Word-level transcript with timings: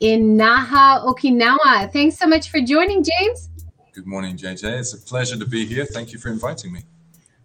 in 0.00 0.36
Naha, 0.36 1.04
Okinawa. 1.04 1.90
Thanks 1.92 2.18
so 2.18 2.26
much 2.26 2.50
for 2.50 2.60
joining, 2.60 3.02
James. 3.02 3.50
Good 3.94 4.06
morning, 4.06 4.36
JJ. 4.36 4.78
It's 4.78 4.92
a 4.92 4.98
pleasure 4.98 5.38
to 5.38 5.46
be 5.46 5.64
here. 5.64 5.86
Thank 5.86 6.12
you 6.12 6.18
for 6.18 6.28
inviting 6.28 6.72
me. 6.72 6.80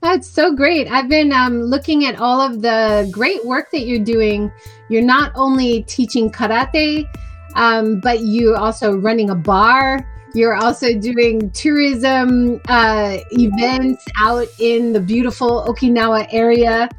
That's 0.01 0.27
so 0.27 0.53
great. 0.53 0.87
I've 0.87 1.08
been 1.08 1.32
um, 1.32 1.61
looking 1.61 2.06
at 2.06 2.19
all 2.19 2.42
of 2.42 2.61
the 2.61 3.08
great 3.11 3.45
work 3.45 3.72
that 3.72 3.82
you're 3.82 4.03
doing. 4.03 4.51
You're 4.90 5.03
not 5.03 5.32
only 5.35 5.83
teaching 5.83 6.32
karate, 6.32 7.08
um, 7.56 8.00
but 8.00 8.21
you're 8.21 8.57
also 8.57 8.97
running 8.97 9.29
a 9.29 9.36
bar. 9.36 10.05
You're 10.33 10.55
also 10.55 10.97
doing 10.97 11.52
tourism 11.52 12.59
uh, 12.68 13.18
events 13.31 14.05
out 14.18 14.47
in 14.59 14.91
the 14.91 14.99
beautiful 14.99 15.65
Okinawa 15.68 16.27
area 16.31 16.89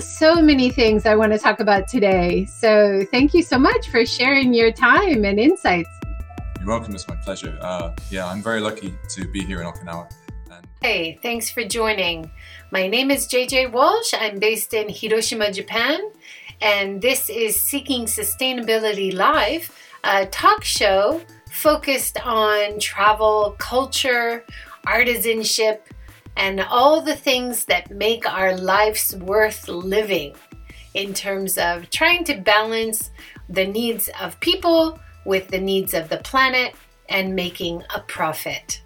so 0.00 0.42
many 0.42 0.70
things 0.70 1.06
I 1.06 1.14
want 1.14 1.32
to 1.32 1.38
talk 1.38 1.60
about 1.60 1.86
today. 1.86 2.46
So 2.46 3.04
thank 3.10 3.32
you 3.32 3.42
so 3.42 3.58
much 3.58 3.88
for 3.90 4.04
sharing 4.04 4.52
your 4.52 4.72
time 4.72 5.24
and 5.24 5.38
insights. 5.38 5.88
You're 6.58 6.68
welcome. 6.68 6.94
It's 6.94 7.06
my 7.06 7.14
pleasure. 7.16 7.56
Uh, 7.60 7.92
yeah, 8.10 8.26
I'm 8.26 8.42
very 8.42 8.60
lucky 8.60 8.94
to 9.10 9.28
be 9.28 9.44
here 9.44 9.60
in 9.60 9.66
Okinawa. 9.66 10.10
And- 10.50 10.66
hey, 10.82 11.18
thanks 11.22 11.48
for 11.48 11.64
joining. 11.64 12.30
My 12.72 12.88
name 12.88 13.10
is 13.10 13.28
JJ 13.28 13.70
Walsh. 13.70 14.12
I'm 14.18 14.40
based 14.40 14.74
in 14.74 14.88
Hiroshima, 14.88 15.52
Japan, 15.52 16.00
and 16.60 17.00
this 17.00 17.30
is 17.30 17.60
Seeking 17.60 18.06
Sustainability 18.06 19.14
Live, 19.14 19.70
a 20.02 20.26
talk 20.26 20.64
show 20.64 21.20
focused 21.50 22.18
on 22.26 22.80
travel, 22.80 23.54
culture, 23.58 24.44
artisanship, 24.86 25.78
and 26.38 26.60
all 26.60 27.00
the 27.02 27.16
things 27.16 27.64
that 27.64 27.90
make 27.90 28.26
our 28.26 28.56
lives 28.56 29.14
worth 29.16 29.68
living 29.68 30.34
in 30.94 31.12
terms 31.12 31.58
of 31.58 31.90
trying 31.90 32.24
to 32.24 32.36
balance 32.36 33.10
the 33.48 33.66
needs 33.66 34.08
of 34.20 34.38
people 34.38 34.98
with 35.24 35.48
the 35.48 35.58
needs 35.58 35.94
of 35.94 36.08
the 36.08 36.18
planet 36.18 36.74
and 37.08 37.34
making 37.34 37.82
a 37.94 38.00
profit. 38.02 38.80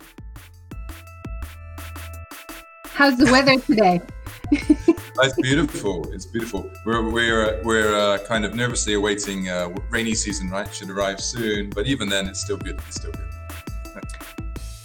How's 2.87 3.19
the 3.19 3.31
weather 3.31 3.59
today? 3.61 4.01
it's 4.51 5.41
beautiful. 5.41 6.11
It's 6.13 6.27
beautiful. 6.27 6.71
We're 6.87 7.03
we're 7.03 7.63
we're 7.65 7.95
uh, 7.95 8.19
kind 8.27 8.45
of 8.45 8.55
nervously 8.55 8.95
awaiting 8.95 9.49
uh, 9.49 9.75
rainy 9.91 10.15
season. 10.15 10.51
Right, 10.51 10.73
should 10.75 10.91
arrive 10.91 11.21
soon. 11.21 11.71
But 11.71 11.87
even 11.87 12.09
then, 12.09 12.29
it's 12.29 12.41
still 12.41 12.59
good. 12.59 12.81
It's 12.87 12.97
still 12.97 13.13
good. 13.13 14.05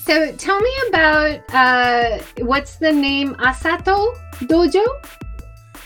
So 0.08 0.32
tell 0.38 0.58
me 0.62 0.74
about 0.88 1.42
uh, 1.54 2.20
what's 2.38 2.78
the 2.78 2.94
name 2.94 3.36
Asato 3.36 4.16
Dojo? 4.36 4.86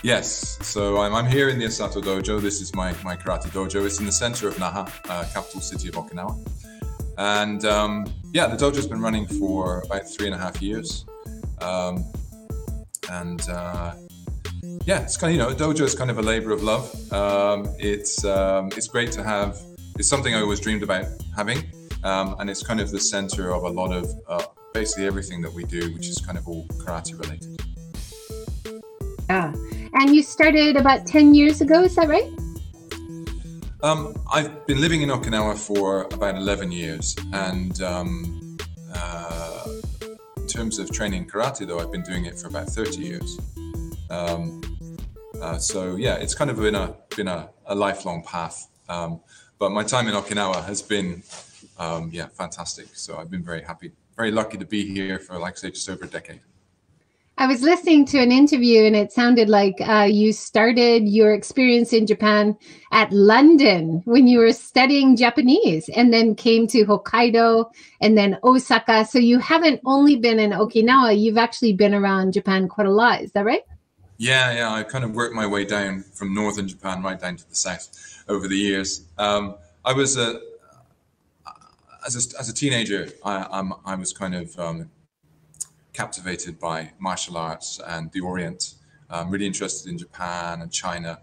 Yes, 0.04 0.64
so 0.64 0.98
I'm, 0.98 1.12
I'm 1.12 1.26
here 1.26 1.48
in 1.48 1.58
the 1.58 1.64
Asato 1.64 2.00
Dojo. 2.00 2.40
This 2.40 2.60
is 2.60 2.72
my, 2.72 2.94
my 3.02 3.16
karate 3.16 3.48
dojo. 3.48 3.84
It's 3.84 3.98
in 3.98 4.06
the 4.06 4.12
center 4.12 4.46
of 4.46 4.54
Naha, 4.58 4.88
uh, 5.10 5.24
capital 5.32 5.60
city 5.60 5.88
of 5.88 5.96
Okinawa. 5.96 6.38
And 7.18 7.64
um, 7.64 8.06
yeah, 8.32 8.46
the 8.46 8.56
dojo's 8.56 8.86
been 8.86 9.00
running 9.00 9.26
for 9.26 9.82
about 9.86 10.08
three 10.08 10.26
and 10.26 10.36
a 10.36 10.38
half 10.38 10.62
years. 10.62 11.04
Um, 11.60 12.04
and 13.10 13.40
uh, 13.48 13.96
yeah, 14.86 15.02
it's 15.02 15.16
kind 15.16 15.32
of, 15.32 15.36
you 15.36 15.42
know, 15.42 15.48
a 15.48 15.72
dojo 15.72 15.80
is 15.80 15.96
kind 15.96 16.12
of 16.12 16.18
a 16.18 16.22
labor 16.22 16.52
of 16.52 16.62
love. 16.62 17.12
Um, 17.12 17.66
it's, 17.80 18.24
um, 18.24 18.68
it's 18.76 18.86
great 18.86 19.10
to 19.12 19.24
have, 19.24 19.58
it's 19.98 20.08
something 20.08 20.32
I 20.32 20.42
always 20.42 20.60
dreamed 20.60 20.84
about 20.84 21.06
having. 21.34 21.64
Um, 22.04 22.36
and 22.38 22.50
it's 22.50 22.62
kind 22.62 22.80
of 22.80 22.90
the 22.90 23.00
center 23.00 23.52
of 23.52 23.62
a 23.62 23.68
lot 23.68 23.92
of 23.92 24.10
uh, 24.28 24.44
basically 24.74 25.06
everything 25.06 25.40
that 25.42 25.52
we 25.52 25.64
do, 25.64 25.92
which 25.94 26.08
is 26.08 26.18
kind 26.18 26.36
of 26.36 26.48
all 26.48 26.66
karate 26.78 27.18
related. 27.20 27.60
Yeah. 29.28 29.52
And 29.94 30.14
you 30.14 30.22
started 30.22 30.76
about 30.76 31.06
10 31.06 31.34
years 31.34 31.60
ago, 31.60 31.82
is 31.82 31.94
that 31.96 32.08
right? 32.08 32.30
Um, 33.82 34.14
I've 34.32 34.66
been 34.66 34.80
living 34.80 35.02
in 35.02 35.08
Okinawa 35.08 35.58
for 35.58 36.04
about 36.12 36.36
11 36.36 36.72
years. 36.72 37.16
And 37.32 37.80
um, 37.82 38.56
uh, 38.94 39.66
in 40.36 40.46
terms 40.46 40.78
of 40.78 40.90
training 40.90 41.26
karate, 41.26 41.66
though, 41.66 41.78
I've 41.78 41.92
been 41.92 42.02
doing 42.02 42.26
it 42.26 42.38
for 42.38 42.48
about 42.48 42.68
30 42.68 43.00
years. 43.00 43.38
Um, 44.10 44.60
uh, 45.40 45.58
so 45.58 45.96
yeah, 45.96 46.14
it's 46.14 46.34
kind 46.34 46.50
of 46.50 46.56
been 46.56 46.74
a 46.74 46.94
been 47.16 47.28
a, 47.28 47.50
a 47.66 47.74
lifelong 47.74 48.22
path. 48.22 48.68
Um, 48.88 49.20
but 49.58 49.72
my 49.72 49.82
time 49.82 50.06
in 50.06 50.14
Okinawa 50.14 50.64
has 50.64 50.82
been 50.82 51.22
um, 51.78 52.10
yeah, 52.12 52.28
fantastic. 52.28 52.88
So 52.94 53.16
I've 53.16 53.30
been 53.30 53.42
very 53.42 53.62
happy, 53.62 53.92
very 54.16 54.30
lucky 54.30 54.58
to 54.58 54.66
be 54.66 54.86
here 54.86 55.18
for, 55.18 55.38
like 55.38 55.54
I 55.54 55.56
say, 55.56 55.70
just 55.70 55.88
over 55.88 56.04
a 56.04 56.08
decade. 56.08 56.40
I 57.38 57.46
was 57.46 57.62
listening 57.62 58.04
to 58.06 58.18
an 58.18 58.30
interview 58.30 58.84
and 58.84 58.94
it 58.94 59.10
sounded 59.10 59.48
like 59.48 59.80
uh, 59.80 60.06
you 60.08 60.32
started 60.32 61.08
your 61.08 61.32
experience 61.32 61.92
in 61.92 62.06
Japan 62.06 62.56
at 62.92 63.10
London 63.10 64.02
when 64.04 64.26
you 64.26 64.38
were 64.38 64.52
studying 64.52 65.16
Japanese 65.16 65.88
and 65.96 66.12
then 66.12 66.34
came 66.34 66.66
to 66.68 66.84
Hokkaido 66.84 67.70
and 68.02 68.18
then 68.18 68.38
Osaka. 68.44 69.06
So 69.06 69.18
you 69.18 69.38
haven't 69.38 69.80
only 69.86 70.16
been 70.16 70.38
in 70.38 70.50
Okinawa, 70.50 71.18
you've 71.18 71.38
actually 71.38 71.72
been 71.72 71.94
around 71.94 72.34
Japan 72.34 72.68
quite 72.68 72.86
a 72.86 72.92
lot. 72.92 73.22
Is 73.22 73.32
that 73.32 73.46
right? 73.46 73.62
Yeah, 74.18 74.52
yeah. 74.52 74.70
I 74.70 74.82
kind 74.82 75.02
of 75.02 75.14
worked 75.14 75.34
my 75.34 75.46
way 75.46 75.64
down 75.64 76.02
from 76.02 76.34
northern 76.34 76.68
Japan 76.68 77.02
right 77.02 77.18
down 77.18 77.36
to 77.36 77.48
the 77.48 77.56
south 77.56 78.22
over 78.28 78.46
the 78.46 78.56
years. 78.56 79.06
Um, 79.18 79.56
I 79.84 79.94
was 79.94 80.16
a 80.16 80.38
as 82.06 82.14
a, 82.14 82.40
as 82.40 82.48
a 82.48 82.54
teenager, 82.54 83.08
I, 83.24 83.46
I'm, 83.50 83.72
I 83.84 83.94
was 83.94 84.12
kind 84.12 84.34
of 84.34 84.58
um, 84.58 84.90
captivated 85.92 86.58
by 86.58 86.92
martial 86.98 87.36
arts 87.36 87.80
and 87.86 88.10
the 88.12 88.20
Orient. 88.20 88.74
I'm 89.10 89.30
really 89.30 89.46
interested 89.46 89.90
in 89.90 89.98
Japan 89.98 90.62
and 90.62 90.72
China. 90.72 91.20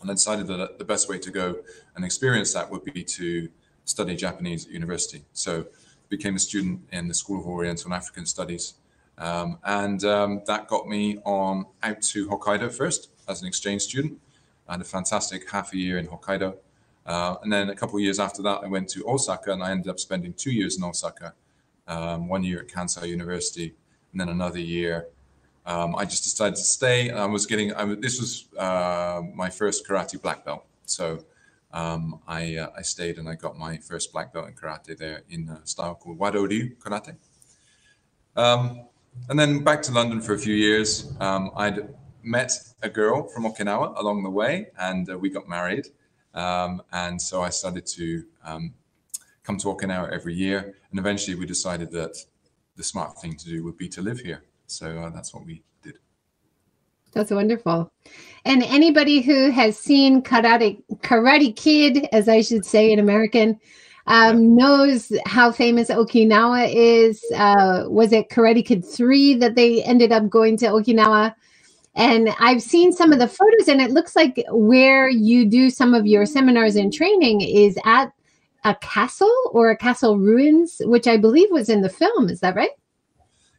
And 0.00 0.10
I 0.10 0.14
decided 0.14 0.46
that 0.48 0.78
the 0.78 0.84
best 0.84 1.08
way 1.08 1.18
to 1.18 1.30
go 1.30 1.56
and 1.94 2.04
experience 2.04 2.52
that 2.54 2.70
would 2.70 2.84
be 2.84 3.04
to 3.04 3.48
study 3.84 4.16
Japanese 4.16 4.66
at 4.66 4.72
university. 4.72 5.24
So 5.32 5.66
became 6.08 6.36
a 6.36 6.38
student 6.38 6.80
in 6.92 7.08
the 7.08 7.14
School 7.14 7.40
of 7.40 7.46
Oriental 7.46 7.86
and 7.86 7.94
African 7.94 8.26
Studies. 8.26 8.74
Um, 9.16 9.58
and 9.64 10.02
um, 10.04 10.42
that 10.46 10.66
got 10.66 10.88
me 10.88 11.18
on 11.24 11.66
out 11.82 12.02
to 12.02 12.28
Hokkaido 12.28 12.72
first 12.72 13.10
as 13.28 13.42
an 13.42 13.48
exchange 13.48 13.82
student. 13.82 14.18
I 14.68 14.72
had 14.72 14.80
a 14.80 14.84
fantastic 14.84 15.50
half 15.50 15.72
a 15.72 15.76
year 15.76 15.98
in 15.98 16.06
Hokkaido. 16.08 16.56
Uh, 17.06 17.36
and 17.42 17.52
then 17.52 17.70
a 17.70 17.74
couple 17.74 17.96
of 17.96 18.02
years 18.02 18.18
after 18.18 18.42
that, 18.42 18.60
I 18.62 18.66
went 18.66 18.88
to 18.90 19.06
Osaka 19.06 19.52
and 19.52 19.62
I 19.62 19.70
ended 19.70 19.88
up 19.88 19.98
spending 19.98 20.32
two 20.32 20.52
years 20.52 20.78
in 20.78 20.84
Osaka, 20.84 21.34
um, 21.86 22.28
one 22.28 22.42
year 22.42 22.60
at 22.60 22.68
Kansai 22.68 23.08
University, 23.08 23.74
and 24.12 24.20
then 24.20 24.28
another 24.28 24.60
year. 24.60 25.08
Um, 25.66 25.96
I 25.96 26.04
just 26.04 26.24
decided 26.24 26.56
to 26.56 26.62
stay. 26.62 27.08
and 27.08 27.18
I 27.18 27.26
was 27.26 27.46
getting, 27.46 27.72
I, 27.74 27.94
this 27.94 28.20
was 28.20 28.46
uh, 28.58 29.22
my 29.34 29.50
first 29.50 29.86
karate 29.86 30.20
black 30.20 30.44
belt. 30.44 30.64
So 30.86 31.24
um, 31.72 32.20
I, 32.26 32.56
uh, 32.56 32.70
I 32.76 32.82
stayed 32.82 33.18
and 33.18 33.28
I 33.28 33.34
got 33.34 33.58
my 33.58 33.78
first 33.78 34.12
black 34.12 34.32
belt 34.32 34.48
in 34.48 34.54
karate 34.54 34.96
there 34.96 35.22
in 35.30 35.48
a 35.48 35.66
style 35.66 35.94
called 35.94 36.18
Wado 36.18 36.48
Ryu 36.48 36.76
karate. 36.76 37.16
Um, 38.36 38.86
and 39.28 39.38
then 39.38 39.62
back 39.62 39.80
to 39.82 39.92
London 39.92 40.20
for 40.20 40.34
a 40.34 40.38
few 40.38 40.54
years. 40.54 41.12
Um, 41.20 41.50
I'd 41.56 41.88
met 42.22 42.52
a 42.82 42.88
girl 42.88 43.28
from 43.28 43.44
Okinawa 43.44 43.98
along 43.98 44.22
the 44.22 44.30
way 44.30 44.68
and 44.78 45.08
uh, 45.10 45.18
we 45.18 45.30
got 45.30 45.48
married. 45.48 45.86
Um, 46.34 46.82
and 46.92 47.20
so 47.20 47.42
I 47.42 47.50
started 47.50 47.86
to 47.86 48.24
um, 48.44 48.74
come 49.44 49.58
to 49.58 49.68
Okinawa 49.68 50.10
every 50.10 50.34
year. 50.34 50.74
And 50.90 50.98
eventually 50.98 51.36
we 51.36 51.46
decided 51.46 51.90
that 51.92 52.16
the 52.76 52.82
smart 52.82 53.18
thing 53.20 53.36
to 53.36 53.44
do 53.44 53.64
would 53.64 53.76
be 53.76 53.88
to 53.90 54.02
live 54.02 54.18
here. 54.18 54.42
So 54.66 54.86
uh, 54.98 55.10
that's 55.10 55.32
what 55.32 55.46
we 55.46 55.62
did. 55.82 55.98
That's 57.12 57.30
wonderful. 57.30 57.92
And 58.44 58.62
anybody 58.64 59.20
who 59.20 59.50
has 59.50 59.78
seen 59.78 60.22
Karate, 60.22 60.82
Karate 61.02 61.54
Kid, 61.54 62.08
as 62.12 62.28
I 62.28 62.40
should 62.40 62.64
say 62.64 62.90
in 62.90 62.98
American, 62.98 63.60
um, 64.06 64.54
knows 64.54 65.12
how 65.24 65.50
famous 65.50 65.88
Okinawa 65.88 66.70
is. 66.74 67.24
Uh, 67.34 67.84
was 67.86 68.12
it 68.12 68.28
Karate 68.28 68.64
Kid 68.64 68.84
3 68.84 69.34
that 69.36 69.54
they 69.54 69.82
ended 69.82 70.12
up 70.12 70.28
going 70.28 70.56
to 70.58 70.66
Okinawa? 70.66 71.34
And 71.96 72.30
I've 72.40 72.62
seen 72.62 72.92
some 72.92 73.12
of 73.12 73.18
the 73.18 73.28
photos, 73.28 73.68
and 73.68 73.80
it 73.80 73.90
looks 73.90 74.16
like 74.16 74.44
where 74.50 75.08
you 75.08 75.46
do 75.46 75.70
some 75.70 75.94
of 75.94 76.06
your 76.06 76.26
seminars 76.26 76.76
and 76.76 76.92
training 76.92 77.40
is 77.40 77.78
at 77.84 78.12
a 78.64 78.74
castle 78.76 79.32
or 79.52 79.70
a 79.70 79.76
castle 79.76 80.18
ruins, 80.18 80.80
which 80.84 81.06
I 81.06 81.16
believe 81.16 81.50
was 81.50 81.68
in 81.68 81.82
the 81.82 81.88
film. 81.88 82.28
Is 82.28 82.40
that 82.40 82.56
right? 82.56 82.70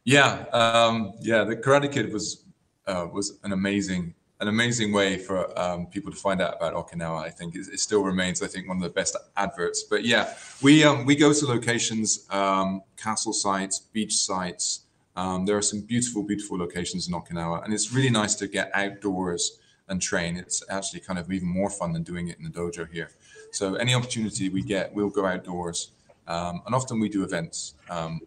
Yeah, 0.04 0.44
um, 0.52 1.14
yeah. 1.20 1.44
The 1.44 1.56
Karate 1.56 1.90
Kid 1.90 2.12
was 2.12 2.44
uh, 2.86 3.06
was 3.12 3.38
an 3.42 3.52
amazing 3.52 4.14
an 4.40 4.48
amazing 4.48 4.92
way 4.92 5.16
for 5.16 5.58
um, 5.58 5.86
people 5.86 6.12
to 6.12 6.16
find 6.16 6.42
out 6.42 6.56
about 6.56 6.74
Okinawa. 6.74 7.24
I 7.24 7.30
think 7.30 7.54
it, 7.54 7.66
it, 7.72 7.80
still 7.80 8.02
remains, 8.02 8.42
I 8.42 8.46
think, 8.46 8.68
one 8.68 8.76
of 8.76 8.82
the 8.82 8.90
best 8.90 9.16
adverts. 9.36 9.84
But 9.84 10.04
yeah, 10.04 10.34
we 10.62 10.84
um, 10.84 11.06
we 11.06 11.16
go 11.16 11.32
to 11.32 11.46
locations, 11.46 12.26
um, 12.30 12.82
castle 12.96 13.32
sites, 13.32 13.80
beach 13.80 14.14
sites, 14.14 14.85
um, 15.16 15.46
there 15.46 15.56
are 15.56 15.62
some 15.62 15.80
beautiful, 15.80 16.22
beautiful 16.22 16.58
locations 16.58 17.08
in 17.08 17.14
Okinawa, 17.14 17.64
and 17.64 17.72
it's 17.72 17.92
really 17.92 18.10
nice 18.10 18.34
to 18.36 18.46
get 18.46 18.70
outdoors 18.74 19.58
and 19.88 20.00
train. 20.00 20.36
It's 20.36 20.62
actually 20.68 21.00
kind 21.00 21.18
of 21.18 21.30
even 21.32 21.48
more 21.48 21.70
fun 21.70 21.92
than 21.92 22.02
doing 22.02 22.28
it 22.28 22.38
in 22.38 22.44
the 22.44 22.50
dojo 22.50 22.90
here. 22.90 23.10
So 23.50 23.74
any 23.76 23.94
opportunity 23.94 24.48
we 24.48 24.62
get, 24.62 24.94
we'll 24.94 25.10
go 25.10 25.24
outdoors, 25.24 25.90
um, 26.26 26.62
and 26.66 26.74
often 26.74 27.00
we 27.00 27.08
do 27.08 27.24
events. 27.24 27.74
Um, 27.88 28.20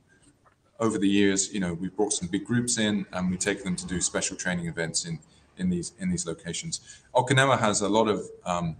over 0.79 0.97
the 0.97 1.09
years, 1.09 1.53
you 1.53 1.59
know, 1.59 1.73
we've 1.73 1.95
brought 1.95 2.13
some 2.13 2.29
big 2.29 2.45
groups 2.45 2.77
in, 2.77 3.05
and 3.13 3.29
we 3.29 3.37
take 3.37 3.63
them 3.63 3.75
to 3.75 3.85
do 3.85 3.99
special 4.01 4.35
training 4.37 4.67
events 4.67 5.05
in 5.05 5.19
in 5.57 5.69
these 5.69 5.93
in 5.99 6.09
these 6.09 6.25
locations. 6.25 6.79
Okinawa 7.13 7.59
has 7.59 7.81
a 7.81 7.89
lot 7.89 8.07
of 8.07 8.19
um, 8.45 8.75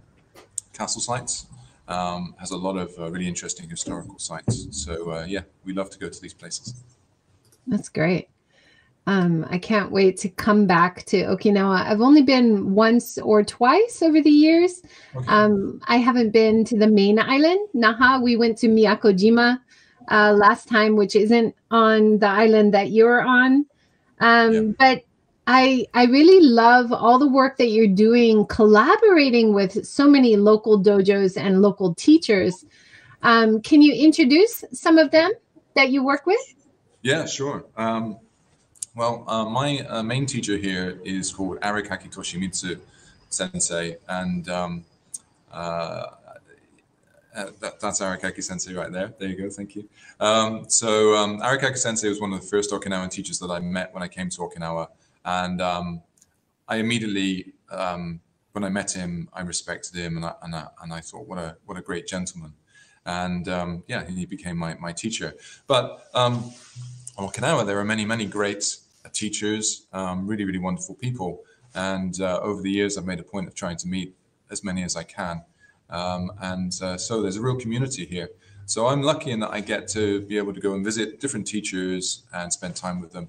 castle 0.72 1.02
sites. 1.02 1.46
um, 1.90 2.34
has 2.38 2.52
a 2.52 2.56
lot 2.56 2.76
of 2.76 2.96
uh, 2.98 3.10
really 3.10 3.26
interesting 3.26 3.68
historical 3.68 4.18
sites. 4.18 4.68
So 4.70 5.12
uh, 5.12 5.24
yeah, 5.26 5.42
we 5.64 5.72
love 5.72 5.90
to 5.90 5.98
go 5.98 6.08
to 6.08 6.22
these 6.22 6.32
places. 6.32 6.74
That's 7.70 7.88
great. 7.88 8.28
Um, 9.06 9.46
I 9.48 9.58
can't 9.58 9.90
wait 9.90 10.18
to 10.18 10.28
come 10.28 10.66
back 10.66 11.04
to 11.06 11.22
Okinawa. 11.24 11.86
I've 11.86 12.00
only 12.00 12.22
been 12.22 12.74
once 12.74 13.16
or 13.18 13.42
twice 13.42 14.02
over 14.02 14.20
the 14.20 14.30
years. 14.30 14.82
Okay. 15.16 15.26
Um, 15.26 15.80
I 15.86 15.96
haven't 15.96 16.30
been 16.30 16.64
to 16.66 16.76
the 16.76 16.86
main 16.86 17.18
island, 17.18 17.60
Naha. 17.74 18.22
We 18.22 18.36
went 18.36 18.58
to 18.58 18.68
Miyakojima 18.68 19.58
uh, 20.10 20.32
last 20.32 20.68
time, 20.68 20.96
which 20.96 21.16
isn't 21.16 21.54
on 21.70 22.18
the 22.18 22.28
island 22.28 22.74
that 22.74 22.90
you're 22.90 23.22
on. 23.22 23.64
Um, 24.20 24.52
yeah. 24.52 24.60
But 24.78 25.04
I 25.46 25.86
I 25.94 26.04
really 26.04 26.46
love 26.46 26.92
all 26.92 27.18
the 27.18 27.28
work 27.28 27.56
that 27.56 27.68
you're 27.68 27.88
doing, 27.88 28.46
collaborating 28.46 29.54
with 29.54 29.84
so 29.86 30.08
many 30.08 30.36
local 30.36 30.80
dojos 30.80 31.36
and 31.36 31.62
local 31.62 31.94
teachers. 31.94 32.64
Um, 33.22 33.60
can 33.62 33.80
you 33.82 33.92
introduce 33.94 34.62
some 34.72 34.98
of 34.98 35.10
them 35.10 35.32
that 35.74 35.90
you 35.90 36.04
work 36.04 36.26
with? 36.26 36.54
Yeah, 37.02 37.24
sure. 37.26 37.64
Um, 37.76 38.18
well, 38.94 39.24
uh, 39.26 39.44
my 39.44 39.78
uh, 39.88 40.02
main 40.02 40.26
teacher 40.26 40.56
here 40.56 41.00
is 41.04 41.32
called 41.32 41.60
Arakaki 41.60 42.12
Toshimitsu 42.12 42.80
Sensei, 43.30 43.96
and 44.08 44.48
um, 44.48 44.84
uh, 45.52 46.06
uh, 47.34 47.46
that, 47.60 47.80
that's 47.80 48.00
Arakaki 48.00 48.42
Sensei 48.42 48.74
right 48.74 48.92
there. 48.92 49.14
There 49.18 49.28
you 49.28 49.36
go. 49.36 49.48
Thank 49.48 49.76
you. 49.76 49.88
Um, 50.18 50.68
so 50.68 51.14
um, 51.14 51.40
Arakaki 51.40 51.78
Sensei 51.78 52.08
was 52.08 52.20
one 52.20 52.32
of 52.32 52.40
the 52.40 52.46
first 52.46 52.70
Okinawan 52.70 53.10
teachers 53.10 53.38
that 53.38 53.50
I 53.50 53.60
met 53.60 53.94
when 53.94 54.02
I 54.02 54.08
came 54.08 54.28
to 54.30 54.40
Okinawa, 54.40 54.88
and 55.24 55.60
um, 55.62 56.02
I 56.68 56.76
immediately, 56.76 57.54
um, 57.70 58.20
when 58.52 58.64
I 58.64 58.68
met 58.68 58.90
him, 58.90 59.28
I 59.32 59.42
respected 59.42 59.94
him, 59.94 60.16
and 60.16 60.26
I, 60.26 60.34
and 60.42 60.54
I, 60.54 60.66
and 60.82 60.92
I 60.92 61.00
thought, 61.00 61.26
what 61.26 61.38
a 61.38 61.56
what 61.64 61.78
a 61.78 61.82
great 61.82 62.06
gentleman, 62.06 62.52
and 63.10 63.48
um, 63.48 63.82
yeah, 63.88 64.02
he 64.08 64.24
became 64.26 64.56
my 64.56 64.72
my 64.86 64.92
teacher. 64.92 65.34
But 65.66 65.84
um, 66.14 66.34
Okinawa, 67.18 67.66
there 67.66 67.78
are 67.78 67.84
many, 67.94 68.04
many 68.04 68.26
great 68.38 68.62
teachers, 69.12 69.86
um, 69.92 70.26
really, 70.30 70.44
really 70.44 70.58
wonderful 70.68 70.94
people. 70.94 71.42
And 71.74 72.20
uh, 72.20 72.40
over 72.48 72.62
the 72.62 72.70
years, 72.70 72.96
I've 72.96 73.06
made 73.12 73.20
a 73.20 73.28
point 73.34 73.46
of 73.48 73.54
trying 73.54 73.78
to 73.78 73.88
meet 73.88 74.14
as 74.50 74.62
many 74.62 74.82
as 74.84 74.94
I 74.96 75.02
can. 75.02 75.42
Um, 75.88 76.32
and 76.40 76.72
uh, 76.82 76.96
so 76.96 77.20
there's 77.22 77.36
a 77.36 77.42
real 77.42 77.56
community 77.56 78.04
here. 78.04 78.28
So 78.66 78.86
I'm 78.86 79.02
lucky 79.02 79.30
in 79.32 79.40
that 79.40 79.52
I 79.52 79.60
get 79.60 79.88
to 79.88 80.20
be 80.30 80.36
able 80.38 80.54
to 80.54 80.60
go 80.60 80.74
and 80.74 80.84
visit 80.84 81.20
different 81.20 81.46
teachers 81.46 82.22
and 82.32 82.52
spend 82.52 82.76
time 82.76 83.00
with 83.00 83.12
them. 83.12 83.28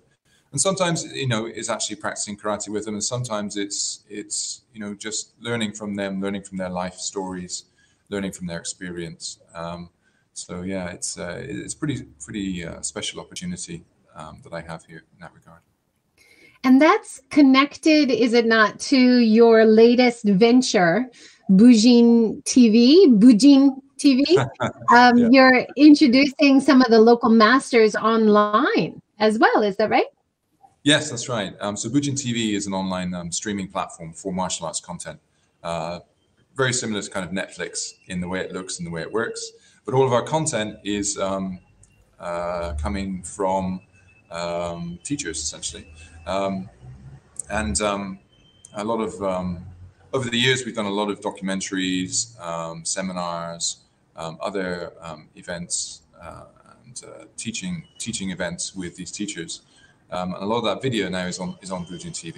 And 0.51 0.61
sometimes, 0.61 1.05
you 1.05 1.27
know, 1.27 1.45
it's 1.45 1.69
actually 1.69 1.95
practicing 1.95 2.37
karate 2.37 2.69
with 2.69 2.85
them, 2.85 2.95
and 2.95 3.03
sometimes 3.03 3.55
it's 3.55 4.03
it's 4.09 4.63
you 4.73 4.81
know 4.81 4.93
just 4.93 5.31
learning 5.39 5.71
from 5.79 5.95
them, 5.95 6.21
learning 6.21 6.43
from 6.43 6.57
their 6.57 6.69
life 6.69 6.95
stories, 6.95 7.63
learning 8.11 8.33
from 8.33 8.45
their 8.45 8.59
experience. 8.59 9.39
Um, 9.55 9.89
so 10.33 10.61
yeah, 10.61 10.89
it's 10.89 11.17
uh, 11.17 11.41
it's 11.43 11.73
pretty 11.73 12.03
pretty 12.23 12.65
uh, 12.65 12.81
special 12.81 13.19
opportunity 13.19 13.83
um, 14.15 14.41
that 14.43 14.53
I 14.53 14.61
have 14.61 14.85
here 14.85 15.03
in 15.13 15.19
that 15.21 15.33
regard. 15.33 15.61
And 16.63 16.79
that's 16.79 17.21
connected, 17.31 18.11
is 18.11 18.33
it 18.33 18.45
not, 18.45 18.79
to 18.81 18.97
your 18.97 19.65
latest 19.65 20.25
venture, 20.25 21.09
Bujin 21.49 22.43
TV, 22.43 23.07
Bujin 23.07 23.81
TV. 23.97 24.23
Um, 24.89 25.17
yeah. 25.17 25.27
You're 25.31 25.67
introducing 25.77 26.59
some 26.59 26.81
of 26.81 26.89
the 26.89 26.99
local 26.99 27.29
masters 27.29 27.95
online 27.95 29.01
as 29.19 29.39
well. 29.39 29.63
Is 29.63 29.77
that 29.77 29.89
right? 29.89 30.07
Yes, 30.83 31.09
that's 31.09 31.29
right. 31.29 31.53
Um, 31.61 31.77
so 31.77 31.87
Bujin 31.87 32.13
TV 32.13 32.55
is 32.55 32.67
an 32.67 32.73
online 32.73 33.13
um, 33.13 33.31
streaming 33.31 33.69
platform 33.69 34.11
for 34.11 34.33
martial 34.33 34.65
arts 34.65 34.81
content. 34.81 35.19
Uh, 35.63 35.99
very 36.61 36.73
similar 36.73 37.01
to 37.01 37.09
kind 37.09 37.25
of 37.27 37.31
Netflix 37.31 37.95
in 38.05 38.21
the 38.21 38.27
way 38.27 38.39
it 38.39 38.51
looks 38.51 38.77
and 38.77 38.85
the 38.85 38.91
way 38.91 39.01
it 39.01 39.11
works. 39.11 39.41
But 39.83 39.95
all 39.95 40.05
of 40.05 40.13
our 40.13 40.21
content 40.21 40.77
is 40.83 41.17
um, 41.17 41.57
uh, 42.19 42.73
coming 42.75 43.23
from 43.23 43.81
um, 44.29 44.99
teachers, 45.03 45.39
essentially. 45.39 45.91
Um, 46.27 46.69
and 47.49 47.81
um, 47.81 48.19
a 48.75 48.83
lot 48.83 48.99
of, 49.01 49.19
um, 49.23 49.65
over 50.13 50.29
the 50.29 50.37
years, 50.37 50.63
we've 50.63 50.75
done 50.75 50.85
a 50.85 50.97
lot 51.01 51.09
of 51.09 51.19
documentaries, 51.19 52.39
um, 52.39 52.85
seminars, 52.85 53.77
other 54.15 54.93
events, 55.35 56.03
uh, 56.21 56.43
and 56.85 57.01
uh, 57.07 57.25
teaching 57.37 57.87
teaching 57.97 58.29
events 58.29 58.75
with 58.75 58.95
these 58.95 59.11
teachers. 59.11 59.61
and 60.11 60.35
a 60.35 60.45
lot 60.45 60.59
of 60.59 60.65
that 60.65 60.79
video 60.83 61.09
now 61.09 61.25
is 61.25 61.39
on 61.39 61.57
is 61.63 61.71
on 61.71 61.87
Bujin 61.87 62.13
TV. 62.21 62.37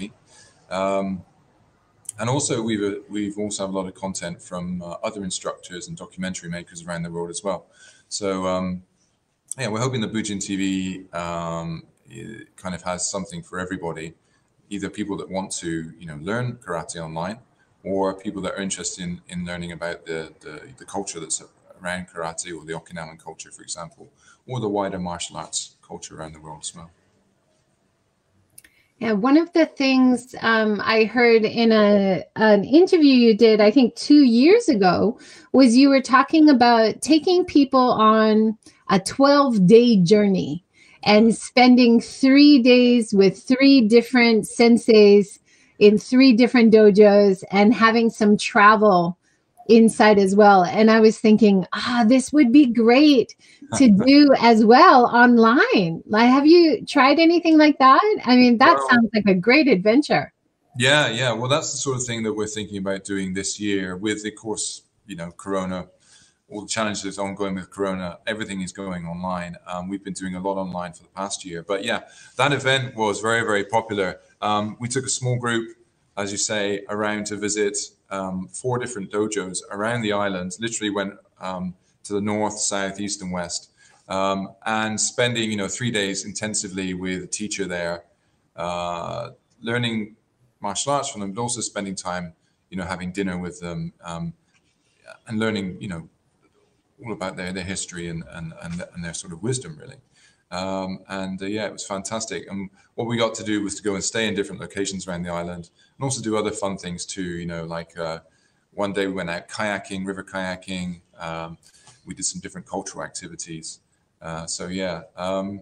And 2.19 2.29
also 2.29 2.61
we've 2.61 3.03
we've 3.09 3.37
also 3.37 3.63
have 3.63 3.73
a 3.73 3.77
lot 3.77 3.87
of 3.87 3.95
content 3.95 4.41
from 4.41 4.81
uh, 4.81 4.95
other 5.03 5.23
instructors 5.23 5.87
and 5.87 5.97
documentary 5.97 6.49
makers 6.49 6.83
around 6.83 7.03
the 7.03 7.11
world 7.11 7.29
as 7.29 7.43
well. 7.43 7.67
So 8.09 8.47
um, 8.47 8.83
yeah, 9.57 9.67
we're 9.67 9.81
hoping 9.81 10.01
the 10.01 10.07
Bujin 10.07 10.37
TV 10.37 11.13
um, 11.15 11.83
kind 12.55 12.75
of 12.75 12.81
has 12.83 13.09
something 13.09 13.41
for 13.41 13.59
everybody, 13.59 14.13
either 14.69 14.89
people 14.89 15.17
that 15.17 15.29
want 15.29 15.51
to 15.53 15.93
you 15.97 16.05
know 16.05 16.17
learn 16.21 16.53
karate 16.63 16.97
online, 16.97 17.39
or 17.83 18.13
people 18.13 18.41
that 18.41 18.53
are 18.53 18.61
interested 18.61 19.03
in, 19.03 19.21
in 19.27 19.45
learning 19.45 19.71
about 19.71 20.05
the, 20.05 20.33
the, 20.39 20.61
the 20.77 20.85
culture 20.85 21.19
that's 21.19 21.43
around 21.81 22.07
karate 22.07 22.55
or 22.55 22.63
the 22.65 22.73
Okinawan 22.73 23.21
culture, 23.21 23.51
for 23.51 23.61
example, 23.61 24.09
or 24.47 24.59
the 24.59 24.69
wider 24.69 24.99
martial 24.99 25.37
arts 25.37 25.75
culture 25.85 26.17
around 26.17 26.33
the 26.33 26.39
world 26.39 26.59
as 26.61 26.73
well. 26.75 26.89
Yeah, 29.03 29.11
one 29.11 29.35
of 29.35 29.51
the 29.51 29.65
things 29.65 30.33
um, 30.41 30.79
I 30.81 31.03
heard 31.03 31.43
in 31.43 31.73
a 31.73 32.23
an 32.37 32.63
interview 32.63 33.13
you 33.13 33.35
did, 33.35 33.59
I 33.59 33.69
think 33.69 33.95
two 33.95 34.23
years 34.23 34.69
ago, 34.69 35.19
was 35.51 35.75
you 35.75 35.89
were 35.89 35.99
talking 36.01 36.49
about 36.49 37.01
taking 37.01 37.43
people 37.43 37.91
on 37.91 38.57
a 38.89 39.01
12 39.01 39.67
day 39.67 39.97
journey 39.97 40.63
and 41.03 41.35
spending 41.35 41.99
three 41.99 42.61
days 42.61 43.13
with 43.13 43.43
three 43.43 43.89
different 43.89 44.45
senseis 44.45 45.37
in 45.79 45.97
three 45.97 46.31
different 46.31 46.73
dojos 46.73 47.43
and 47.51 47.73
having 47.73 48.09
some 48.09 48.37
travel 48.37 49.17
inside 49.67 50.19
as 50.19 50.35
well. 50.35 50.63
And 50.63 50.91
I 50.91 50.99
was 50.99 51.19
thinking, 51.19 51.65
ah, 51.73 52.05
this 52.07 52.31
would 52.33 52.51
be 52.51 52.65
great 52.65 53.35
to 53.77 53.89
do 54.05 54.29
as 54.39 54.65
well 54.65 55.05
online. 55.05 56.03
Like, 56.05 56.29
have 56.29 56.45
you 56.45 56.85
tried 56.85 57.19
anything 57.19 57.57
like 57.57 57.77
that? 57.79 58.03
I 58.25 58.35
mean, 58.35 58.57
that 58.57 58.77
well, 58.77 58.89
sounds 58.89 59.09
like 59.13 59.25
a 59.27 59.35
great 59.35 59.67
adventure. 59.67 60.33
Yeah, 60.77 61.09
yeah. 61.09 61.33
Well, 61.33 61.49
that's 61.49 61.71
the 61.71 61.77
sort 61.77 61.97
of 61.97 62.03
thing 62.03 62.23
that 62.23 62.33
we're 62.33 62.47
thinking 62.47 62.77
about 62.77 63.03
doing 63.03 63.33
this 63.33 63.59
year 63.59 63.95
with, 63.95 64.25
of 64.25 64.35
course, 64.35 64.83
you 65.05 65.15
know, 65.15 65.31
Corona 65.31 65.87
all 66.53 66.61
the 66.61 66.67
challenges 66.67 67.17
ongoing 67.17 67.55
with 67.55 67.69
Corona, 67.71 68.19
everything 68.27 68.61
is 68.61 68.71
going 68.71 69.05
online. 69.05 69.55
Um, 69.65 69.89
we've 69.89 70.03
been 70.03 70.13
doing 70.13 70.35
a 70.35 70.39
lot 70.39 70.57
online 70.57 70.93
for 70.93 71.03
the 71.03 71.09
past 71.09 71.43
year. 71.43 71.63
But 71.63 71.83
yeah, 71.83 72.01
that 72.37 72.53
event 72.53 72.95
was 72.95 73.19
very, 73.21 73.41
very 73.41 73.63
popular. 73.65 74.19
Um, 74.41 74.77
we 74.79 74.87
took 74.87 75.05
a 75.05 75.09
small 75.09 75.37
group, 75.37 75.75
as 76.15 76.31
you 76.31 76.37
say, 76.37 76.85
around 76.89 77.25
to 77.27 77.37
visit 77.37 77.77
um, 78.13 78.47
four 78.47 78.77
different 78.77 79.11
dojos 79.11 79.59
around 79.71 80.01
the 80.03 80.13
island, 80.13 80.55
literally 80.59 80.91
went 80.91 81.13
um, 81.41 81.73
to 82.03 82.13
the 82.13 82.21
north, 82.21 82.59
south, 82.59 82.99
east, 82.99 83.21
and 83.21 83.31
west. 83.31 83.71
Um, 84.07 84.49
and 84.65 84.99
spending, 84.99 85.49
you 85.49 85.57
know, 85.57 85.67
three 85.67 85.89
days 85.89 86.25
intensively 86.25 86.93
with 86.93 87.23
a 87.23 87.27
teacher 87.27 87.65
there, 87.65 88.03
uh, 88.55 89.31
learning 89.61 90.15
martial 90.59 90.91
arts 90.91 91.09
from 91.09 91.21
them, 91.21 91.31
but 91.31 91.41
also 91.41 91.61
spending 91.61 91.95
time, 91.95 92.33
you 92.69 92.77
know, 92.77 92.83
having 92.83 93.11
dinner 93.11 93.37
with 93.37 93.59
them 93.59 93.93
um, 94.03 94.33
and 95.27 95.39
learning, 95.39 95.77
you 95.79 95.87
know, 95.87 96.07
all 97.03 97.13
about 97.13 97.35
their, 97.35 97.51
their 97.51 97.63
history 97.63 98.09
and, 98.09 98.23
and, 98.31 98.53
and, 98.61 98.83
and 98.93 99.03
their 99.03 99.13
sort 99.13 99.33
of 99.33 99.41
wisdom, 99.41 99.77
really. 99.79 99.97
Um, 100.53 100.99
and 101.09 101.41
uh, 101.41 101.47
yeah, 101.47 101.65
it 101.65 101.73
was 101.73 101.85
fantastic. 101.85 102.49
And 102.49 102.69
what 102.93 103.07
we 103.07 103.17
got 103.17 103.33
to 103.35 103.43
do 103.43 103.63
was 103.63 103.73
to 103.75 103.83
go 103.83 103.95
and 103.95 104.03
stay 104.03 104.27
in 104.27 104.35
different 104.35 104.61
locations 104.61 105.07
around 105.07 105.23
the 105.23 105.31
island 105.31 105.71
and 105.97 106.03
also 106.03 106.21
do 106.21 106.37
other 106.37 106.51
fun 106.51 106.77
things 106.77 107.05
too. 107.05 107.23
You 107.23 107.47
know, 107.47 107.65
like 107.65 107.97
uh, 107.97 108.19
one 108.71 108.93
day 108.93 109.07
we 109.07 109.13
went 109.13 109.31
out 109.31 109.49
kayaking, 109.49 110.05
river 110.05 110.23
kayaking. 110.23 111.01
Um, 111.17 111.57
we 112.05 112.13
did 112.13 112.25
some 112.25 112.39
different 112.39 112.67
cultural 112.67 113.03
activities. 113.03 113.79
Uh, 114.21 114.45
so 114.45 114.67
yeah, 114.67 115.01
um, 115.17 115.61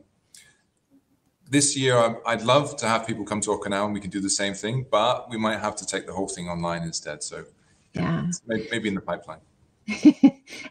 this 1.49 1.77
year 1.77 2.17
I'd 2.25 2.41
love 2.41 2.75
to 2.77 2.85
have 2.85 3.07
people 3.07 3.23
come 3.23 3.39
to 3.41 3.51
Okinawa 3.51 3.85
and 3.85 3.93
we 3.93 4.01
can 4.01 4.09
do 4.09 4.19
the 4.19 4.29
same 4.29 4.53
thing, 4.53 4.85
but 4.91 5.29
we 5.29 5.37
might 5.37 5.59
have 5.59 5.75
to 5.77 5.85
take 5.85 6.05
the 6.05 6.13
whole 6.13 6.27
thing 6.27 6.49
online 6.49 6.83
instead. 6.83 7.23
So 7.23 7.45
yeah, 7.93 8.25
maybe 8.45 8.89
in 8.89 8.95
the 8.95 9.01
pipeline. 9.01 9.39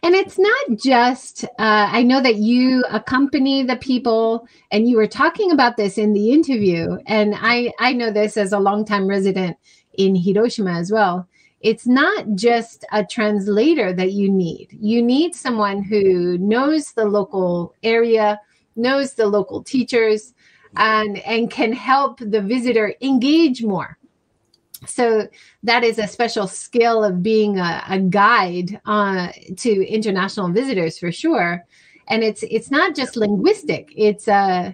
And 0.03 0.15
it's 0.15 0.39
not 0.39 0.77
just, 0.77 1.43
uh, 1.43 1.89
I 1.91 2.03
know 2.03 2.21
that 2.21 2.35
you 2.35 2.83
accompany 2.89 3.63
the 3.63 3.75
people 3.77 4.47
and 4.71 4.89
you 4.89 4.97
were 4.97 5.07
talking 5.07 5.51
about 5.51 5.77
this 5.77 5.97
in 5.97 6.13
the 6.13 6.31
interview. 6.31 6.97
And 7.05 7.35
I, 7.37 7.71
I 7.79 7.93
know 7.93 8.11
this 8.11 8.37
as 8.37 8.51
a 8.51 8.59
longtime 8.59 9.07
resident 9.07 9.57
in 9.97 10.15
Hiroshima 10.15 10.71
as 10.71 10.91
well. 10.91 11.27
It's 11.61 11.85
not 11.85 12.25
just 12.35 12.85
a 12.91 13.05
translator 13.05 13.93
that 13.93 14.13
you 14.13 14.29
need. 14.29 14.69
You 14.71 15.03
need 15.03 15.35
someone 15.35 15.83
who 15.83 16.37
knows 16.39 16.93
the 16.93 17.05
local 17.05 17.75
area, 17.83 18.39
knows 18.75 19.13
the 19.13 19.27
local 19.27 19.63
teachers, 19.63 20.33
and, 20.77 21.19
and 21.19 21.51
can 21.51 21.73
help 21.73 22.19
the 22.19 22.41
visitor 22.41 22.95
engage 23.01 23.63
more 23.63 23.97
so 24.85 25.27
that 25.63 25.83
is 25.83 25.99
a 25.99 26.07
special 26.07 26.47
skill 26.47 27.03
of 27.03 27.21
being 27.21 27.59
a, 27.59 27.83
a 27.87 27.99
guide 27.99 28.79
uh, 28.85 29.29
to 29.57 29.87
international 29.87 30.49
visitors 30.49 30.97
for 30.97 31.11
sure. 31.11 31.65
And 32.07 32.23
it's 32.23 32.43
it's 32.43 32.71
not 32.71 32.95
just 32.95 33.15
linguistic 33.15 33.93
it's 33.95 34.27
uh, 34.27 34.73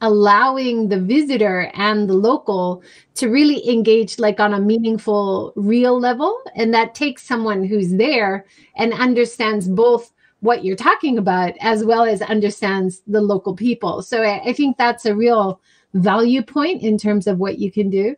allowing 0.00 0.88
the 0.88 1.00
visitor 1.00 1.70
and 1.74 2.08
the 2.08 2.14
local 2.14 2.82
to 3.14 3.28
really 3.28 3.68
engage 3.68 4.18
like 4.18 4.38
on 4.38 4.54
a 4.54 4.60
meaningful 4.60 5.52
real 5.56 5.98
level. 5.98 6.38
And 6.54 6.72
that 6.74 6.94
takes 6.94 7.22
someone 7.22 7.64
who's 7.64 7.92
there 7.94 8.46
and 8.76 8.92
understands 8.92 9.68
both 9.68 10.12
what 10.40 10.64
you're 10.64 10.76
talking 10.76 11.18
about 11.18 11.54
as 11.60 11.84
well 11.84 12.04
as 12.04 12.20
understands 12.22 13.02
the 13.06 13.20
local 13.20 13.56
people. 13.56 14.02
So 14.02 14.22
i, 14.22 14.42
I 14.44 14.52
think 14.52 14.76
that's 14.76 15.06
a 15.06 15.14
real 15.14 15.60
value 15.94 16.42
point 16.42 16.82
in 16.82 16.98
terms 16.98 17.26
of 17.26 17.38
what 17.38 17.58
you 17.58 17.72
can 17.72 17.88
do 17.88 18.14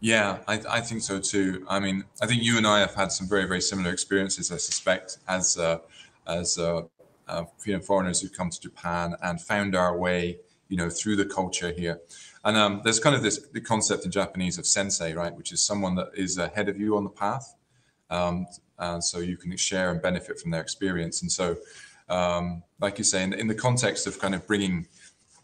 yeah, 0.00 0.38
I, 0.48 0.60
I, 0.68 0.80
think 0.80 1.02
so 1.02 1.20
too. 1.20 1.64
I 1.68 1.78
mean, 1.78 2.04
I 2.22 2.26
think 2.26 2.42
you 2.42 2.56
and 2.56 2.66
I 2.66 2.80
have 2.80 2.94
had 2.94 3.12
some 3.12 3.28
very, 3.28 3.44
very 3.44 3.60
similar 3.60 3.92
experiences. 3.92 4.50
I 4.50 4.56
suspect 4.56 5.18
as 5.28 5.58
uh, 5.58 5.78
as 6.26 6.58
uh, 6.58 6.82
uh, 7.28 7.44
you 7.66 7.74
know 7.74 7.80
foreigners 7.80 8.20
who 8.22 8.30
come 8.30 8.48
to 8.48 8.60
Japan 8.60 9.14
and 9.22 9.38
found 9.40 9.76
our 9.76 9.96
way, 9.96 10.38
you 10.68 10.78
know, 10.78 10.88
through 10.88 11.16
the 11.16 11.26
culture 11.26 11.70
here. 11.70 12.00
And 12.44 12.56
um, 12.56 12.80
there's 12.82 12.98
kind 12.98 13.14
of 13.14 13.22
this 13.22 13.46
the 13.52 13.60
concept 13.60 14.06
in 14.06 14.10
Japanese 14.10 14.56
of 14.56 14.66
sensei, 14.66 15.12
right, 15.12 15.34
which 15.34 15.52
is 15.52 15.62
someone 15.62 15.94
that 15.96 16.08
is 16.14 16.38
ahead 16.38 16.70
of 16.70 16.80
you 16.80 16.96
on 16.96 17.04
the 17.04 17.10
path, 17.10 17.54
um, 18.08 18.46
and 18.78 19.04
so 19.04 19.18
you 19.18 19.36
can 19.36 19.54
share 19.58 19.90
and 19.90 20.00
benefit 20.00 20.40
from 20.40 20.50
their 20.50 20.62
experience. 20.62 21.20
And 21.20 21.30
so, 21.30 21.58
um, 22.08 22.62
like 22.80 22.96
you 22.96 23.04
say, 23.04 23.22
in, 23.22 23.34
in 23.34 23.48
the 23.48 23.54
context 23.54 24.06
of 24.06 24.18
kind 24.18 24.34
of 24.34 24.46
bringing 24.46 24.86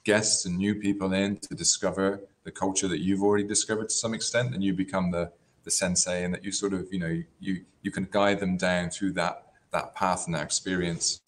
guests 0.04 0.46
and 0.46 0.56
new 0.56 0.76
people 0.76 1.12
in 1.12 1.36
to 1.36 1.54
discover 1.54 2.22
the 2.46 2.52
culture 2.52 2.86
that 2.86 3.00
you've 3.00 3.24
already 3.24 3.44
discovered 3.44 3.88
to 3.90 3.94
some 3.94 4.14
extent, 4.14 4.54
and 4.54 4.64
you 4.64 4.72
become 4.72 5.10
the 5.10 5.30
the 5.64 5.70
sensei, 5.70 6.24
and 6.24 6.32
that 6.32 6.44
you 6.44 6.52
sort 6.52 6.72
of 6.72 6.86
you 6.92 7.00
know 7.00 7.22
you 7.40 7.64
you 7.82 7.90
can 7.90 8.08
guide 8.10 8.38
them 8.40 8.56
down 8.56 8.88
through 8.88 9.12
that 9.12 9.46
that 9.72 9.94
path 9.94 10.26
and 10.26 10.34
that 10.36 10.44
experience. 10.44 11.20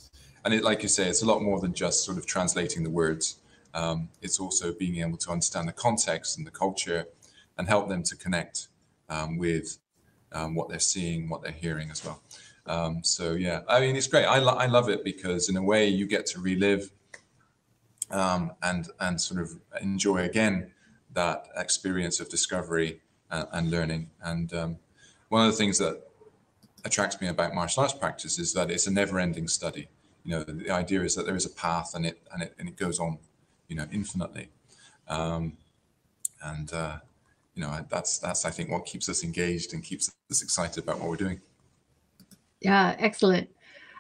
And 0.45 0.55
it, 0.55 0.63
like 0.63 0.83
you 0.83 0.89
say, 0.89 1.09
it's 1.09 1.23
a 1.23 1.27
lot 1.27 1.43
more 1.43 1.61
than 1.61 1.75
just 1.75 2.05
sort 2.05 2.17
of 2.17 2.25
translating 2.25 2.85
the 2.85 2.91
words. 2.91 3.41
Um, 3.75 4.09
it's 4.23 4.39
also 4.39 4.73
being 4.73 5.03
able 5.03 5.19
to 5.19 5.31
understand 5.31 5.69
the 5.69 5.73
context 5.73 6.39
and 6.39 6.47
the 6.47 6.53
culture, 6.53 7.07
and 7.59 7.69
help 7.69 7.89
them 7.89 8.05
to 8.05 8.17
connect 8.17 8.69
um, 9.09 9.37
with 9.37 9.79
um, 10.33 10.55
what 10.55 10.69
they're 10.69 10.79
seeing, 10.95 11.29
what 11.29 11.43
they're 11.43 11.61
hearing 11.67 11.91
as 11.91 12.05
well. 12.05 12.23
Um, 12.67 13.03
so 13.03 13.33
yeah, 13.33 13.63
I 13.69 13.81
mean, 13.81 13.97
it's 13.97 14.07
great. 14.07 14.25
I, 14.25 14.39
lo- 14.39 14.61
I 14.65 14.67
love 14.67 14.89
it 14.89 15.03
because 15.03 15.49
in 15.49 15.57
a 15.57 15.63
way 15.63 15.89
you 15.89 16.07
get 16.07 16.27
to 16.27 16.41
relive 16.41 16.93
um, 18.13 18.53
and 18.63 18.89
and 19.01 19.21
sort 19.21 19.41
of 19.41 19.51
enjoy 19.83 20.19
again 20.19 20.71
that 21.15 21.47
experience 21.57 22.21
of 22.21 22.29
discovery 22.29 23.01
and, 23.31 23.47
and 23.53 23.71
learning. 23.71 24.11
And 24.23 24.53
um, 24.53 24.79
one 25.29 25.47
of 25.47 25.51
the 25.51 25.57
things 25.57 25.79
that 25.79 26.03
attracts 26.85 27.21
me 27.21 27.29
about 27.29 27.55
martial 27.55 27.83
arts 27.83 27.95
practice 27.95 28.39
is 28.39 28.53
that 28.55 28.71
it's 28.71 28.87
a 28.87 28.91
never-ending 28.91 29.49
study. 29.49 29.89
You 30.25 30.33
know, 30.33 30.45
the, 30.45 30.53
the 30.53 30.71
idea 30.71 31.03
is 31.03 31.15
that 31.15 31.27
there 31.27 31.37
is 31.37 31.47
a 31.47 31.51
path 31.51 31.95
and 31.95 32.07
it 32.07 32.21
and 32.33 32.43
it 32.43 32.55
and 32.59 32.69
it 32.69 32.77
goes 32.77 33.01
on, 33.01 33.19
you 33.69 33.77
know, 33.77 33.87
infinitely. 33.93 34.49
Um, 35.09 35.57
and 36.43 36.73
uh, 36.73 36.99
you 37.55 37.63
know, 37.63 37.85
that's 37.89 38.19
that's 38.19 38.45
I 38.45 38.51
think 38.51 38.71
what 38.71 38.85
keeps 38.85 39.09
us 39.09 39.25
engaged 39.25 39.73
and 39.73 39.83
keeps 39.83 40.13
us 40.31 40.43
excited 40.43 40.85
about 40.85 41.01
what 41.01 41.09
we're 41.09 41.17
doing. 41.17 41.41
Yeah, 42.61 42.95
excellent. 42.99 43.49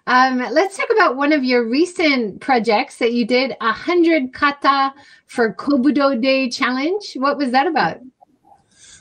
Um, 0.08 0.38
let's 0.38 0.74
talk 0.74 0.88
about 0.90 1.16
one 1.16 1.34
of 1.34 1.44
your 1.44 1.68
recent 1.68 2.40
projects 2.40 2.96
that 2.96 3.12
you 3.12 3.26
did 3.26 3.54
a 3.60 3.72
hundred 3.72 4.32
kata 4.32 4.94
for 5.26 5.52
Kobudo 5.52 6.18
Day 6.18 6.48
challenge. 6.48 7.12
What 7.16 7.36
was 7.36 7.50
that 7.50 7.66
about? 7.66 7.98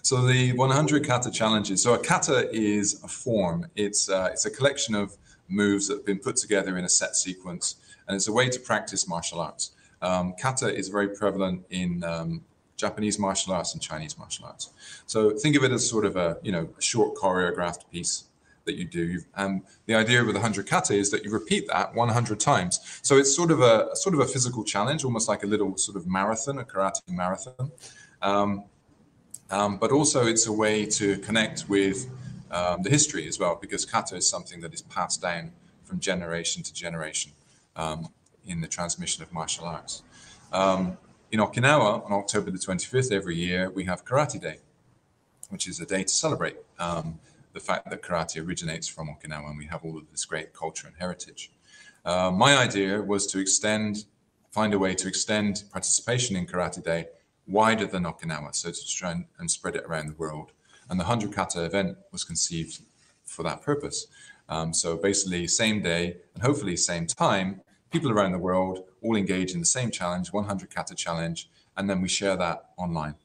So 0.01 0.27
the 0.27 0.51
100 0.51 1.07
kata 1.07 1.31
challenges. 1.31 1.81
So 1.81 1.93
a 1.93 1.97
kata 1.97 2.53
is 2.53 3.01
a 3.05 3.07
form. 3.07 3.67
It's 3.77 4.09
uh, 4.09 4.27
it's 4.33 4.45
a 4.45 4.51
collection 4.51 4.95
of 4.95 5.15
moves 5.47 5.87
that 5.87 5.99
have 5.99 6.05
been 6.05 6.19
put 6.19 6.35
together 6.35 6.77
in 6.77 6.83
a 6.83 6.89
set 6.89 7.15
sequence, 7.15 7.77
and 8.09 8.17
it's 8.17 8.27
a 8.27 8.33
way 8.33 8.49
to 8.49 8.59
practice 8.59 9.07
martial 9.07 9.39
arts. 9.39 9.71
Um, 10.01 10.33
kata 10.37 10.75
is 10.75 10.89
very 10.89 11.07
prevalent 11.07 11.63
in 11.69 12.03
um, 12.03 12.43
Japanese 12.75 13.17
martial 13.17 13.53
arts 13.53 13.71
and 13.71 13.81
Chinese 13.81 14.17
martial 14.17 14.45
arts. 14.45 14.71
So 15.05 15.37
think 15.37 15.55
of 15.55 15.63
it 15.63 15.71
as 15.71 15.89
sort 15.89 16.03
of 16.03 16.17
a 16.17 16.37
you 16.43 16.51
know 16.51 16.67
a 16.77 16.81
short 16.81 17.15
choreographed 17.15 17.89
piece 17.93 18.25
that 18.67 18.75
you 18.75 18.85
do. 18.85 19.19
And 19.35 19.63
the 19.87 19.95
idea 19.95 20.23
with 20.23 20.35
100 20.35 20.67
kata 20.67 20.93
is 20.93 21.09
that 21.11 21.23
you 21.23 21.31
repeat 21.31 21.67
that 21.67 21.93
100 21.95 22.39
times. 22.39 22.99
So 23.01 23.17
it's 23.17 23.35
sort 23.35 23.49
of 23.51 23.61
a 23.61 23.95
sort 23.95 24.13
of 24.13 24.21
a 24.21 24.25
physical 24.25 24.63
challenge, 24.63 25.03
almost 25.03 25.27
like 25.27 25.43
a 25.43 25.47
little 25.47 25.75
sort 25.77 25.97
of 25.97 26.05
marathon, 26.07 26.59
a 26.59 26.63
karate 26.63 27.01
marathon. 27.09 27.71
Um, 28.21 28.65
um, 29.49 29.77
but 29.77 29.91
also 29.91 30.27
it's 30.27 30.47
a 30.47 30.51
way 30.51 30.85
to 30.85 31.17
connect 31.19 31.67
with 31.69 32.09
um, 32.51 32.83
the 32.83 32.89
history 32.89 33.27
as 33.27 33.39
well, 33.39 33.57
because 33.59 33.85
kata 33.85 34.15
is 34.15 34.29
something 34.29 34.61
that 34.61 34.73
is 34.73 34.81
passed 34.83 35.21
down 35.21 35.51
from 35.83 35.99
generation 35.99 36.63
to 36.63 36.73
generation 36.73 37.31
um, 37.75 38.09
in 38.45 38.61
the 38.61 38.67
transmission 38.67 39.23
of 39.23 39.31
martial 39.33 39.65
arts. 39.65 40.03
Um, 40.51 40.97
in 41.31 41.39
Okinawa, 41.39 42.05
on 42.05 42.13
October 42.13 42.51
the 42.51 42.57
25th 42.57 43.11
every 43.11 43.35
year, 43.35 43.69
we 43.69 43.83
have 43.85 44.05
Karate 44.05 44.39
Day, 44.39 44.59
which 45.49 45.67
is 45.67 45.79
a 45.79 45.85
day 45.85 46.03
to 46.03 46.13
celebrate 46.13 46.55
um, 46.79 47.19
the 47.57 47.63
fact 47.63 47.89
that 47.89 48.03
karate 48.03 48.45
originates 48.45 48.87
from 48.87 49.07
Okinawa 49.07 49.49
and 49.49 49.57
we 49.57 49.65
have 49.65 49.83
all 49.83 49.97
of 49.97 50.11
this 50.11 50.25
great 50.25 50.53
culture 50.53 50.85
and 50.85 50.95
heritage. 50.95 51.51
Uh, 52.05 52.29
my 52.29 52.55
idea 52.55 53.01
was 53.01 53.25
to 53.25 53.39
extend, 53.39 54.05
find 54.51 54.75
a 54.75 54.79
way 54.79 54.93
to 54.93 55.07
extend 55.07 55.63
participation 55.71 56.35
in 56.35 56.45
Karate 56.45 56.83
Day 56.83 57.07
wider 57.47 57.87
than 57.87 58.03
Okinawa, 58.03 58.53
so 58.53 58.69
to 58.69 58.87
try 58.87 59.11
and, 59.11 59.25
and 59.39 59.49
spread 59.49 59.75
it 59.75 59.85
around 59.85 60.07
the 60.07 60.13
world. 60.13 60.51
And 60.87 60.99
the 60.99 61.03
100 61.03 61.33
Kata 61.33 61.65
event 61.65 61.97
was 62.11 62.23
conceived 62.23 62.81
for 63.25 63.41
that 63.41 63.63
purpose. 63.63 64.05
Um, 64.49 64.71
so 64.71 64.95
basically, 64.95 65.47
same 65.47 65.81
day 65.81 66.17
and 66.35 66.43
hopefully 66.43 66.77
same 66.77 67.07
time, 67.07 67.61
people 67.89 68.11
around 68.11 68.33
the 68.33 68.37
world 68.37 68.83
all 69.01 69.15
engage 69.15 69.53
in 69.53 69.59
the 69.59 69.65
same 69.65 69.89
challenge, 69.89 70.31
100 70.31 70.69
Kata 70.69 70.93
challenge, 70.93 71.49
and 71.75 71.89
then 71.89 72.01
we 72.01 72.07
share 72.07 72.37
that 72.37 72.69
online. 72.77 73.15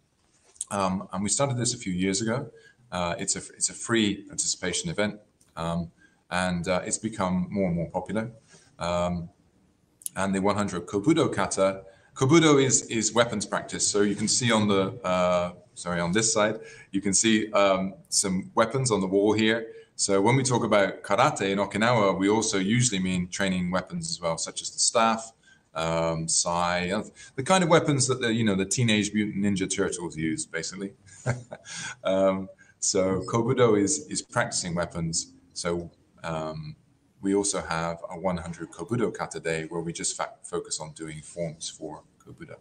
Um, 0.70 1.06
and 1.12 1.22
we 1.22 1.28
started 1.28 1.58
this 1.58 1.74
a 1.74 1.78
few 1.78 1.92
years 1.92 2.22
ago. 2.22 2.50
Uh, 2.92 3.14
it's 3.18 3.34
a 3.36 3.38
it's 3.56 3.70
a 3.70 3.74
free 3.74 4.22
participation 4.22 4.90
event, 4.90 5.18
um, 5.56 5.90
and 6.30 6.68
uh, 6.68 6.82
it's 6.84 6.98
become 6.98 7.48
more 7.50 7.66
and 7.66 7.74
more 7.76 7.90
popular. 7.90 8.30
Um, 8.78 9.30
and 10.14 10.34
the 10.34 10.40
100 10.40 10.86
Kobudo 10.86 11.32
kata, 11.32 11.84
Kobudo 12.14 12.62
is 12.62 12.82
is 12.82 13.14
weapons 13.14 13.46
practice. 13.46 13.86
So 13.86 14.02
you 14.02 14.14
can 14.14 14.28
see 14.28 14.52
on 14.52 14.68
the 14.68 14.92
uh, 15.02 15.52
sorry 15.74 16.00
on 16.00 16.12
this 16.12 16.32
side, 16.32 16.60
you 16.90 17.00
can 17.00 17.14
see 17.14 17.50
um, 17.52 17.94
some 18.10 18.50
weapons 18.54 18.90
on 18.90 19.00
the 19.00 19.06
wall 19.06 19.32
here. 19.32 19.68
So 19.96 20.20
when 20.20 20.36
we 20.36 20.42
talk 20.42 20.64
about 20.64 21.02
karate 21.02 21.50
in 21.50 21.58
Okinawa, 21.58 22.18
we 22.18 22.28
also 22.28 22.58
usually 22.58 23.00
mean 23.00 23.28
training 23.28 23.70
weapons 23.70 24.10
as 24.10 24.20
well, 24.20 24.36
such 24.36 24.60
as 24.60 24.70
the 24.70 24.78
staff, 24.78 25.32
um, 25.74 26.28
sai, 26.28 26.90
uh, 26.90 27.04
the 27.36 27.42
kind 27.42 27.64
of 27.64 27.70
weapons 27.70 28.06
that 28.08 28.20
the 28.20 28.32
you 28.32 28.44
know 28.44 28.54
the 28.54 28.66
Teenage 28.66 29.14
Mutant 29.14 29.42
Ninja 29.44 29.74
Turtles 29.74 30.16
use, 30.16 30.44
basically. 30.44 30.92
um, 32.04 32.48
so 32.82 33.20
Kobudo 33.20 33.80
is 33.80 34.06
is 34.08 34.20
practicing 34.20 34.74
weapons. 34.74 35.34
So 35.54 35.90
um, 36.24 36.74
we 37.20 37.34
also 37.34 37.60
have 37.60 37.98
a 38.10 38.18
100 38.18 38.70
Kobudo 38.72 39.14
kata 39.14 39.38
day 39.38 39.66
where 39.68 39.80
we 39.80 39.92
just 39.92 40.20
focus 40.42 40.80
on 40.80 40.92
doing 40.92 41.22
forms 41.22 41.70
for 41.70 42.02
Kobudo. 42.18 42.56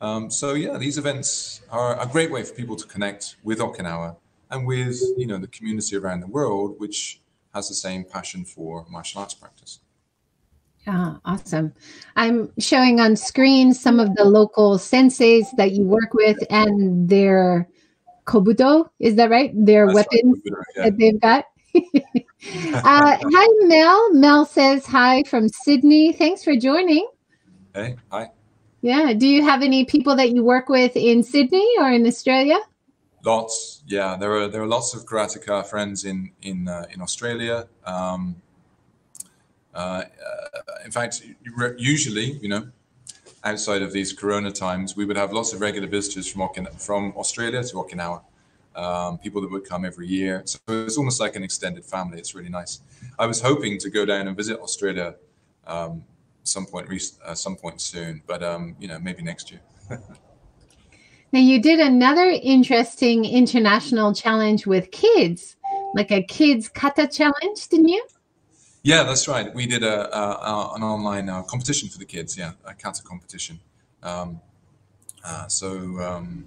Um, 0.00 0.28
so 0.28 0.54
yeah, 0.54 0.76
these 0.76 0.98
events 0.98 1.62
are 1.70 2.00
a 2.02 2.06
great 2.06 2.32
way 2.32 2.42
for 2.42 2.52
people 2.52 2.74
to 2.74 2.86
connect 2.86 3.36
with 3.44 3.60
Okinawa 3.60 4.16
and 4.50 4.66
with 4.66 5.00
you 5.16 5.28
know 5.28 5.38
the 5.38 5.46
community 5.46 5.96
around 5.96 6.20
the 6.20 6.26
world, 6.26 6.74
which 6.78 7.20
has 7.54 7.68
the 7.68 7.74
same 7.74 8.02
passion 8.02 8.44
for 8.44 8.84
martial 8.90 9.20
arts 9.20 9.34
practice. 9.34 9.78
Yeah, 10.84 11.16
awesome. 11.24 11.72
I'm 12.16 12.52
showing 12.58 12.98
on 12.98 13.14
screen 13.14 13.72
some 13.72 14.00
of 14.00 14.16
the 14.16 14.24
local 14.24 14.78
senseis 14.78 15.46
that 15.56 15.70
you 15.70 15.84
work 15.84 16.12
with 16.12 16.38
and 16.50 17.08
their 17.08 17.68
kobudo. 18.26 18.88
Is 19.00 19.16
that 19.16 19.30
right? 19.30 19.52
Their 19.54 19.86
That's 19.86 19.94
weapons 19.94 20.40
right, 20.50 20.66
yeah. 20.76 20.82
that 20.84 20.98
they've 20.98 21.20
got. 21.20 21.44
uh, 21.74 23.18
hi, 23.22 23.46
Mel. 23.66 24.14
Mel 24.14 24.44
says 24.44 24.86
hi 24.86 25.22
from 25.24 25.48
Sydney. 25.48 26.12
Thanks 26.12 26.44
for 26.44 26.56
joining. 26.56 27.08
Hey, 27.74 27.96
hi. 28.10 28.30
Yeah. 28.82 29.12
Do 29.14 29.26
you 29.26 29.42
have 29.42 29.62
any 29.62 29.84
people 29.84 30.16
that 30.16 30.30
you 30.30 30.44
work 30.44 30.68
with 30.68 30.96
in 30.96 31.22
Sydney 31.22 31.68
or 31.78 31.90
in 31.90 32.06
Australia? 32.06 32.58
Lots. 33.24 33.82
Yeah, 33.86 34.16
there 34.16 34.32
are 34.32 34.48
there 34.48 34.62
are 34.62 34.66
lots 34.66 34.94
of 34.94 35.06
karateka 35.06 35.66
friends 35.66 36.04
in 36.04 36.30
in 36.42 36.68
uh, 36.68 36.86
in 36.90 37.00
Australia. 37.00 37.66
Um, 37.86 38.36
uh, 39.74 40.04
in 40.84 40.90
fact, 40.90 41.22
usually, 41.76 42.32
you 42.32 42.48
know, 42.48 42.68
outside 43.44 43.82
of 43.82 43.92
these 43.92 44.12
Corona 44.12 44.50
times, 44.50 44.96
we 44.96 45.04
would 45.04 45.16
have 45.16 45.32
lots 45.32 45.52
of 45.52 45.60
regular 45.60 45.88
visitors 45.88 46.26
from 46.30 46.48
from 46.78 47.12
Australia 47.16 47.62
to 47.62 47.74
Okinawa. 47.76 48.22
Um, 48.74 49.18
people 49.18 49.40
that 49.42 49.50
would 49.52 49.68
come 49.68 49.84
every 49.84 50.08
year. 50.08 50.42
So 50.46 50.58
it's 50.68 50.98
almost 50.98 51.20
like 51.20 51.36
an 51.36 51.44
extended 51.44 51.84
family. 51.84 52.18
It's 52.18 52.34
really 52.34 52.48
nice. 52.48 52.80
I 53.20 53.26
was 53.26 53.40
hoping 53.40 53.78
to 53.78 53.88
go 53.88 54.04
down 54.04 54.26
and 54.26 54.36
visit 54.36 54.58
Australia 54.58 55.14
um, 55.64 56.02
some 56.42 56.66
point, 56.66 56.88
uh, 57.24 57.34
some 57.34 57.54
point 57.54 57.80
soon, 57.80 58.20
but 58.26 58.42
um, 58.42 58.74
you 58.80 58.88
know, 58.88 58.98
maybe 58.98 59.22
next 59.22 59.52
year. 59.52 59.60
Now, 61.34 61.40
you 61.40 61.60
did 61.60 61.80
another 61.80 62.32
interesting 62.44 63.24
international 63.24 64.14
challenge 64.14 64.68
with 64.68 64.92
kids, 64.92 65.56
like 65.96 66.12
a 66.12 66.22
kids 66.22 66.68
kata 66.68 67.08
challenge, 67.08 67.66
didn't 67.68 67.88
you? 67.88 68.06
Yeah, 68.84 69.02
that's 69.02 69.26
right. 69.26 69.52
We 69.54 69.66
did 69.66 69.82
a, 69.82 70.14
a, 70.14 70.20
a 70.20 70.74
an 70.74 70.82
online 70.82 71.30
uh, 71.30 71.42
competition 71.44 71.88
for 71.88 71.96
the 71.96 72.04
kids. 72.04 72.36
Yeah, 72.36 72.52
a 72.66 72.74
kata 72.74 73.02
competition. 73.02 73.58
Um, 74.02 74.42
uh, 75.24 75.48
so 75.48 75.70
um, 76.00 76.44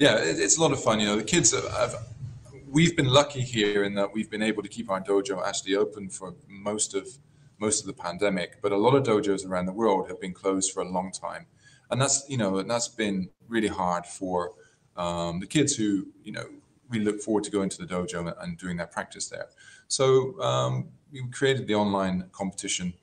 yeah, 0.00 0.16
it, 0.16 0.40
it's 0.40 0.58
a 0.58 0.60
lot 0.60 0.72
of 0.72 0.82
fun. 0.82 0.98
You 0.98 1.06
know, 1.06 1.16
the 1.16 1.22
kids 1.22 1.52
have. 1.52 1.94
We've 2.68 2.96
been 2.96 3.06
lucky 3.06 3.40
here 3.40 3.84
in 3.84 3.94
that 3.94 4.12
we've 4.12 4.28
been 4.28 4.42
able 4.42 4.64
to 4.64 4.68
keep 4.68 4.90
our 4.90 5.00
dojo 5.00 5.46
actually 5.46 5.76
open 5.76 6.10
for 6.10 6.34
most 6.48 6.94
of 6.94 7.06
most 7.60 7.82
of 7.82 7.86
the 7.86 7.92
pandemic, 7.92 8.60
but 8.60 8.72
a 8.72 8.76
lot 8.76 8.96
of 8.96 9.04
dojos 9.04 9.46
around 9.46 9.66
the 9.66 9.72
world 9.72 10.08
have 10.08 10.20
been 10.20 10.34
closed 10.34 10.72
for 10.72 10.82
a 10.82 10.88
long 10.88 11.12
time, 11.12 11.46
and 11.92 12.02
that's 12.02 12.28
you 12.28 12.36
know 12.36 12.60
that's 12.62 12.88
been 12.88 13.30
really 13.46 13.68
hard 13.68 14.04
for 14.06 14.54
um, 14.96 15.38
the 15.38 15.46
kids 15.46 15.76
who 15.76 16.08
you 16.24 16.32
know 16.32 16.46
we 16.90 16.98
look 16.98 17.20
forward 17.20 17.44
to 17.44 17.50
going 17.52 17.68
to 17.68 17.78
the 17.78 17.86
dojo 17.86 18.34
and 18.42 18.58
doing 18.58 18.76
their 18.76 18.88
practice 18.88 19.28
there. 19.28 19.46
So 19.86 20.40
um, 20.42 20.88
we 21.12 21.26
created 21.28 21.66
the 21.66 21.74
online 21.74 22.24
competition 22.32 22.94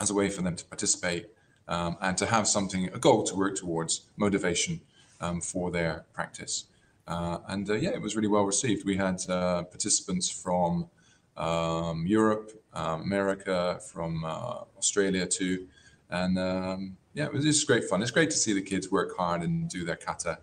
as 0.00 0.10
a 0.10 0.14
way 0.14 0.28
for 0.28 0.42
them 0.42 0.56
to 0.56 0.64
participate 0.64 1.26
um, 1.68 1.96
and 2.00 2.16
to 2.18 2.26
have 2.26 2.48
something, 2.48 2.88
a 2.92 2.98
goal 2.98 3.22
to 3.24 3.34
work 3.36 3.56
towards, 3.56 4.02
motivation 4.16 4.80
um, 5.20 5.40
for 5.40 5.70
their 5.70 6.04
practice. 6.12 6.66
Uh, 7.06 7.38
and 7.48 7.68
uh, 7.70 7.74
yeah, 7.74 7.90
it 7.90 8.00
was 8.00 8.16
really 8.16 8.28
well 8.28 8.44
received. 8.44 8.84
We 8.84 8.96
had 8.96 9.20
uh, 9.28 9.62
participants 9.64 10.28
from 10.28 10.88
um, 11.36 12.06
Europe, 12.06 12.52
um, 12.74 13.02
America, 13.02 13.80
from 13.92 14.24
uh, 14.24 14.64
Australia 14.78 15.26
too. 15.26 15.66
And 16.10 16.38
um, 16.38 16.96
yeah, 17.14 17.26
it 17.26 17.32
was 17.32 17.44
just 17.44 17.66
great 17.66 17.84
fun. 17.84 18.02
It's 18.02 18.10
great 18.10 18.30
to 18.30 18.36
see 18.36 18.52
the 18.52 18.62
kids 18.62 18.90
work 18.90 19.16
hard 19.16 19.42
and 19.42 19.68
do 19.68 19.84
their 19.84 19.96
kata. 19.96 20.38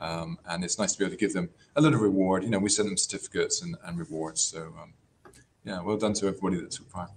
Um, 0.00 0.38
and 0.46 0.62
it's 0.62 0.78
nice 0.78 0.92
to 0.92 0.98
be 0.98 1.04
able 1.04 1.16
to 1.16 1.18
give 1.18 1.32
them 1.32 1.50
a 1.74 1.80
little 1.80 1.98
reward. 1.98 2.44
You 2.44 2.50
know, 2.50 2.58
we 2.60 2.68
send 2.68 2.88
them 2.88 2.96
certificates 2.96 3.62
and, 3.62 3.76
and 3.84 3.98
rewards. 3.98 4.40
So 4.40 4.72
yeah, 5.68 5.82
well 5.82 5.98
done 5.98 6.14
to 6.14 6.26
everybody 6.26 6.56
that 6.56 6.70
took 6.70 6.88
part. 6.90 7.10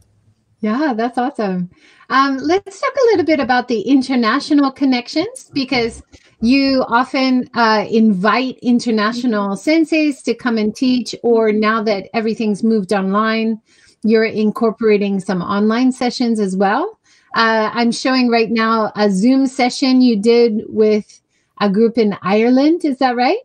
Yeah, 0.59 0.93
that's 0.95 1.17
awesome. 1.17 1.69
Um, 2.09 2.37
let's 2.37 2.79
talk 2.79 2.93
a 2.93 3.05
little 3.11 3.25
bit 3.25 3.39
about 3.39 3.67
the 3.67 3.81
international 3.81 4.71
connections 4.71 5.49
because 5.53 6.03
you 6.41 6.83
often 6.87 7.49
uh, 7.55 7.85
invite 7.89 8.59
international 8.61 9.55
senseis 9.55 10.21
to 10.23 10.35
come 10.35 10.57
and 10.57 10.75
teach, 10.75 11.15
or 11.23 11.51
now 11.51 11.81
that 11.83 12.09
everything's 12.13 12.61
moved 12.61 12.93
online, 12.93 13.59
you're 14.03 14.25
incorporating 14.25 15.19
some 15.19 15.41
online 15.41 15.91
sessions 15.91 16.39
as 16.39 16.55
well. 16.57 16.99
Uh, 17.35 17.71
I'm 17.73 17.91
showing 17.91 18.29
right 18.29 18.51
now 18.51 18.91
a 18.95 19.09
Zoom 19.09 19.47
session 19.47 20.01
you 20.01 20.21
did 20.21 20.63
with 20.67 21.21
a 21.61 21.69
group 21.69 21.97
in 21.97 22.17
Ireland. 22.21 22.83
Is 22.83 22.97
that 22.97 23.15
right? 23.15 23.39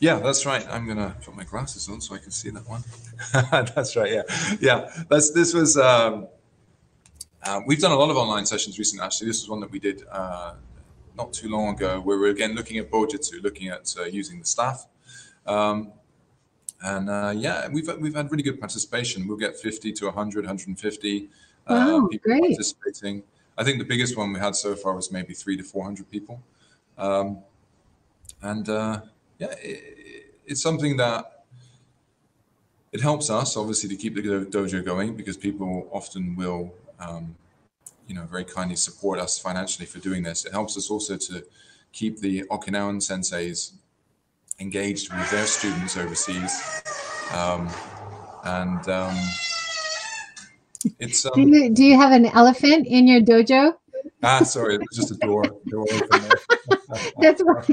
Yeah, 0.00 0.18
that's 0.20 0.46
right. 0.46 0.64
I'm 0.70 0.86
gonna 0.86 1.16
put 1.24 1.34
my 1.34 1.44
glasses 1.44 1.88
on 1.88 2.00
so 2.00 2.14
I 2.14 2.18
can 2.18 2.30
see 2.30 2.50
that 2.50 2.68
one. 2.68 2.84
that's 3.74 3.96
right. 3.96 4.12
Yeah, 4.12 4.22
yeah. 4.60 5.04
That's 5.08 5.32
this 5.32 5.54
was. 5.54 5.76
Um, 5.76 6.28
uh, 7.42 7.60
we've 7.66 7.80
done 7.80 7.92
a 7.92 7.96
lot 7.96 8.10
of 8.10 8.16
online 8.16 8.46
sessions 8.46 8.78
recently. 8.78 9.04
Actually, 9.04 9.28
this 9.28 9.42
was 9.42 9.48
one 9.48 9.60
that 9.60 9.70
we 9.70 9.78
did 9.78 10.02
uh, 10.10 10.54
not 11.16 11.32
too 11.32 11.48
long 11.48 11.74
ago, 11.74 12.00
where 12.00 12.18
we're 12.18 12.30
again 12.30 12.54
looking 12.54 12.78
at 12.78 12.90
Bojutsu, 12.90 13.42
looking 13.42 13.68
at 13.68 13.94
uh, 13.98 14.04
using 14.04 14.38
the 14.38 14.46
staff. 14.46 14.86
Um, 15.46 15.92
and 16.82 17.10
uh, 17.10 17.32
yeah, 17.34 17.68
we've 17.68 17.90
we've 17.98 18.14
had 18.14 18.30
really 18.30 18.42
good 18.44 18.60
participation. 18.60 19.26
We'll 19.26 19.36
get 19.36 19.56
50 19.56 19.92
to 19.92 20.04
100, 20.06 20.44
150 20.44 21.28
uh, 21.66 21.74
wow, 21.74 22.06
people 22.08 22.30
great. 22.30 22.40
participating. 22.42 23.22
I 23.56 23.64
think 23.64 23.78
the 23.78 23.84
biggest 23.84 24.16
one 24.16 24.32
we 24.32 24.38
had 24.38 24.54
so 24.54 24.76
far 24.76 24.94
was 24.94 25.10
maybe 25.10 25.34
three 25.34 25.56
to 25.56 25.64
400 25.64 26.08
people. 26.08 26.40
Um, 26.96 27.40
and 28.42 28.68
uh, 28.68 29.00
yeah, 29.38 29.54
it, 29.62 30.34
it's 30.46 30.62
something 30.62 30.96
that 30.96 31.44
it 32.92 33.00
helps 33.00 33.30
us 33.30 33.56
obviously 33.56 33.88
to 33.90 33.96
keep 33.96 34.14
the 34.14 34.22
dojo 34.22 34.84
going 34.84 35.14
because 35.14 35.36
people 35.36 35.88
often 35.92 36.34
will, 36.36 36.72
um, 36.98 37.34
you 38.06 38.14
know, 38.14 38.24
very 38.24 38.44
kindly 38.44 38.76
support 38.76 39.18
us 39.18 39.38
financially 39.38 39.86
for 39.86 39.98
doing 39.98 40.22
this. 40.22 40.44
It 40.44 40.52
helps 40.52 40.76
us 40.76 40.90
also 40.90 41.16
to 41.16 41.44
keep 41.92 42.20
the 42.20 42.44
Okinawan 42.44 42.98
senseis 42.98 43.72
engaged 44.58 45.12
with 45.12 45.30
their 45.30 45.46
students 45.46 45.96
overseas. 45.96 46.82
Um, 47.32 47.68
and 48.44 48.88
um, 48.88 49.16
it's. 50.98 51.26
Um, 51.26 51.32
do, 51.34 51.42
you, 51.42 51.70
do 51.70 51.84
you 51.84 51.96
have 51.96 52.12
an 52.12 52.26
elephant 52.26 52.86
in 52.86 53.06
your 53.06 53.20
dojo? 53.20 53.74
Ah, 54.22 54.42
sorry, 54.42 54.74
it 54.76 54.80
was 54.80 54.96
just 54.96 55.10
a 55.12 55.16
door. 55.26 55.44
door 55.68 55.86
that's 57.20 57.42
what, 57.42 57.66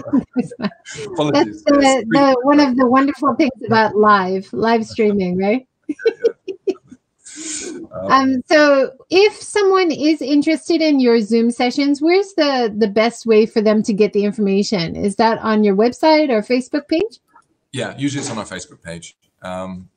that's 1.34 1.64
the, 1.64 2.06
the, 2.10 2.38
one 2.44 2.60
of 2.60 2.76
the 2.76 2.86
wonderful 2.86 3.34
things 3.36 3.52
about 3.66 3.96
live 3.96 4.48
live 4.54 4.86
streaming, 4.86 5.38
right? 5.38 5.68
um, 7.92 7.92
um, 8.12 8.44
so 8.46 8.92
if 9.10 9.34
someone 9.42 9.92
is 9.92 10.22
interested 10.22 10.82
in 10.82 11.00
your 11.00 11.20
Zoom 11.22 11.50
sessions, 11.50 12.02
where's 12.02 12.34
the 12.34 12.74
the 12.78 12.88
best 12.88 13.26
way 13.26 13.46
for 13.46 13.62
them 13.62 13.82
to 13.84 13.94
get 13.94 14.14
the 14.14 14.24
information? 14.24 14.96
Is 14.96 15.16
that 15.16 15.40
on 15.40 15.64
your 15.64 15.76
website 15.76 16.30
or 16.30 16.42
Facebook 16.42 16.88
page? 16.88 17.20
Yeah, 17.72 17.98
usually 17.98 18.22
it's 18.22 18.32
on 18.32 18.38
our 18.38 18.46
Facebook 18.46 18.82
page. 18.82 19.18
Um, 19.42 19.90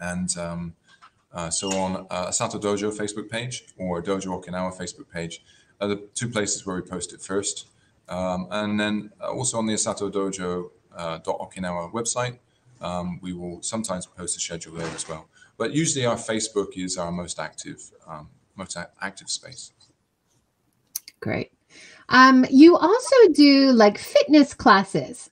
and 0.00 0.36
um, 0.38 0.74
uh, 1.34 1.50
so 1.50 1.68
on 1.72 2.06
uh, 2.10 2.28
Asato 2.28 2.60
Dojo 2.60 2.96
Facebook 2.96 3.28
page 3.28 3.64
or 3.76 4.02
Dojo 4.02 4.40
Okinawa 4.40 4.76
Facebook 4.76 5.10
page 5.12 5.42
are 5.80 5.88
the 5.88 5.96
two 6.14 6.28
places 6.28 6.64
where 6.64 6.76
we 6.76 6.82
post 6.82 7.12
it 7.12 7.20
first. 7.20 7.68
Um, 8.08 8.46
and 8.50 8.78
then 8.78 9.10
uh, 9.20 9.32
also 9.32 9.58
on 9.58 9.66
the 9.66 9.74
Asato 9.74 10.10
Dojo 10.10 10.70
uh, 10.96 11.18
Okinawa 11.18 11.92
website, 11.92 12.38
um, 12.80 13.18
we 13.20 13.32
will 13.32 13.60
sometimes 13.62 14.06
post 14.06 14.36
a 14.36 14.40
schedule 14.40 14.76
there 14.76 14.86
as 14.94 15.08
well. 15.08 15.28
But 15.56 15.72
usually 15.72 16.06
our 16.06 16.16
Facebook 16.16 16.76
is 16.76 16.96
our 16.98 17.10
most 17.10 17.40
active, 17.40 17.80
um, 18.06 18.28
most 18.56 18.76
active 19.00 19.28
space. 19.28 19.72
Great. 21.20 21.52
Um, 22.10 22.44
you 22.50 22.76
also 22.76 23.16
do 23.32 23.72
like 23.72 23.98
fitness 23.98 24.54
classes 24.54 25.30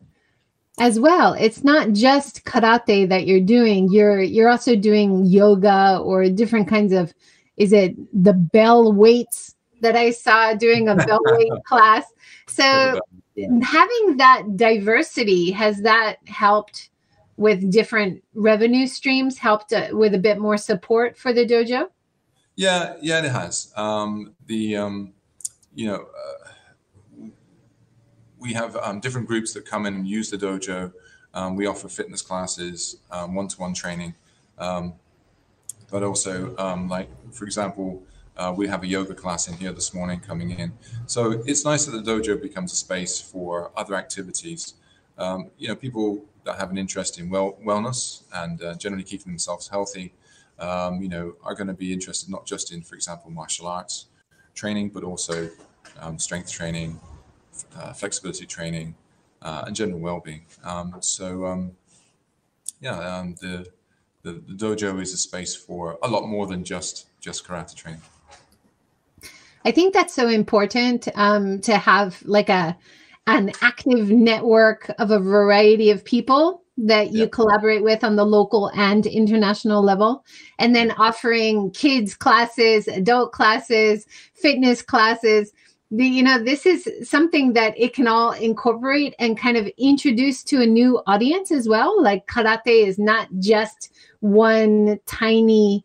as 0.83 0.99
well. 0.99 1.35
It's 1.35 1.63
not 1.63 1.93
just 1.93 2.45
karate 2.45 3.09
that 3.09 3.25
you're 3.25 3.47
doing. 3.59 3.89
You're 3.93 4.21
you're 4.21 4.49
also 4.49 4.75
doing 4.75 5.25
yoga 5.25 5.99
or 6.03 6.29
different 6.29 6.67
kinds 6.67 6.93
of. 6.93 7.15
Is 7.57 7.73
it 7.73 7.95
the 8.13 8.33
bell 8.33 8.93
weights 8.93 9.55
that 9.81 9.95
I 9.95 10.11
saw 10.11 10.55
doing 10.55 10.89
a 10.89 10.97
bell 10.97 11.21
weight 11.25 11.53
class? 11.65 12.05
So 12.49 12.99
having 13.63 14.17
that 14.17 14.57
diversity 14.57 15.53
has 15.53 15.83
that 15.83 16.17
helped 16.27 16.91
with 17.37 17.71
different 17.71 18.25
revenue 18.35 18.89
streams 18.89 19.39
helped 19.39 19.73
uh, 19.73 19.89
with 19.93 20.15
a 20.15 20.19
bit 20.19 20.39
more 20.39 20.59
support 20.59 21.17
for 21.17 21.33
the 21.33 21.47
dojo 21.47 21.89
yeah 22.57 22.95
yeah 23.01 23.25
it 23.25 23.31
has 23.31 23.73
um, 23.75 24.35
the 24.47 24.77
um, 24.77 25.15
you 25.75 25.87
know 25.87 25.97
uh, 25.97 26.42
we 28.43 28.53
have 28.53 28.77
um, 28.77 29.01
different 29.01 29.27
groups 29.27 29.53
that 29.55 29.65
come 29.65 29.87
in 29.87 29.95
and 29.95 30.07
use 30.07 30.31
the 30.31 30.37
dojo 30.37 30.93
um, 31.35 31.57
we 31.57 31.67
offer 31.67 31.89
fitness 31.89 32.21
classes 32.21 32.97
um, 33.11 33.35
one-to-one 33.35 33.73
training 33.73 34.15
um, 34.59 34.95
but 35.91 36.03
also 36.03 36.55
like 36.89 37.09
for 37.33 37.45
example 37.45 38.03
uh, 38.37 38.53
we 38.57 38.67
have 38.67 38.83
a 38.83 38.87
yoga 38.87 39.15
class 39.15 39.49
in 39.49 39.55
here 39.55 39.73
this 39.73 39.93
morning 39.93 40.21
coming 40.21 40.51
in. 40.51 40.73
So 41.07 41.43
it's 41.47 41.65
nice 41.65 41.85
that 41.87 41.93
the 41.93 42.11
dojo 42.11 42.41
becomes 42.41 42.73
a 42.73 42.77
space 42.77 43.21
for 43.21 43.71
other 43.77 43.95
activities. 43.95 44.75
Um, 45.19 45.51
you 45.59 45.69
know, 45.69 45.77
people 45.77 46.25
that 46.45 46.59
have 46.59 46.71
an 46.71 46.79
interest 46.79 47.19
in 47.19 47.29
well, 47.29 47.59
wellness 47.65 48.23
and 48.35 48.63
uh, 48.63 48.75
generally 48.75 49.05
keeping 49.05 49.33
themselves 49.33 49.69
healthy, 49.69 50.15
um, 50.59 51.03
you 51.03 51.09
know, 51.09 51.35
are 51.45 51.55
going 51.55 51.67
to 51.67 51.75
be 51.75 51.93
interested 51.93 52.31
not 52.31 52.47
just 52.47 52.73
in, 52.73 52.83
for 52.83 52.95
example, 52.95 53.31
martial 53.31 53.67
arts 53.67 54.07
training, 54.55 54.89
but 54.89 55.05
also 55.05 55.51
um, 56.01 56.19
strength 56.19 56.51
training, 56.51 56.99
uh, 57.77 57.93
flexibility 57.93 58.47
training, 58.47 58.95
uh, 59.43 59.65
and 59.67 59.77
general 59.77 59.99
well-being. 59.99 60.45
Um, 60.65 60.97
so, 61.01 61.47
um, 61.47 61.73
yeah, 62.81 62.99
um, 62.99 63.35
the, 63.41 63.67
the 64.23 64.33
the 64.33 64.55
dojo 64.55 65.01
is 65.01 65.13
a 65.13 65.17
space 65.17 65.55
for 65.55 65.99
a 66.03 66.09
lot 66.09 66.27
more 66.27 66.47
than 66.47 66.65
just 66.65 67.07
just 67.21 67.47
karate 67.47 67.75
training. 67.75 68.03
I 69.65 69.71
think 69.71 69.95
that's 69.95 70.15
so 70.15 70.29
important 70.29 71.09
um, 71.15 71.61
to 71.61 71.77
have 71.77 72.21
like 72.25 72.49
a 72.49 72.77
an 73.27 73.53
active 73.61 74.11
network 74.11 74.91
of 74.99 75.13
a 75.13 75.19
variety 75.19 75.91
of 75.91 76.05
people 76.05 76.63
that 76.77 77.13
you 77.13 77.21
yep. 77.21 77.33
collaborate 77.33 77.83
with 77.83 78.03
on 78.03 78.17
the 78.17 78.25
local 78.25 78.71
and 78.75 79.07
international 79.07 79.83
level 79.83 80.25
and 80.59 80.75
then 80.75 80.91
offering 80.93 81.71
kids 81.71 82.15
classes 82.15 82.89
adult 82.89 83.31
classes 83.33 84.07
fitness 84.35 84.83
classes 84.83 85.53
the, 85.93 86.05
you 86.05 86.23
know 86.23 86.43
this 86.43 86.67
is 86.67 86.89
something 87.09 87.53
that 87.53 87.79
it 87.79 87.95
can 87.95 88.07
all 88.07 88.33
incorporate 88.33 89.15
and 89.19 89.39
kind 89.39 89.57
of 89.57 89.69
introduce 89.79 90.43
to 90.43 90.63
a 90.63 90.67
new 90.67 91.01
audience 91.07 91.53
as 91.53 91.69
well 91.69 92.03
like 92.03 92.27
karate 92.27 92.87
is 92.87 92.99
not 92.99 93.29
just 93.39 93.93
one 94.21 94.99
tiny 95.07 95.85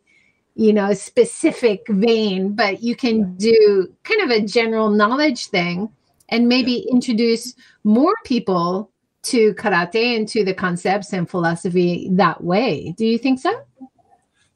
you 0.58 0.72
know, 0.72 0.92
specific 0.92 1.86
vein, 1.88 2.52
but 2.52 2.82
you 2.82 2.96
can 2.96 3.36
do 3.36 3.94
kind 4.02 4.20
of 4.22 4.30
a 4.30 4.44
general 4.44 4.90
knowledge 4.90 5.46
thing 5.46 5.88
and 6.30 6.48
maybe 6.48 6.84
introduce 6.90 7.54
more 7.84 8.12
people 8.24 8.90
to 9.22 9.54
karate 9.54 10.16
and 10.16 10.26
to 10.26 10.44
the 10.44 10.52
concepts 10.52 11.12
and 11.12 11.30
philosophy 11.30 12.08
that 12.10 12.42
way. 12.42 12.92
Do 12.98 13.06
you 13.06 13.18
think 13.18 13.38
so? 13.38 13.62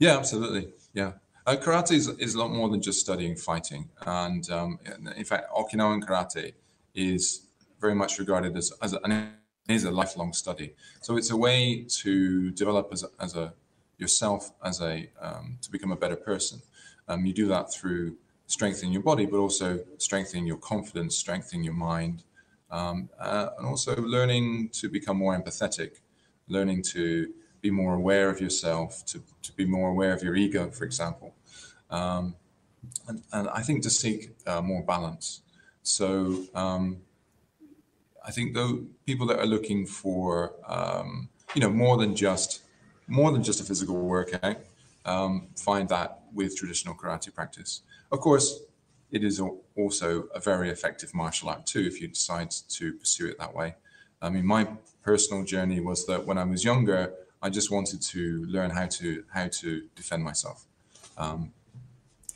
Yeah, 0.01 0.17
absolutely. 0.17 0.73
Yeah. 0.93 1.13
Uh, 1.45 1.57
karate 1.57 1.93
is, 1.93 2.09
is 2.19 2.35
a 2.35 2.39
lot 2.39 2.53
more 2.53 2.69
than 2.69 2.81
just 2.81 3.01
studying 3.01 3.35
fighting. 3.35 3.89
And 4.07 4.49
um, 4.51 4.79
in 5.17 5.25
fact, 5.25 5.51
Okinawan 5.53 6.05
karate 6.05 6.53
is 6.95 7.47
very 7.81 7.95
much 7.95 8.19
regarded 8.19 8.57
as, 8.57 8.73
as 8.81 8.93
an 8.93 9.35
is 9.69 9.85
a 9.85 9.91
lifelong 9.91 10.33
study. 10.33 10.75
So 11.01 11.17
it's 11.17 11.31
a 11.31 11.37
way 11.37 11.87
to 11.89 12.51
develop 12.51 12.89
as 12.93 13.05
a, 13.05 13.09
as 13.21 13.37
a 13.37 13.55
yourself 13.99 14.51
as 14.65 14.81
a 14.81 15.09
um, 15.21 15.59
to 15.63 15.71
become 15.71 15.93
a 15.93 15.97
better 15.97 16.17
person. 16.17 16.61
Um, 17.09 17.25
you 17.25 17.33
do 17.33 17.47
that 17.49 17.73
through 17.73 18.17
strengthening 18.47 18.93
your 18.93 19.03
body, 19.03 19.27
but 19.27 19.39
also 19.39 19.81
strengthening 19.99 20.47
your 20.47 20.59
confidence, 20.59 21.17
strengthening 21.17 21.65
your 21.65 21.75
mind, 21.75 22.25
um, 22.71 23.09
uh, 23.19 23.51
and 23.59 23.67
also 23.67 23.97
learning 23.97 24.71
to 24.71 24.89
become 24.89 25.17
more 25.17 25.39
empathetic, 25.39 26.01
learning 26.49 26.83
to 26.83 27.33
be 27.63 27.71
more 27.71 27.95
aware 27.95 28.29
of 28.29 28.41
yourself, 28.41 29.07
to, 29.07 29.23
to 29.43 29.53
be 29.53 29.65
more 29.65 29.91
aware 29.91 30.13
of 30.13 30.23
your 30.23 30.35
ego, 30.35 30.71
for 30.71 30.85
example. 30.85 31.35
Um, 31.91 32.35
and, 33.09 33.23
and, 33.33 33.49
I 33.49 33.63
think 33.63 33.83
to 33.85 33.91
seek 33.91 34.31
uh, 34.47 34.61
more 34.61 34.83
balance. 34.83 35.43
So 35.83 36.45
um, 36.55 36.99
I 38.27 38.33
think 38.33 38.55
the 38.55 38.85
people 39.07 39.27
that 39.27 39.39
are 39.39 39.47
looking 39.47 39.87
for, 39.87 40.55
um, 40.67 41.29
you 41.55 41.61
know, 41.61 41.71
more 41.71 41.97
than 41.97 42.15
just 42.17 42.63
more 43.07 43.31
than 43.31 43.43
just 43.43 43.61
a 43.61 43.65
physical 43.65 43.97
workout, 43.97 44.57
um, 45.05 45.49
find 45.57 45.89
that 45.89 46.23
with 46.33 46.57
traditional 46.57 46.95
karate 46.95 47.35
practice. 47.35 47.83
Of 48.11 48.21
course, 48.21 48.61
it 49.11 49.23
is 49.23 49.41
also 49.77 50.23
a 50.35 50.41
very 50.41 50.71
effective 50.71 51.15
martial 51.15 51.51
art 51.51 51.67
too 51.67 51.81
if 51.81 52.01
you 52.01 52.09
decide 52.09 52.51
to 52.51 52.95
pursue 52.95 53.29
it 53.29 53.39
that 53.39 53.55
way. 53.55 53.75
I 54.23 54.31
mean, 54.31 54.47
my 54.47 54.69
personal 55.03 55.45
journey 55.45 55.81
was 55.81 56.07
that 56.07 56.25
when 56.25 56.39
I 56.39 56.45
was 56.45 56.65
younger, 56.65 57.13
I 57.43 57.51
just 57.51 57.71
wanted 57.71 58.01
to 58.03 58.45
learn 58.47 58.71
how 58.71 58.87
to 58.87 59.25
how 59.33 59.49
to 59.49 59.83
defend 59.97 60.23
myself, 60.23 60.65
um, 61.19 61.53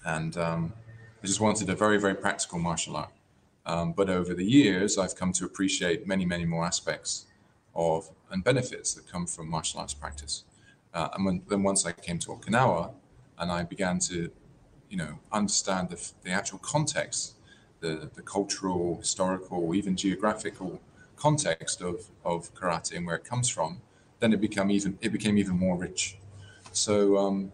and 0.05 0.37
um, 0.37 0.73
I 1.23 1.27
just 1.27 1.40
wanted 1.40 1.71
a 1.71 1.75
very 1.75 1.99
very 1.99 2.14
practical 2.14 2.59
martial 2.59 2.97
art. 2.97 3.12
Um, 3.64 3.92
but 3.92 4.09
over 4.09 4.35
the 4.35 4.45
years, 4.45 4.99
I've 4.99 5.16
come 5.16 5.33
to 5.35 5.45
appreciate 5.45 6.07
many 6.07 6.25
many 6.25 6.45
more 6.45 6.64
aspects 6.64 7.27
of 7.75 8.11
and 8.31 8.42
benefits 8.42 8.95
that 8.95 9.07
come 9.07 9.27
from 9.27 9.49
martial 9.49 9.81
arts 9.81 9.95
practice. 9.95 10.45
Uh, 10.92 11.09
and 11.14 11.25
when, 11.27 11.42
then 11.49 11.62
once 11.62 11.85
I 11.85 11.92
came 11.92 12.19
to 12.21 12.29
Okinawa, 12.29 12.92
and 13.38 13.53
I 13.53 13.62
began 13.64 13.99
to 14.11 14.31
you 14.88 14.97
know, 14.97 15.19
understand 15.33 15.90
the, 15.90 16.12
the 16.23 16.31
actual 16.31 16.59
context, 16.59 17.35
the, 17.81 18.11
the 18.14 18.23
cultural, 18.23 18.99
historical, 18.99 19.75
even 19.75 19.97
geographical 19.97 20.81
context 21.16 21.81
of, 21.83 22.09
of 22.25 22.55
karate 22.55 22.97
and 22.97 23.07
where 23.07 23.16
it 23.16 23.25
comes 23.25 23.49
from, 23.49 23.81
then 24.20 24.33
it 24.33 24.40
become 24.40 24.70
even 24.70 24.98
it 25.00 25.12
became 25.12 25.38
even 25.38 25.59
more 25.59 25.76
rich. 25.76 26.18
So 26.72 27.16
um, 27.16 27.52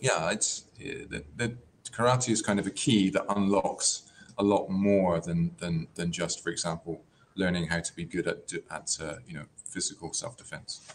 yeah, 0.00 0.30
it's 0.30 0.64
the, 0.78 1.24
the 1.36 1.56
karate 1.90 2.30
is 2.30 2.42
kind 2.42 2.58
of 2.58 2.66
a 2.66 2.70
key 2.70 3.10
that 3.10 3.24
unlocks 3.28 4.10
a 4.38 4.42
lot 4.42 4.68
more 4.68 5.20
than 5.20 5.54
than 5.58 5.86
than 5.94 6.12
just, 6.12 6.42
for 6.42 6.50
example, 6.50 7.02
learning 7.36 7.68
how 7.68 7.80
to 7.80 7.94
be 7.94 8.04
good 8.04 8.26
at 8.26 8.52
at 8.70 8.96
uh, 9.00 9.14
you 9.26 9.34
know 9.34 9.44
physical 9.64 10.12
self 10.12 10.36
defense. 10.36 10.86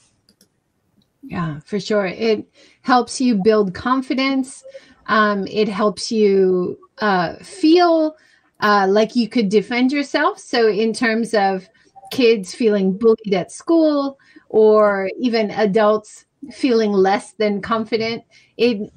Yeah, 1.22 1.60
for 1.66 1.80
sure. 1.80 2.06
It 2.06 2.48
helps 2.82 3.20
you 3.20 3.36
build 3.36 3.74
confidence. 3.74 4.64
Um, 5.08 5.48
it 5.48 5.68
helps 5.68 6.12
you 6.12 6.80
uh, 7.00 7.36
feel 7.36 8.16
uh, 8.62 8.88
like 8.90 9.16
you 9.16 9.28
could 9.28 9.50
defend 9.50 9.92
yourself. 9.92 10.40
So, 10.40 10.70
in 10.70 10.94
terms 10.94 11.34
of 11.34 11.68
kids 12.12 12.56
feeling 12.56 12.98
bullied 12.98 13.34
at 13.34 13.52
school 13.52 14.18
or 14.50 15.10
even 15.20 15.52
adults 15.52 16.26
feeling 16.52 16.92
less 16.92 17.34
than 17.34 17.62
confident, 17.62 18.24
it 18.58 18.92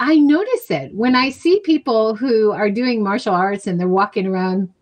I 0.00 0.16
notice 0.16 0.70
it 0.70 0.94
when 0.94 1.14
I 1.14 1.30
see 1.30 1.60
people 1.60 2.16
who 2.16 2.50
are 2.50 2.70
doing 2.70 3.02
martial 3.02 3.34
arts 3.34 3.66
and 3.66 3.78
they're 3.78 3.88
walking 3.88 4.26
around 4.26 4.72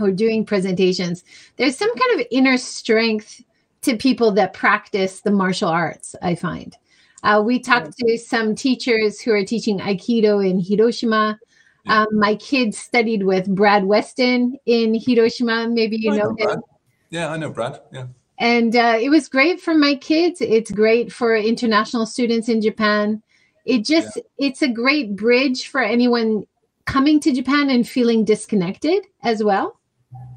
or 0.00 0.10
doing 0.10 0.46
presentations. 0.46 1.24
There's 1.56 1.76
some 1.76 1.94
kind 1.94 2.20
of 2.20 2.26
inner 2.30 2.56
strength 2.56 3.42
to 3.82 3.96
people 3.96 4.30
that 4.32 4.54
practice 4.54 5.20
the 5.20 5.30
martial 5.30 5.68
arts. 5.68 6.16
I 6.22 6.34
find. 6.34 6.76
Uh, 7.22 7.42
we 7.44 7.58
talked 7.58 7.96
to 7.98 8.18
some 8.18 8.54
teachers 8.54 9.20
who 9.20 9.32
are 9.32 9.44
teaching 9.44 9.78
Aikido 9.78 10.46
in 10.46 10.60
Hiroshima. 10.60 11.38
Um, 11.86 12.06
my 12.12 12.34
kids 12.36 12.78
studied 12.78 13.24
with 13.24 13.54
Brad 13.54 13.84
Weston 13.84 14.58
in 14.66 14.94
Hiroshima. 14.94 15.68
Maybe 15.68 15.96
you 15.98 16.10
know, 16.10 16.30
know 16.30 16.52
him. 16.52 16.62
Yeah, 17.10 17.30
I 17.30 17.36
know 17.36 17.50
Brad. 17.50 17.80
Yeah. 17.92 18.06
And 18.38 18.74
uh, 18.74 18.98
it 19.00 19.10
was 19.10 19.28
great 19.28 19.60
for 19.60 19.74
my 19.74 19.94
kids. 19.94 20.40
It's 20.40 20.70
great 20.70 21.12
for 21.12 21.36
international 21.36 22.06
students 22.06 22.48
in 22.48 22.60
Japan. 22.60 23.22
It 23.64 23.84
just, 23.84 24.16
yeah. 24.16 24.22
it's 24.48 24.62
a 24.62 24.68
great 24.68 25.16
bridge 25.16 25.68
for 25.68 25.80
anyone 25.80 26.46
coming 26.84 27.20
to 27.20 27.32
Japan 27.32 27.70
and 27.70 27.88
feeling 27.88 28.24
disconnected 28.24 29.04
as 29.22 29.42
well. 29.42 29.78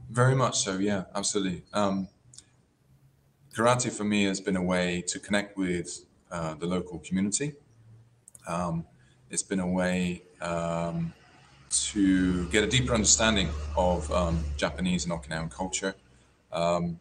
Very 0.10 0.36
much 0.36 0.60
so. 0.60 0.78
Yeah, 0.78 1.06
absolutely. 1.16 1.64
Um, 1.74 2.08
karate 3.56 3.92
for 3.92 4.04
me 4.04 4.26
has 4.26 4.40
been 4.40 4.56
a 4.56 4.64
way 4.64 5.04
to 5.08 5.20
connect 5.20 5.58
with 5.58 6.06
uh, 6.32 6.54
the 6.54 6.68
local 6.68 7.00
community. 7.00 7.54
Um, 8.48 8.86
it's 9.30 9.44
been 9.44 9.60
a 9.60 9.68
way 9.68 10.22
um, 10.42 11.14
to 11.70 12.48
get 12.48 12.64
a 12.64 12.68
deeper 12.68 12.94
understanding 12.94 13.50
of 13.76 14.10
um, 14.12 14.44
Japanese 14.56 15.06
and 15.06 15.14
Okinawan 15.14 15.52
culture. 15.52 15.96
Um, 16.52 17.00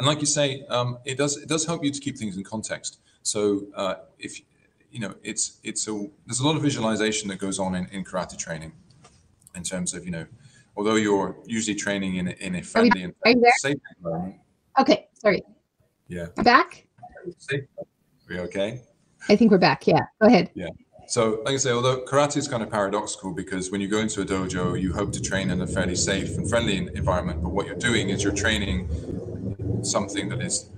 and 0.00 0.06
like 0.06 0.20
you 0.20 0.26
say, 0.26 0.64
um, 0.70 0.96
it 1.04 1.18
does 1.18 1.36
it 1.36 1.46
does 1.46 1.66
help 1.66 1.84
you 1.84 1.90
to 1.90 2.00
keep 2.00 2.16
things 2.16 2.34
in 2.34 2.42
context. 2.42 3.00
So 3.22 3.66
uh, 3.76 3.96
if 4.18 4.40
you 4.90 4.98
know, 4.98 5.14
it's 5.22 5.58
it's 5.62 5.86
a 5.88 6.08
there's 6.24 6.40
a 6.40 6.46
lot 6.46 6.56
of 6.56 6.62
visualization 6.62 7.28
that 7.28 7.38
goes 7.38 7.58
on 7.58 7.74
in, 7.74 7.86
in 7.88 8.02
karate 8.02 8.38
training, 8.38 8.72
in 9.54 9.62
terms 9.62 9.92
of 9.92 10.06
you 10.06 10.10
know, 10.10 10.24
although 10.74 10.94
you're 10.94 11.36
usually 11.44 11.74
training 11.74 12.16
in 12.16 12.28
a, 12.28 12.30
in 12.40 12.54
a 12.54 12.62
friendly 12.62 13.02
and 13.02 13.14
safe 13.58 13.76
environment. 13.98 14.36
Okay, 14.78 15.06
sorry. 15.12 15.42
Yeah. 16.08 16.28
Back. 16.36 16.86
Safe 17.36 17.64
we 18.26 18.38
okay? 18.40 18.80
I 19.28 19.36
think 19.36 19.50
we're 19.50 19.58
back. 19.58 19.86
Yeah, 19.86 20.00
go 20.18 20.28
ahead. 20.28 20.50
Yeah. 20.54 20.68
So, 21.08 21.42
like 21.44 21.54
I 21.54 21.58
say, 21.58 21.72
although 21.72 22.04
karate 22.04 22.38
is 22.38 22.48
kind 22.48 22.62
of 22.62 22.70
paradoxical 22.70 23.34
because 23.34 23.70
when 23.70 23.82
you 23.82 23.88
go 23.88 23.98
into 23.98 24.22
a 24.22 24.24
dojo, 24.24 24.80
you 24.80 24.94
hope 24.94 25.12
to 25.12 25.20
train 25.20 25.50
in 25.50 25.60
a 25.60 25.66
fairly 25.66 25.96
safe 25.96 26.38
and 26.38 26.48
friendly 26.48 26.78
environment, 26.78 27.42
but 27.42 27.50
what 27.50 27.66
you're 27.66 27.74
doing 27.90 28.08
is 28.08 28.22
you're 28.22 28.32
training 28.32 28.88
something 29.82 30.28
that 30.28 30.42
is 30.42 30.70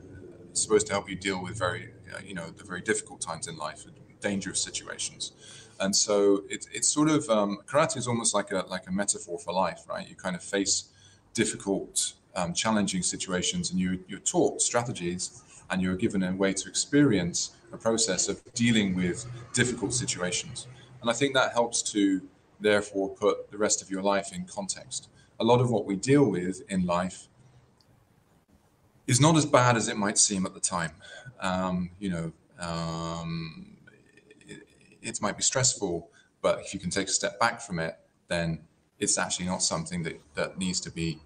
supposed 0.52 0.86
to 0.88 0.92
help 0.92 1.08
you 1.08 1.16
deal 1.16 1.42
with 1.42 1.58
very, 1.58 1.92
uh, 2.14 2.18
you 2.24 2.34
know, 2.34 2.50
the 2.50 2.64
very 2.64 2.80
difficult 2.80 3.20
times 3.20 3.48
in 3.48 3.56
life, 3.56 3.84
dangerous 4.20 4.62
situations. 4.62 5.32
And 5.80 5.94
so 5.94 6.44
it's 6.48 6.66
it's 6.72 6.88
sort 6.88 7.10
of 7.10 7.28
um, 7.28 7.58
karate 7.66 7.96
is 7.96 8.06
almost 8.06 8.34
like 8.34 8.52
a 8.52 8.64
like 8.68 8.86
a 8.86 8.92
metaphor 8.92 9.38
for 9.38 9.52
life, 9.52 9.82
right? 9.88 10.08
You 10.08 10.14
kind 10.14 10.36
of 10.36 10.42
face 10.42 10.84
difficult, 11.34 12.12
um, 12.36 12.54
challenging 12.54 13.02
situations, 13.02 13.70
and 13.70 13.80
you 13.80 14.04
you're 14.06 14.20
taught 14.20 14.62
strategies 14.62 15.42
and 15.70 15.80
you're 15.80 15.96
given 15.96 16.22
a 16.22 16.32
way 16.32 16.52
to 16.52 16.68
experience 16.68 17.56
a 17.72 17.76
process 17.76 18.28
of 18.28 18.40
dealing 18.52 18.94
with 18.94 19.24
difficult 19.54 19.94
situations. 19.94 20.66
And 21.00 21.10
I 21.10 21.14
think 21.14 21.34
that 21.34 21.52
helps 21.52 21.82
to 21.92 22.20
therefore 22.60 23.08
put 23.08 23.50
the 23.50 23.58
rest 23.58 23.82
of 23.82 23.90
your 23.90 24.02
life 24.02 24.32
in 24.32 24.44
context. 24.44 25.08
A 25.40 25.44
lot 25.44 25.60
of 25.60 25.70
what 25.70 25.86
we 25.86 25.96
deal 25.96 26.24
with 26.30 26.62
in 26.68 26.84
life 26.84 27.28
is 29.06 29.20
not 29.20 29.36
as 29.36 29.46
bad 29.46 29.76
as 29.76 29.88
it 29.88 29.96
might 29.96 30.18
seem 30.18 30.46
at 30.46 30.54
the 30.54 30.60
time. 30.60 30.92
Um, 31.40 31.90
you 31.98 32.10
know, 32.10 32.32
um, 32.60 33.76
it, 34.46 34.66
it, 35.02 35.20
might 35.20 35.36
be 35.36 35.42
stressful, 35.42 36.08
but 36.40 36.60
if 36.60 36.72
you 36.72 36.80
can 36.80 36.90
take 36.90 37.08
a 37.08 37.10
step 37.10 37.40
back 37.40 37.60
from 37.60 37.78
it, 37.78 37.98
then 38.28 38.60
it's 38.98 39.18
actually 39.18 39.46
not 39.46 39.62
something 39.62 40.02
that, 40.04 40.20
that 40.34 40.58
needs 40.58 40.80
to 40.80 40.90
be 40.90 41.18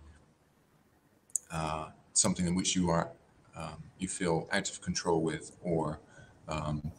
uh, 1.52 1.88
something 2.14 2.46
in 2.46 2.54
which 2.54 2.74
you 2.74 2.88
are 2.88 3.10
um, 3.56 3.82
you 3.98 4.08
feel 4.08 4.48
out 4.52 4.68
of 4.70 4.80
control 4.80 5.22
with 5.22 5.56
or 5.62 6.00
um, 6.48 6.92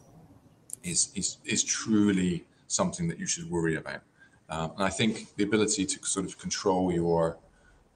is, 0.84 1.12
is, 1.16 1.38
is 1.46 1.64
truly 1.64 2.46
something 2.68 3.08
that 3.08 3.20
you 3.20 3.28
should 3.28 3.50
worry 3.50 3.76
about. 3.76 4.02
Um, 4.50 4.72
and 4.76 4.84
I 4.84 4.90
think 4.90 5.36
the 5.36 5.44
ability 5.44 5.86
to 5.86 6.06
sort 6.06 6.26
of 6.26 6.38
control 6.38 6.92
your 6.92 7.38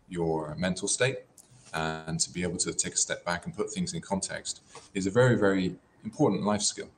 your 0.10 0.56
mental 0.56 0.90
state 0.90 1.20
and 1.74 2.20
to 2.20 2.30
be 2.32 2.44
able 2.44 2.58
to 2.58 2.74
take 2.74 2.94
a 2.94 2.98
step 2.98 3.24
back 3.26 3.46
and 3.46 3.56
put 3.56 3.72
things 3.72 3.94
in 3.94 4.02
context 4.02 4.62
is 4.94 5.08
a 5.08 5.12
very, 5.12 5.38
very 5.38 5.76
important 6.04 6.44
life 6.44 6.62
skill. 6.62 6.90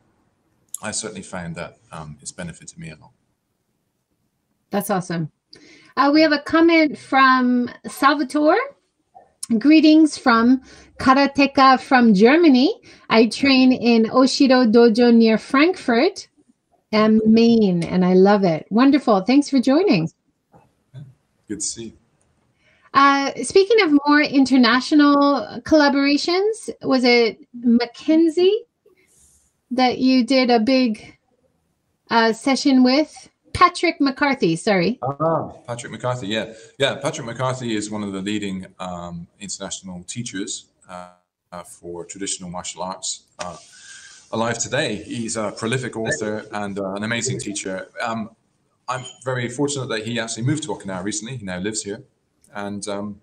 I 0.82 0.92
certainly 0.92 1.22
found 1.22 1.56
that 1.56 1.78
um, 1.92 2.18
it's 2.22 2.32
benefited 2.32 2.78
me 2.78 2.90
a 2.90 2.96
lot. 2.96 3.12
That's 4.70 4.90
awesome. 4.90 5.32
Uh, 5.96 6.10
we 6.14 6.22
have 6.22 6.32
a 6.32 6.40
comment 6.40 6.98
from 6.98 7.70
Salvatore. 7.88 8.58
Greetings 9.60 10.18
from 10.18 10.62
karateka 10.98 11.80
from 11.80 12.14
Germany. 12.14 12.82
I 13.10 13.28
train 13.28 13.72
in 13.72 14.06
Oshiro 14.06 14.72
Dojo 14.72 15.14
near 15.14 15.38
Frankfurt 15.38 16.28
am 16.94 17.22
Main, 17.26 17.84
and 17.84 18.06
I 18.06 18.14
love 18.14 18.44
it. 18.44 18.68
Wonderful. 18.70 19.22
Thanks 19.22 19.50
for 19.50 19.60
joining. 19.60 20.10
Good 21.48 21.60
to 21.60 21.66
see 21.66 21.86
you. 21.86 22.03
Uh, 22.94 23.32
speaking 23.42 23.82
of 23.82 23.92
more 24.06 24.22
international 24.22 25.62
collaborations, 25.64 26.70
was 26.84 27.04
it 27.04 27.40
Mackenzie 27.54 28.66
that 29.72 29.98
you 29.98 30.24
did 30.24 30.52
a 30.52 30.60
big 30.60 31.18
uh, 32.10 32.32
session 32.34 32.84
with? 32.84 33.30
Patrick 33.54 34.02
McCarthy, 34.02 34.56
sorry. 34.56 35.00
Ah, 35.04 35.50
Patrick 35.68 35.92
McCarthy, 35.92 36.28
yeah. 36.28 36.54
Yeah, 36.80 36.96
Patrick 36.96 37.26
McCarthy 37.28 37.76
is 37.76 37.90
one 37.90 38.04
of 38.04 38.12
the 38.12 38.22
leading 38.22 38.66
um, 38.80 39.28
international 39.40 40.04
teachers 40.04 40.66
uh, 40.90 41.10
uh, 41.52 41.64
for 41.64 42.04
traditional 42.04 42.50
martial 42.50 42.82
arts 42.82 43.26
uh, 43.40 43.58
alive 44.32 44.58
today. 44.58 44.96
He's 44.96 45.38
a 45.38 45.52
prolific 45.52 45.96
author 45.96 46.46
and 46.52 46.80
uh, 46.80 46.94
an 46.96 47.04
amazing 47.04 47.40
teacher. 47.40 47.90
Um, 48.02 48.32
I'm 48.88 49.06
very 49.24 49.48
fortunate 49.50 49.88
that 49.90 50.06
he 50.06 50.20
actually 50.20 50.44
moved 50.44 50.64
to 50.64 50.70
Okinawa 50.70 51.04
recently. 51.04 51.38
He 51.38 51.46
now 51.46 51.60
lives 51.60 51.84
here. 51.84 52.04
And 52.54 52.88
um, 52.88 53.22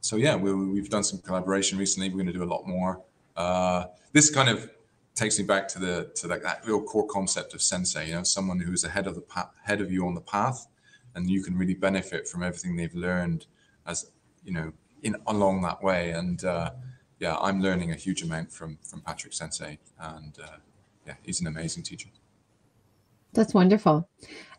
so, 0.00 0.16
yeah, 0.16 0.36
we, 0.36 0.78
have 0.78 0.88
done 0.88 1.04
some 1.04 1.20
collaboration 1.20 1.78
recently. 1.78 2.08
We're 2.08 2.16
going 2.16 2.26
to 2.26 2.32
do 2.32 2.42
a 2.42 2.52
lot 2.52 2.66
more. 2.66 3.02
Uh, 3.36 3.86
this 4.12 4.30
kind 4.30 4.48
of 4.48 4.70
takes 5.14 5.38
me 5.38 5.44
back 5.44 5.68
to 5.68 5.78
the 5.78 6.10
to 6.14 6.26
that, 6.28 6.42
that 6.42 6.66
real 6.66 6.82
core 6.82 7.06
concept 7.06 7.54
of 7.54 7.62
sensei. 7.62 8.08
You 8.08 8.14
know, 8.14 8.22
someone 8.22 8.58
who's 8.58 8.84
ahead 8.84 9.06
of 9.06 9.14
the 9.14 9.20
path, 9.20 9.50
ahead 9.64 9.80
of 9.80 9.92
you 9.92 10.06
on 10.06 10.14
the 10.14 10.20
path, 10.20 10.66
and 11.14 11.28
you 11.28 11.42
can 11.42 11.56
really 11.56 11.74
benefit 11.74 12.26
from 12.26 12.42
everything 12.42 12.76
they've 12.76 12.94
learned 12.94 13.46
as 13.86 14.10
you 14.44 14.52
know 14.52 14.72
in 15.02 15.16
along 15.26 15.62
that 15.62 15.82
way. 15.82 16.10
And 16.10 16.44
uh, 16.44 16.70
yeah, 17.18 17.36
I'm 17.36 17.60
learning 17.60 17.92
a 17.92 17.96
huge 17.96 18.22
amount 18.22 18.52
from 18.52 18.78
from 18.82 19.00
Patrick 19.02 19.32
Sensei, 19.32 19.78
and 19.98 20.36
uh, 20.42 20.56
yeah, 21.06 21.14
he's 21.22 21.40
an 21.40 21.46
amazing 21.46 21.82
teacher. 21.82 22.08
That's 23.32 23.54
wonderful. 23.54 24.08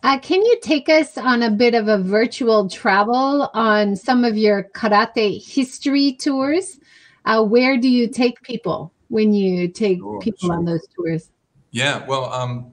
Uh, 0.03 0.17
can 0.19 0.41
you 0.41 0.60
take 0.62 0.89
us 0.89 1.17
on 1.17 1.43
a 1.43 1.51
bit 1.51 1.75
of 1.75 1.88
a 1.88 1.97
virtual 1.97 2.67
travel 2.69 3.49
on 3.53 3.95
some 3.95 4.23
of 4.23 4.36
your 4.38 4.63
karate 4.73 5.45
history 5.45 6.13
tours? 6.13 6.79
Uh, 7.25 7.43
where 7.43 7.77
do 7.77 7.88
you 7.88 8.07
take 8.07 8.41
people 8.41 8.91
when 9.10 9.34
you 9.34 9.67
take 9.67 9.99
sure, 9.99 10.19
people 10.19 10.47
sure. 10.47 10.57
on 10.57 10.65
those 10.65 10.88
tours? 10.95 11.29
Yeah, 11.69 12.03
well, 12.07 12.34
um, 12.34 12.71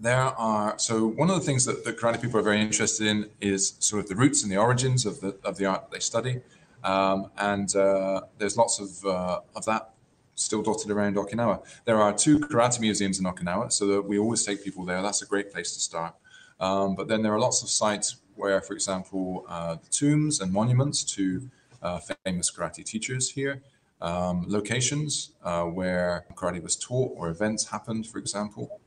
there 0.00 0.16
are 0.16 0.78
so 0.78 1.06
one 1.06 1.28
of 1.28 1.36
the 1.36 1.44
things 1.44 1.64
that, 1.64 1.84
that 1.84 1.98
karate 1.98 2.20
people 2.20 2.40
are 2.40 2.42
very 2.42 2.60
interested 2.60 3.06
in 3.06 3.28
is 3.40 3.74
sort 3.78 4.02
of 4.02 4.08
the 4.08 4.14
roots 4.14 4.42
and 4.42 4.50
the 4.50 4.56
origins 4.56 5.04
of 5.04 5.20
the 5.20 5.36
of 5.44 5.56
the 5.56 5.66
art 5.66 5.82
that 5.82 5.90
they 5.90 6.00
study, 6.00 6.40
um, 6.84 7.30
and 7.38 7.74
uh, 7.76 8.22
there's 8.38 8.56
lots 8.56 8.80
of 8.80 9.04
uh, 9.04 9.40
of 9.54 9.64
that 9.66 9.90
still 10.36 10.62
dotted 10.62 10.90
around 10.90 11.16
Okinawa. 11.16 11.64
There 11.84 12.00
are 12.00 12.12
two 12.12 12.38
karate 12.38 12.80
museums 12.80 13.18
in 13.18 13.24
Okinawa, 13.24 13.72
so 13.72 13.86
that 13.88 14.02
we 14.02 14.18
always 14.18 14.44
take 14.44 14.62
people 14.62 14.84
there. 14.84 15.02
That's 15.02 15.22
a 15.22 15.26
great 15.26 15.52
place 15.52 15.74
to 15.74 15.80
start. 15.80 16.14
Um, 16.60 16.94
but 16.94 17.08
then 17.08 17.22
there 17.22 17.34
are 17.34 17.40
lots 17.40 17.62
of 17.62 17.68
sites 17.68 18.16
where, 18.36 18.60
for 18.60 18.74
example, 18.74 19.44
uh, 19.48 19.74
the 19.74 19.88
tombs 19.90 20.40
and 20.40 20.52
monuments 20.52 21.02
to 21.16 21.50
uh, 21.82 21.98
famous 22.24 22.50
karate 22.50 22.84
teachers 22.84 23.30
here, 23.30 23.62
um, 24.00 24.44
locations 24.46 25.32
uh, 25.42 25.64
where 25.64 26.26
karate 26.34 26.62
was 26.62 26.76
taught 26.76 27.12
or 27.16 27.30
events 27.30 27.66
happened, 27.66 28.06
for 28.06 28.18
example. 28.18 28.80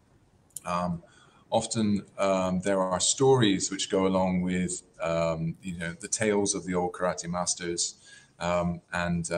Um, 0.65 1.03
often 1.51 2.05
um, 2.17 2.59
there 2.61 2.79
are 2.79 2.99
stories 2.99 3.71
which 3.71 3.89
go 3.89 4.05
along 4.05 4.41
with 4.41 4.83
um, 5.01 5.55
you 5.63 5.77
know 5.77 5.95
the 5.99 6.07
tales 6.07 6.53
of 6.53 6.65
the 6.65 6.75
old 6.75 6.93
karate 6.93 7.27
masters, 7.27 7.95
um, 8.39 8.81
and 8.93 9.31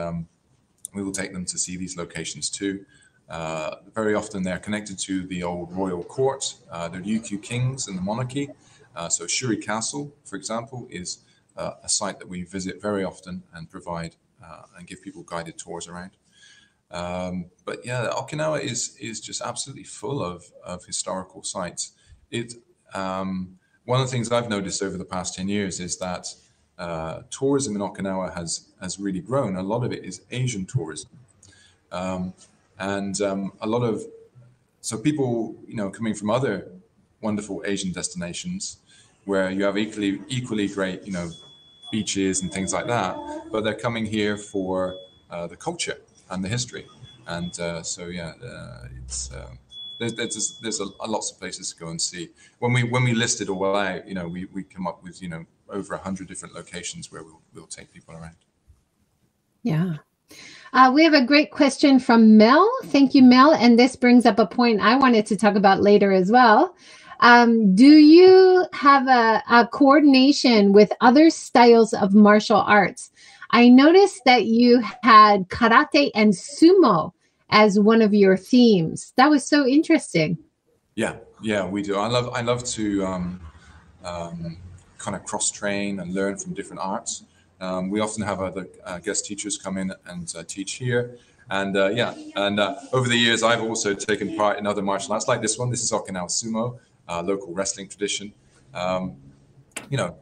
we 0.94 1.02
will 1.02 1.12
take 1.12 1.32
them 1.32 1.44
to 1.46 1.58
see 1.58 1.76
these 1.76 1.96
locations 1.96 2.50
too. 2.50 2.84
Uh, 3.28 3.76
very 3.94 4.14
often 4.14 4.42
they're 4.42 4.58
connected 4.58 4.98
to 4.98 5.26
the 5.26 5.42
old 5.42 5.72
royal 5.72 6.02
court, 6.04 6.54
uh, 6.70 6.88
the 6.88 6.98
Ryukyu 6.98 7.42
kings 7.42 7.88
and 7.88 7.96
the 7.96 8.02
monarchy. 8.02 8.50
Uh, 8.94 9.08
so 9.08 9.26
Shuri 9.26 9.56
Castle, 9.56 10.12
for 10.24 10.36
example, 10.36 10.86
is 10.90 11.24
uh, 11.56 11.72
a 11.82 11.88
site 11.88 12.18
that 12.18 12.28
we 12.28 12.42
visit 12.42 12.80
very 12.80 13.04
often 13.04 13.42
and 13.54 13.70
provide 13.70 14.16
uh, 14.44 14.62
and 14.76 14.86
give 14.86 15.02
people 15.02 15.22
guided 15.22 15.56
tours 15.56 15.88
around. 15.88 16.10
Um, 16.90 17.46
but 17.64 17.86
yeah, 17.86 18.10
Okinawa 18.12 18.60
is 18.60 18.96
is 19.00 19.20
just 19.20 19.40
absolutely 19.40 19.84
full 19.84 20.22
of, 20.22 20.44
of 20.62 20.84
historical 20.84 21.42
sites. 21.42 21.92
It 22.30 22.54
um, 22.92 23.58
one 23.84 24.00
of 24.00 24.06
the 24.06 24.12
things 24.12 24.30
I've 24.30 24.48
noticed 24.48 24.82
over 24.82 24.96
the 24.96 25.04
past 25.04 25.34
10 25.34 25.48
years 25.48 25.80
is 25.80 25.96
that 25.98 26.28
uh, 26.78 27.22
tourism 27.30 27.74
in 27.74 27.82
Okinawa 27.82 28.34
has 28.34 28.71
has 28.82 28.98
really 28.98 29.20
grown. 29.20 29.56
A 29.56 29.62
lot 29.62 29.84
of 29.84 29.92
it 29.92 30.04
is 30.04 30.22
Asian 30.30 30.66
tourism, 30.66 31.10
um, 31.92 32.34
and 32.78 33.18
um, 33.22 33.52
a 33.60 33.66
lot 33.66 33.82
of 33.82 34.02
so 34.80 34.98
people 34.98 35.54
you 35.66 35.76
know 35.76 35.88
coming 35.88 36.14
from 36.14 36.28
other 36.28 36.68
wonderful 37.20 37.62
Asian 37.64 37.92
destinations 37.92 38.78
where 39.24 39.50
you 39.50 39.62
have 39.64 39.78
equally 39.78 40.20
equally 40.28 40.68
great 40.68 41.06
you 41.06 41.12
know 41.12 41.30
beaches 41.92 42.42
and 42.42 42.52
things 42.52 42.72
like 42.72 42.86
that, 42.86 43.16
but 43.52 43.62
they're 43.64 43.82
coming 43.86 44.04
here 44.04 44.36
for 44.36 44.94
uh, 45.30 45.46
the 45.46 45.56
culture 45.56 45.98
and 46.30 46.44
the 46.44 46.48
history, 46.48 46.86
and 47.28 47.58
uh, 47.60 47.82
so 47.82 48.06
yeah, 48.06 48.32
uh, 48.44 48.88
it's. 49.02 49.32
Uh, 49.32 49.48
there's, 49.98 50.14
there's, 50.14 50.58
there's 50.60 50.80
a, 50.80 50.86
a 50.98 51.06
lots 51.06 51.30
of 51.30 51.38
places 51.38 51.72
to 51.72 51.78
go 51.78 51.88
and 51.88 52.00
see. 52.00 52.30
When 52.58 52.72
we 52.72 52.82
when 52.82 53.04
we 53.04 53.14
listed 53.14 53.48
all 53.48 53.76
out, 53.76 54.08
you 54.08 54.14
know, 54.14 54.26
we, 54.26 54.46
we 54.46 54.64
come 54.64 54.88
up 54.88 55.00
with 55.04 55.22
you 55.22 55.28
know 55.28 55.46
over 55.68 55.94
100 55.94 56.26
different 56.26 56.54
locations 56.54 57.12
where 57.12 57.22
we'll, 57.22 57.40
we'll 57.54 57.66
take 57.66 57.92
people 57.92 58.14
around. 58.14 58.34
Yeah. 59.62 59.94
Uh, 60.72 60.90
we 60.94 61.04
have 61.04 61.12
a 61.12 61.24
great 61.24 61.50
question 61.50 61.98
from 61.98 62.36
Mel. 62.38 62.70
Thank 62.84 63.14
you, 63.14 63.22
Mel. 63.22 63.52
And 63.52 63.78
this 63.78 63.94
brings 63.94 64.24
up 64.24 64.38
a 64.38 64.46
point 64.46 64.80
I 64.80 64.96
wanted 64.96 65.26
to 65.26 65.36
talk 65.36 65.54
about 65.54 65.82
later 65.82 66.12
as 66.12 66.30
well. 66.30 66.74
Um, 67.20 67.74
do 67.74 67.86
you 67.86 68.66
have 68.72 69.06
a, 69.06 69.42
a 69.50 69.66
coordination 69.66 70.72
with 70.72 70.90
other 71.00 71.30
styles 71.30 71.92
of 71.92 72.14
martial 72.14 72.56
arts? 72.56 73.10
I 73.50 73.68
noticed 73.68 74.22
that 74.24 74.46
you 74.46 74.82
had 75.02 75.48
karate 75.48 76.10
and 76.14 76.32
sumo 76.32 77.12
as 77.50 77.78
one 77.78 78.00
of 78.00 78.14
your 78.14 78.36
themes. 78.36 79.12
That 79.16 79.30
was 79.30 79.46
so 79.46 79.66
interesting. 79.66 80.38
Yeah, 80.94 81.16
yeah, 81.42 81.64
we 81.66 81.82
do. 81.82 81.96
I 81.96 82.08
love 82.08 82.30
I 82.34 82.40
love 82.40 82.64
to 82.64 83.04
um, 83.04 83.40
um, 84.04 84.56
kind 84.98 85.14
of 85.14 85.24
cross 85.24 85.50
train 85.50 86.00
and 86.00 86.14
learn 86.14 86.38
from 86.38 86.54
different 86.54 86.80
arts. 86.82 87.24
Um, 87.62 87.90
we 87.90 88.00
often 88.00 88.24
have 88.24 88.40
other 88.40 88.66
uh, 88.84 88.98
guest 88.98 89.24
teachers 89.24 89.56
come 89.56 89.78
in 89.78 89.92
and 90.06 90.34
uh, 90.36 90.42
teach 90.42 90.72
here. 90.72 91.16
And 91.48 91.76
uh, 91.76 91.90
yeah, 91.90 92.12
and 92.34 92.58
uh, 92.58 92.74
over 92.92 93.08
the 93.08 93.16
years, 93.16 93.44
I've 93.44 93.62
also 93.62 93.94
taken 93.94 94.36
part 94.36 94.58
in 94.58 94.66
other 94.66 94.82
martial 94.82 95.12
arts 95.12 95.28
like 95.28 95.40
this 95.40 95.56
one. 95.58 95.70
This 95.70 95.82
is 95.82 95.92
Okinawa 95.92 96.28
Sumo, 96.28 96.78
uh, 97.08 97.22
local 97.22 97.54
wrestling 97.54 97.88
tradition. 97.88 98.32
Um, 98.74 99.16
you 99.90 99.96
know, 99.96 100.16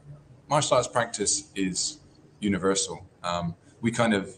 martial 0.50 0.76
arts 0.76 0.88
practice 0.88 1.50
is 1.54 2.00
universal. 2.40 3.06
Um, 3.22 3.54
we 3.80 3.90
kind 3.90 4.12
of 4.12 4.36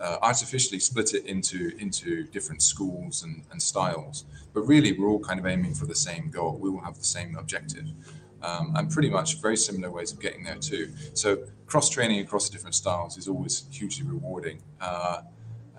uh, 0.00 0.16
artificially 0.20 0.80
split 0.80 1.14
it 1.14 1.26
into 1.26 1.72
into 1.78 2.24
different 2.24 2.62
schools 2.62 3.22
and, 3.22 3.44
and 3.52 3.62
styles, 3.62 4.24
but 4.54 4.62
really 4.62 4.98
we're 4.98 5.08
all 5.08 5.20
kind 5.20 5.38
of 5.38 5.46
aiming 5.46 5.74
for 5.74 5.86
the 5.86 5.94
same 5.94 6.30
goal. 6.30 6.56
We 6.56 6.68
all 6.68 6.80
have 6.80 6.98
the 6.98 7.04
same 7.04 7.36
objective 7.36 7.86
um, 8.42 8.72
and 8.76 8.90
pretty 8.90 9.10
much 9.10 9.40
very 9.40 9.56
similar 9.56 9.90
ways 9.90 10.12
of 10.12 10.20
getting 10.20 10.44
there 10.44 10.56
too. 10.56 10.92
So 11.14 11.44
cross 11.70 11.88
training 11.88 12.18
across 12.18 12.48
different 12.48 12.74
styles 12.74 13.16
is 13.16 13.28
always 13.28 13.64
hugely 13.70 14.04
rewarding, 14.04 14.60
uh, 14.80 15.22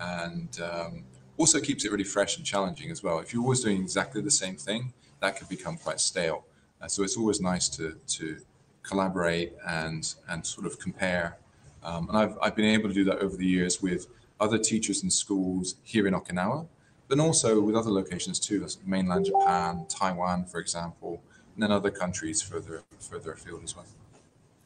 and 0.00 0.58
um, 0.60 1.04
also 1.36 1.60
keeps 1.60 1.84
it 1.84 1.92
really 1.92 2.10
fresh 2.16 2.38
and 2.38 2.46
challenging 2.46 2.90
as 2.90 3.02
well. 3.02 3.18
If 3.18 3.32
you're 3.32 3.42
always 3.42 3.60
doing 3.60 3.82
exactly 3.82 4.22
the 4.22 4.30
same 4.30 4.56
thing, 4.56 4.94
that 5.20 5.36
could 5.36 5.50
become 5.50 5.76
quite 5.76 6.00
stale. 6.00 6.46
Uh, 6.80 6.88
so 6.88 7.02
it's 7.02 7.16
always 7.18 7.40
nice 7.40 7.68
to 7.76 7.98
to 8.18 8.38
collaborate 8.82 9.52
and 9.68 10.14
and 10.30 10.44
sort 10.44 10.66
of 10.66 10.78
compare. 10.78 11.36
Um, 11.84 12.08
and 12.08 12.16
I've 12.16 12.38
I've 12.42 12.56
been 12.56 12.72
able 12.76 12.88
to 12.88 12.94
do 12.94 13.04
that 13.04 13.18
over 13.18 13.36
the 13.36 13.46
years 13.46 13.82
with 13.82 14.06
other 14.40 14.58
teachers 14.58 15.02
and 15.02 15.12
schools 15.12 15.76
here 15.84 16.06
in 16.06 16.14
Okinawa, 16.14 16.66
but 17.08 17.20
also 17.20 17.60
with 17.60 17.76
other 17.76 17.90
locations 17.90 18.40
too, 18.40 18.66
mainland 18.86 19.26
Japan, 19.26 19.84
Taiwan, 19.88 20.46
for 20.46 20.58
example 20.58 21.22
and 21.54 21.62
then 21.62 21.70
other 21.70 21.90
countries 21.90 22.40
further 22.40 22.82
further 22.98 23.32
afield 23.32 23.62
as 23.62 23.76
well. 23.76 23.84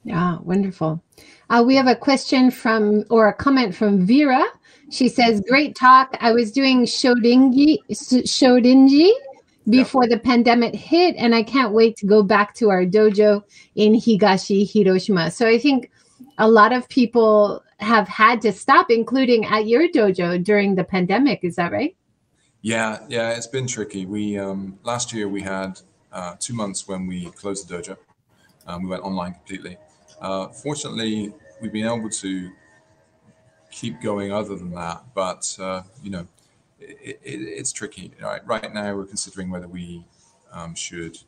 Yeah, 0.06 0.38
wonderful. 0.42 1.02
Uh, 1.50 1.64
we 1.66 1.74
have 1.74 1.88
a 1.88 1.96
question 1.96 2.52
from 2.52 3.02
or 3.10 3.26
a 3.26 3.32
comment 3.32 3.74
from 3.74 4.06
Vera. 4.06 4.44
She 4.88 5.08
says, 5.08 5.42
"Great 5.48 5.74
talk. 5.74 6.16
I 6.20 6.30
was 6.30 6.52
doing 6.52 6.84
Shoringi 6.84 7.78
Shorinji 7.90 9.10
before 9.68 10.06
the 10.06 10.16
pandemic 10.16 10.76
hit, 10.76 11.16
and 11.18 11.34
I 11.34 11.42
can't 11.42 11.72
wait 11.72 11.96
to 11.96 12.06
go 12.06 12.22
back 12.22 12.54
to 12.54 12.70
our 12.70 12.84
dojo 12.86 13.42
in 13.74 13.94
Higashi 13.94 14.64
Hiroshima." 14.64 15.32
So 15.32 15.48
I 15.48 15.58
think 15.58 15.90
a 16.38 16.48
lot 16.48 16.72
of 16.72 16.88
people 16.88 17.64
have 17.80 18.06
had 18.06 18.40
to 18.42 18.52
stop, 18.52 18.92
including 18.92 19.44
at 19.44 19.66
your 19.66 19.88
dojo 19.88 20.40
during 20.42 20.76
the 20.76 20.84
pandemic. 20.84 21.40
Is 21.42 21.56
that 21.56 21.72
right? 21.72 21.96
Yeah, 22.62 23.00
yeah, 23.08 23.30
it's 23.30 23.48
been 23.48 23.66
tricky. 23.66 24.06
We 24.06 24.38
um, 24.38 24.78
last 24.84 25.12
year 25.12 25.26
we 25.28 25.42
had 25.42 25.80
uh, 26.12 26.36
two 26.38 26.54
months 26.54 26.86
when 26.86 27.08
we 27.08 27.28
closed 27.32 27.68
the 27.68 27.76
dojo. 27.76 27.96
Um, 28.68 28.84
we 28.84 28.90
went 28.90 29.02
online 29.02 29.34
completely. 29.34 29.78
Uh, 30.20 30.48
fortunately, 30.48 31.32
we've 31.60 31.72
been 31.72 31.86
able 31.86 32.10
to 32.10 32.50
keep 33.70 34.00
going 34.00 34.32
other 34.32 34.56
than 34.56 34.72
that, 34.72 35.04
but 35.14 35.56
uh, 35.60 35.82
you 36.02 36.10
know, 36.10 36.26
it, 36.80 37.20
it, 37.22 37.40
it's 37.40 37.72
tricky. 37.72 38.12
Right, 38.20 38.46
right 38.46 38.74
now, 38.74 38.94
we're 38.94 39.06
considering 39.06 39.50
whether 39.50 39.68
we 39.68 40.04
um, 40.52 40.74
should, 40.74 41.18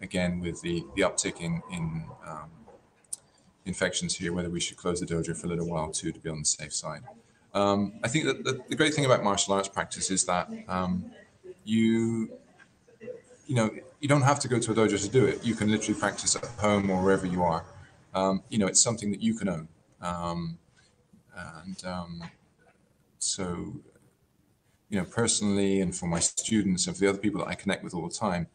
again, 0.00 0.40
with 0.40 0.60
the 0.62 0.84
the 0.96 1.02
uptick 1.02 1.40
in 1.40 1.62
in 1.70 2.04
um, 2.26 2.50
infections 3.64 4.16
here, 4.16 4.32
whether 4.32 4.50
we 4.50 4.60
should 4.60 4.76
close 4.76 5.00
the 5.00 5.06
dojo 5.06 5.36
for 5.36 5.46
a 5.46 5.50
little 5.50 5.68
while 5.68 5.90
too 5.90 6.12
to 6.12 6.18
be 6.18 6.28
on 6.28 6.40
the 6.40 6.44
safe 6.44 6.74
side. 6.74 7.02
Um, 7.54 7.94
I 8.02 8.08
think 8.08 8.24
that 8.24 8.44
the, 8.44 8.60
the, 8.68 8.76
great 8.76 8.94
thing 8.94 9.04
about 9.04 9.22
martial 9.22 9.52
arts 9.52 9.68
practice 9.68 10.10
is 10.10 10.24
that 10.24 10.48
um, 10.68 11.12
you, 11.64 12.32
you 13.46 13.54
know, 13.54 13.70
you 14.00 14.08
don't 14.08 14.22
have 14.22 14.40
to 14.40 14.48
go 14.48 14.58
to 14.58 14.72
a 14.72 14.74
dojo 14.74 15.00
to 15.00 15.08
do 15.08 15.26
it. 15.26 15.44
You 15.44 15.54
can 15.54 15.70
literally 15.70 15.98
practice 16.00 16.34
at 16.34 16.46
home 16.58 16.88
or 16.90 17.02
wherever 17.02 17.26
you 17.26 17.42
are. 17.42 17.64
Um, 18.14 18.42
you 18.48 18.58
know, 18.58 18.66
it's 18.66 18.82
something 18.82 19.10
that 19.10 19.22
you 19.22 19.34
can 19.34 19.48
own. 19.48 19.68
Um, 20.00 20.58
and 21.64 21.84
um, 21.84 22.22
so, 23.18 23.44
you 24.88 24.98
know, 24.98 25.04
personally 25.04 25.80
and 25.80 25.94
for 25.94 26.06
my 26.06 26.20
students 26.20 26.86
and 26.86 26.96
for 26.96 27.00
the 27.00 27.08
other 27.08 27.18
people 27.18 27.40
that 27.40 27.48
I 27.48 27.54
connect 27.54 27.82
with 27.82 27.94
all 27.94 28.06
the 28.06 28.14
time, 28.14 28.46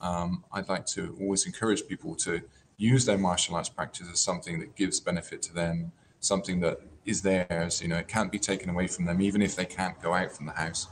um, 0.00 0.44
I'd 0.52 0.68
like 0.68 0.86
to 0.86 1.16
always 1.20 1.46
encourage 1.46 1.86
people 1.86 2.14
to 2.16 2.40
use 2.76 3.04
their 3.04 3.18
martial 3.18 3.54
arts 3.54 3.68
practice 3.68 4.08
as 4.10 4.20
something 4.20 4.58
that 4.60 4.74
gives 4.74 4.98
benefit 4.98 5.42
to 5.42 5.54
them, 5.54 5.92
something 6.20 6.60
that 6.60 6.80
is 7.04 7.22
theirs. 7.22 7.82
You 7.82 7.88
know, 7.88 7.98
it 7.98 8.08
can't 8.08 8.32
be 8.32 8.38
taken 8.38 8.70
away 8.70 8.86
from 8.86 9.04
them, 9.04 9.20
even 9.20 9.42
if 9.42 9.54
they 9.54 9.64
can't 9.64 10.00
go 10.02 10.14
out 10.14 10.32
from 10.32 10.46
the 10.46 10.52
house. 10.52 10.88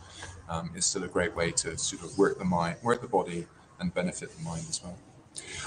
Um, 0.48 0.70
it's 0.74 0.86
still 0.86 1.04
a 1.04 1.08
great 1.08 1.34
way 1.34 1.50
to 1.52 1.78
sort 1.78 2.04
of 2.04 2.16
work 2.18 2.38
the 2.38 2.44
mind, 2.44 2.76
work 2.82 3.00
the 3.00 3.08
body, 3.08 3.46
and 3.78 3.92
benefit 3.94 4.36
the 4.36 4.42
mind 4.42 4.64
as 4.68 4.82
well. 4.82 4.96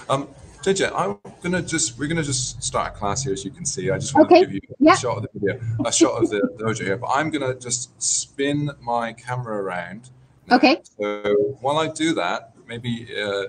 Um, 0.09 0.27
JJ, 0.63 0.91
I'm 0.95 1.19
gonna 1.41 1.61
just 1.61 1.99
we're 1.99 2.07
gonna 2.07 2.23
just 2.23 2.63
start 2.63 2.93
a 2.93 2.97
class 2.97 3.23
here, 3.23 3.33
as 3.33 3.43
you 3.43 3.51
can 3.51 3.65
see. 3.65 3.91
I 3.91 3.97
just 3.97 4.15
want 4.15 4.27
okay. 4.27 4.41
to 4.41 4.45
give 4.45 4.53
you 4.55 4.61
yeah. 4.79 4.93
a 4.93 4.97
shot 4.97 5.17
of 5.17 5.23
the 5.23 5.29
video, 5.33 5.59
a 5.85 5.91
shot 5.99 6.23
of 6.23 6.29
the 6.29 6.39
dojo 6.57 6.85
here. 6.85 6.97
But 6.97 7.09
I'm 7.13 7.29
gonna 7.29 7.53
just 7.53 8.01
spin 8.01 8.71
my 8.81 9.11
camera 9.11 9.61
around. 9.61 10.09
Now. 10.47 10.55
Okay. 10.55 10.81
So 10.97 11.57
while 11.59 11.77
I 11.79 11.89
do 11.89 12.13
that, 12.13 12.53
maybe 12.65 13.07
uh, 13.13 13.47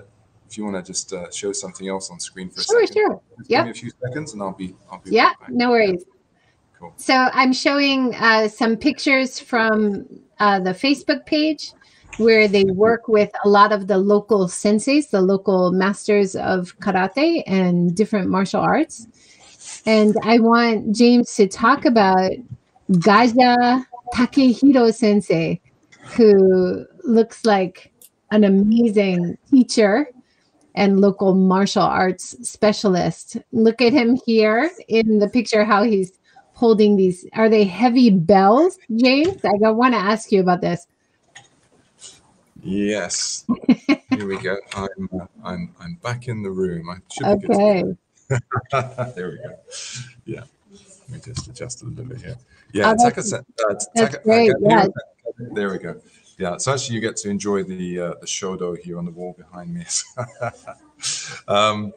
if 0.49 0.57
you 0.57 0.65
want 0.65 0.75
to 0.75 0.83
just 0.83 1.13
uh, 1.13 1.31
show 1.31 1.53
something 1.53 1.87
else 1.87 2.09
on 2.09 2.19
screen 2.19 2.49
for 2.49 2.59
a 2.59 2.63
sure, 2.63 2.85
second. 2.85 3.01
Sure, 3.01 3.09
sure. 3.09 3.21
Yeah. 3.47 3.59
Give 3.59 3.65
me 3.65 3.71
a 3.71 3.73
few 3.73 3.91
seconds, 4.03 4.33
and 4.33 4.41
I'll 4.41 4.51
be. 4.51 4.75
I'll 4.91 4.99
be 4.99 5.11
yeah, 5.11 5.31
right 5.39 5.51
no 5.51 5.69
worries. 5.69 6.03
Cool. 6.77 6.93
So 6.97 7.13
I'm 7.13 7.53
showing 7.53 8.13
uh, 8.15 8.49
some 8.49 8.75
pictures 8.75 9.39
from 9.39 10.05
uh, 10.39 10.59
the 10.59 10.71
Facebook 10.71 11.25
page 11.25 11.71
where 12.17 12.47
they 12.47 12.63
work 12.63 13.07
with 13.07 13.29
a 13.43 13.49
lot 13.49 13.71
of 13.71 13.87
the 13.87 13.97
local 13.97 14.47
senseis, 14.47 15.09
the 15.09 15.21
local 15.21 15.71
masters 15.71 16.35
of 16.35 16.77
karate 16.79 17.43
and 17.45 17.95
different 17.95 18.29
martial 18.29 18.61
arts. 18.61 19.07
And 19.85 20.15
I 20.23 20.39
want 20.39 20.95
James 20.95 21.35
to 21.35 21.47
talk 21.47 21.85
about 21.85 22.31
Gaja 22.91 23.85
Takehiro 24.13 24.93
sensei, 24.93 25.59
who 26.15 26.85
looks 27.03 27.45
like 27.45 27.91
an 28.31 28.43
amazing 28.43 29.37
teacher 29.51 30.07
and 30.75 30.99
local 30.99 31.35
martial 31.35 31.83
arts 31.83 32.35
specialist. 32.47 33.37
Look 33.51 33.81
at 33.81 33.93
him 33.93 34.17
here 34.25 34.69
in 34.87 35.19
the 35.19 35.29
picture, 35.29 35.63
how 35.63 35.83
he's 35.83 36.11
holding 36.53 36.95
these. 36.95 37.25
Are 37.33 37.49
they 37.49 37.63
heavy 37.63 38.09
bells, 38.09 38.77
James? 38.95 39.43
I 39.43 39.69
want 39.71 39.93
to 39.93 39.99
ask 39.99 40.31
you 40.31 40.41
about 40.41 40.61
this. 40.61 40.87
Yes. 42.65 43.45
Here 44.09 44.27
we 44.27 44.37
go. 44.39 44.57
I'm 44.75 45.09
uh, 45.13 45.25
I'm 45.43 45.75
I'm 45.79 45.95
back 46.03 46.27
in 46.27 46.41
the 46.43 46.49
room. 46.49 46.89
I 46.89 46.97
should 47.11 47.41
be 47.41 47.47
okay. 47.53 47.83
there 49.15 49.29
we 49.29 49.37
go. 49.37 49.55
Yeah. 50.25 50.43
Let 50.71 51.09
me 51.09 51.19
just 51.23 51.47
adjust 51.47 51.83
a 51.83 51.85
little 51.85 52.05
bit 52.05 52.21
here. 52.21 52.35
Yeah. 52.73 52.95
Oh, 52.97 53.09
that's, 53.09 53.31
uh, 53.31 53.41
that's 53.69 53.87
taka, 53.95 54.19
great. 54.23 54.51
Yeah. 54.59 54.87
There 55.53 55.69
we 55.69 55.77
go 55.77 56.01
yeah, 56.37 56.57
so 56.57 56.73
actually 56.73 56.95
you 56.95 57.01
get 57.01 57.15
to 57.17 57.29
enjoy 57.29 57.63
the 57.63 57.99
uh, 57.99 58.13
the 58.19 58.25
shodo 58.25 58.77
here 58.77 58.97
on 58.97 59.05
the 59.05 59.11
wall 59.11 59.33
behind 59.37 59.73
me. 59.73 59.85
um, 61.47 61.93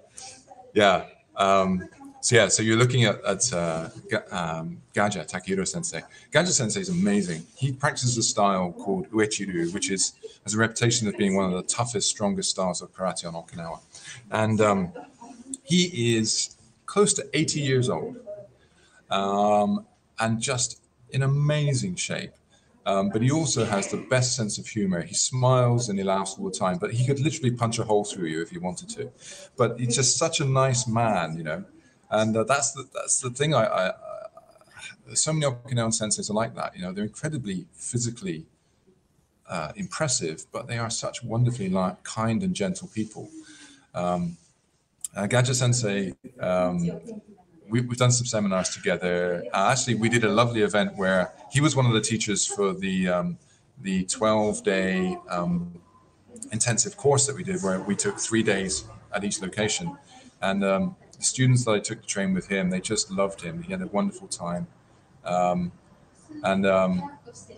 yeah. 0.75 1.07
Um, 1.37 1.89
so 2.21 2.37
yeah, 2.37 2.49
so 2.49 2.63
you're 2.63 2.77
looking 2.77 3.05
at, 3.05 3.23
at 3.25 3.53
uh, 3.53 3.89
um, 4.31 4.81
Gaja 4.95 5.29
Takehiro 5.29 5.67
Sensei. 5.67 6.03
Gaja 6.33 6.49
Sensei 6.49 6.81
is 6.81 6.89
amazing. 6.89 7.47
He 7.57 7.73
practices 7.73 8.17
a 8.19 8.23
style 8.23 8.73
called 8.73 9.09
Uechi-ryu, 9.11 9.71
which 9.71 9.91
is 9.91 10.15
has 10.45 10.55
a 10.55 10.59
reputation 10.59 11.07
of 11.09 11.17
being 11.17 11.37
one 11.37 11.45
of 11.45 11.53
the 11.53 11.63
toughest, 11.63 12.09
strongest 12.09 12.51
styles 12.51 12.83
of 12.83 12.93
karate 12.93 13.27
on 13.27 13.35
Okinawa, 13.35 13.81
and 14.31 14.61
um, 14.61 14.93
he 15.63 16.17
is 16.17 16.57
close 16.87 17.13
to 17.15 17.27
80 17.33 17.61
years 17.61 17.89
old, 17.89 18.17
um, 19.11 19.87
and 20.19 20.41
just 20.41 20.81
in 21.11 21.23
amazing 21.23 21.95
shape. 21.95 22.33
Um, 22.87 23.11
but 23.11 23.21
he 23.21 23.31
also 23.31 23.67
has 23.67 23.89
the 23.89 23.99
best 23.99 24.35
sense 24.35 24.57
of 24.57 24.67
humor. 24.67 25.03
He 25.03 25.13
smiles 25.13 25.91
and 25.91 25.99
he 25.99 26.05
laughs 26.05 26.37
all 26.39 26.47
the 26.49 26.59
time, 26.59 26.79
but 26.79 26.91
he 26.91 27.07
could 27.07 27.21
literally 27.21 27.51
punch 27.51 27.79
a 27.79 27.85
hole 27.85 28.03
through 28.03 28.29
you 28.29 28.41
if 28.41 28.49
he 28.49 28.57
wanted 28.57 28.89
to. 28.91 29.11
But 29.59 29.79
he's 29.79 29.95
just 29.95 30.17
such 30.17 30.41
a 30.41 30.47
nice 30.47 30.89
man, 30.89 31.37
you 31.37 31.45
know. 31.45 31.65
And 32.11 32.37
uh, 32.37 32.44
that's 32.44 32.73
the 32.73 32.88
that's 32.94 33.21
the 33.21 33.31
thing. 33.31 33.55
I, 33.55 33.64
I, 33.64 33.88
I 33.88 33.94
so 35.14 35.33
many 35.33 35.47
Okinawan 35.47 35.92
senseis 35.92 36.31
are 36.31 36.35
like 36.35 36.55
that. 36.55 36.77
You 36.77 36.83
know, 36.83 36.92
they're 36.92 37.05
incredibly 37.05 37.66
physically 37.73 38.47
uh, 39.49 39.73
impressive, 39.77 40.47
but 40.53 40.66
they 40.66 40.79
are 40.79 40.90
such 40.90 41.23
wonderfully 41.23 41.68
like, 41.68 42.03
kind 42.03 42.42
and 42.42 42.55
gentle 42.55 42.88
people. 42.88 43.29
Um, 43.94 44.37
uh, 45.16 45.27
Sensei 45.42 46.14
um, 46.38 46.90
we, 47.68 47.81
have 47.81 47.97
done 47.97 48.11
some 48.11 48.27
seminars 48.27 48.71
together. 48.71 49.44
Uh, 49.53 49.71
actually, 49.73 49.94
we 49.94 50.09
did 50.09 50.25
a 50.25 50.29
lovely 50.29 50.62
event 50.62 50.97
where 50.97 51.33
he 51.51 51.61
was 51.61 51.75
one 51.77 51.87
of 51.87 51.92
the 51.92 52.01
teachers 52.01 52.47
for 52.47 52.73
the 52.73 53.09
um, 53.09 53.38
the 53.83 54.05
12 54.05 54.64
day 54.64 55.16
um, 55.31 55.73
intensive 56.53 56.97
course 56.97 57.27
that 57.27 57.37
we 57.37 57.44
did, 57.44 57.62
where 57.62 57.81
we 57.81 57.94
took 57.94 58.18
three 58.18 58.42
days 58.42 58.85
at 59.14 59.25
each 59.25 59.40
location. 59.40 59.97
And 60.40 60.64
um, 60.64 60.97
the 61.19 61.25
students 61.25 61.65
that 61.65 61.73
I 61.73 61.81
took 61.81 62.03
to 62.03 62.07
train 62.07 62.33
with 62.33 62.49
him, 62.49 62.71
they 62.71 62.81
just 62.81 63.11
loved 63.11 63.41
him. 63.43 63.63
He 63.63 63.73
had 63.73 63.83
a 63.83 63.89
wonderful 63.89 64.29
time. 64.29 64.67
Um, 65.25 65.73
and 66.45 66.67
um, 66.67 67.11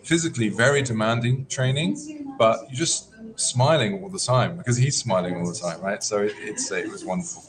physically 0.02 0.48
very 0.48 0.82
demanding 0.82 1.46
training, 1.46 2.34
but 2.38 2.60
you're 2.68 2.78
just 2.78 3.10
smiling 3.36 4.02
all 4.02 4.08
the 4.08 4.18
time 4.18 4.56
because 4.56 4.76
he's 4.76 4.96
smiling 4.96 5.36
all 5.36 5.46
the 5.46 5.58
time, 5.58 5.80
right? 5.80 6.02
So 6.02 6.22
it, 6.22 6.32
it's 6.38 6.70
it 6.70 6.90
was 6.90 7.04
wonderful. 7.04 7.42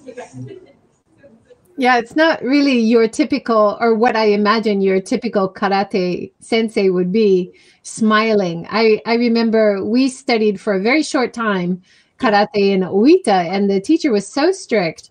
Yeah, 1.77 1.97
it's 1.97 2.15
not 2.15 2.43
really 2.43 2.77
your 2.77 3.07
typical, 3.07 3.77
or 3.79 3.95
what 3.95 4.15
I 4.15 4.25
imagine 4.25 4.81
your 4.81 4.99
typical 4.99 5.51
karate 5.51 6.31
sensei 6.39 6.89
would 6.89 7.11
be 7.11 7.53
smiling. 7.81 8.67
I, 8.69 9.01
I 9.05 9.15
remember 9.15 9.83
we 9.83 10.09
studied 10.09 10.59
for 10.59 10.73
a 10.73 10.81
very 10.81 11.01
short 11.01 11.33
time 11.33 11.81
karate 12.19 12.71
in 12.71 12.81
Oita, 12.81 13.49
and 13.49 13.69
the 13.69 13.79
teacher 13.79 14.11
was 14.11 14.27
so 14.27 14.51
strict. 14.51 15.10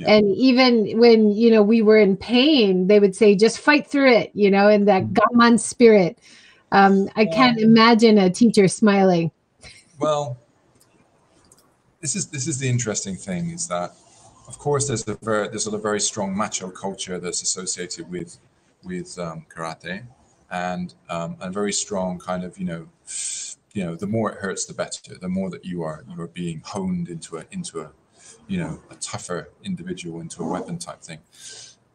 Yeah. 0.00 0.14
And 0.14 0.34
even 0.34 0.98
when 0.98 1.30
you 1.32 1.50
know 1.50 1.62
we 1.62 1.82
were 1.82 1.98
in 1.98 2.16
pain, 2.16 2.86
they 2.86 3.00
would 3.00 3.14
say, 3.14 3.34
"Just 3.34 3.58
fight 3.58 3.86
through 3.86 4.10
it," 4.12 4.30
you 4.34 4.50
know, 4.50 4.68
in 4.68 4.86
that 4.86 5.04
mm-hmm. 5.04 5.38
gaman 5.38 5.60
spirit. 5.60 6.18
Um, 6.72 7.10
I 7.16 7.26
can't 7.26 7.60
imagine 7.60 8.16
a 8.16 8.30
teacher 8.30 8.66
smiling. 8.68 9.30
Well, 9.98 10.38
this 12.00 12.16
is 12.16 12.28
this 12.28 12.48
is 12.48 12.58
the 12.58 12.68
interesting 12.68 13.16
thing 13.16 13.50
is 13.50 13.68
that 13.68 13.92
of 14.50 14.58
course, 14.58 14.88
there's 14.88 15.06
a 15.06 15.14
very 15.22 15.48
there's 15.48 15.68
a 15.68 15.78
very 15.78 16.00
strong 16.00 16.36
macho 16.36 16.70
culture 16.70 17.20
that's 17.20 17.40
associated 17.40 18.10
with 18.10 18.38
with 18.82 19.16
um, 19.16 19.46
karate, 19.48 20.02
and 20.50 20.92
um, 21.08 21.36
a 21.40 21.50
very 21.50 21.72
strong 21.72 22.18
kind 22.18 22.42
of 22.42 22.58
you 22.58 22.64
know 22.64 22.88
you 23.74 23.84
know 23.84 23.94
the 23.94 24.08
more 24.08 24.32
it 24.32 24.38
hurts, 24.38 24.64
the 24.64 24.74
better. 24.74 25.16
The 25.20 25.28
more 25.28 25.50
that 25.50 25.64
you 25.64 25.82
are 25.82 26.04
you 26.08 26.20
are 26.20 26.26
being 26.26 26.62
honed 26.64 27.08
into 27.08 27.36
a 27.36 27.44
into 27.52 27.80
a 27.80 27.92
you 28.50 28.58
know 28.58 28.82
a 28.90 28.96
tougher 28.96 29.48
individual 29.62 30.20
into 30.20 30.42
a 30.42 30.46
weapon 30.46 30.76
type 30.76 31.00
thing. 31.00 31.20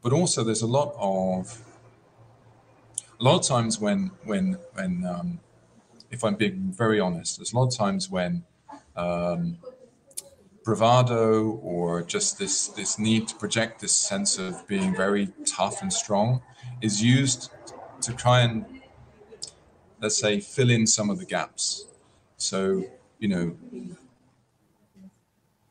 But 0.01 0.13
also, 0.13 0.43
there's 0.43 0.61
a 0.61 0.67
lot 0.67 0.95
of 0.97 1.61
a 3.19 3.23
lot 3.23 3.35
of 3.35 3.45
times 3.45 3.77
when 3.77 4.11
when 4.23 4.57
when 4.73 5.05
um, 5.05 5.39
if 6.09 6.23
I'm 6.23 6.35
being 6.35 6.71
very 6.71 6.99
honest, 6.99 7.37
there's 7.37 7.51
a 7.51 7.57
lot 7.57 7.67
of 7.67 7.75
times 7.75 8.09
when 8.09 8.45
um, 8.95 9.57
bravado 10.63 11.59
or 11.61 12.01
just 12.01 12.39
this 12.39 12.69
this 12.69 12.97
need 12.97 13.27
to 13.27 13.35
project 13.35 13.81
this 13.81 13.93
sense 13.93 14.39
of 14.39 14.65
being 14.65 14.95
very 14.95 15.27
tough 15.45 15.81
and 15.81 15.91
strong 15.91 16.41
is 16.81 17.03
used 17.03 17.51
to 18.01 18.13
try 18.13 18.39
and 18.41 18.65
let's 20.01 20.17
say 20.17 20.39
fill 20.39 20.69
in 20.69 20.87
some 20.87 21.09
of 21.09 21.19
the 21.19 21.25
gaps 21.25 21.85
so 22.37 22.83
you 23.19 23.27
know 23.27 23.55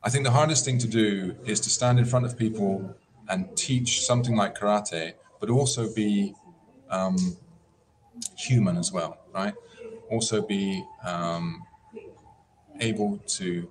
i 0.05 0.11
think 0.11 0.24
the 0.24 0.30
hardest 0.30 0.64
thing 0.64 0.78
to 0.78 0.86
do 0.86 1.34
is 1.44 1.61
to 1.61 1.70
stand 1.70 1.98
in 1.98 2.05
front 2.05 2.24
of 2.24 2.36
people 2.38 2.94
and 3.28 3.57
teach 3.57 4.05
something 4.05 4.36
like 4.36 4.57
karate 4.57 5.12
but 5.40 5.50
also 5.50 5.92
be 5.94 6.34
um, 6.90 7.16
human 8.36 8.76
as 8.76 8.92
well 8.92 9.18
right 9.32 9.55
also 10.11 10.42
be 10.42 10.84
um, 11.05 11.64
able 12.80 13.18
to 13.26 13.68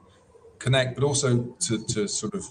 connect, 0.60 0.96
but 0.96 1.04
also 1.04 1.44
to, 1.60 1.84
to 1.86 2.08
sort 2.08 2.34
of 2.34 2.46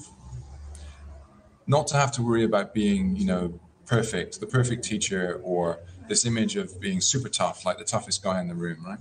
not 1.66 1.86
to 1.88 1.96
have 1.96 2.12
to 2.12 2.22
worry 2.22 2.44
about 2.44 2.74
being, 2.74 3.16
you 3.16 3.24
know, 3.24 3.58
perfect, 3.86 4.40
the 4.40 4.46
perfect 4.46 4.84
teacher, 4.84 5.40
or 5.42 5.78
this 6.08 6.26
image 6.26 6.56
of 6.56 6.80
being 6.80 7.00
super 7.00 7.28
tough, 7.28 7.64
like 7.64 7.78
the 7.78 7.84
toughest 7.84 8.22
guy 8.22 8.40
in 8.40 8.48
the 8.48 8.54
room, 8.54 8.84
right? 8.84 8.98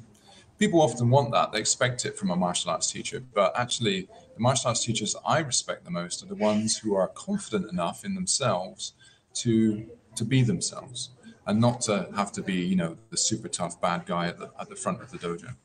People 0.61 0.79
often 0.79 1.09
want 1.09 1.31
that; 1.31 1.51
they 1.51 1.59
expect 1.59 2.05
it 2.05 2.17
from 2.17 2.29
a 2.29 2.35
martial 2.35 2.69
arts 2.69 2.91
teacher. 2.91 3.19
But 3.33 3.51
actually, 3.57 4.07
the 4.35 4.39
martial 4.39 4.67
arts 4.67 4.85
teachers 4.85 5.15
I 5.25 5.39
respect 5.39 5.83
the 5.83 5.91
most 5.91 6.23
are 6.23 6.27
the 6.27 6.35
ones 6.35 6.77
who 6.77 6.93
are 6.95 7.07
confident 7.07 7.69
enough 7.71 8.05
in 8.05 8.13
themselves 8.13 8.93
to 9.41 9.85
to 10.15 10.23
be 10.23 10.43
themselves 10.43 11.09
and 11.47 11.59
not 11.59 11.81
to 11.81 12.07
have 12.15 12.31
to 12.33 12.43
be, 12.43 12.53
you 12.53 12.75
know, 12.75 12.95
the 13.09 13.17
super 13.17 13.47
tough 13.47 13.81
bad 13.81 14.05
guy 14.05 14.27
at 14.27 14.37
the 14.37 14.51
at 14.59 14.69
the 14.69 14.75
front 14.75 15.01
of 15.01 15.09
the 15.09 15.17
dojo. 15.17 15.55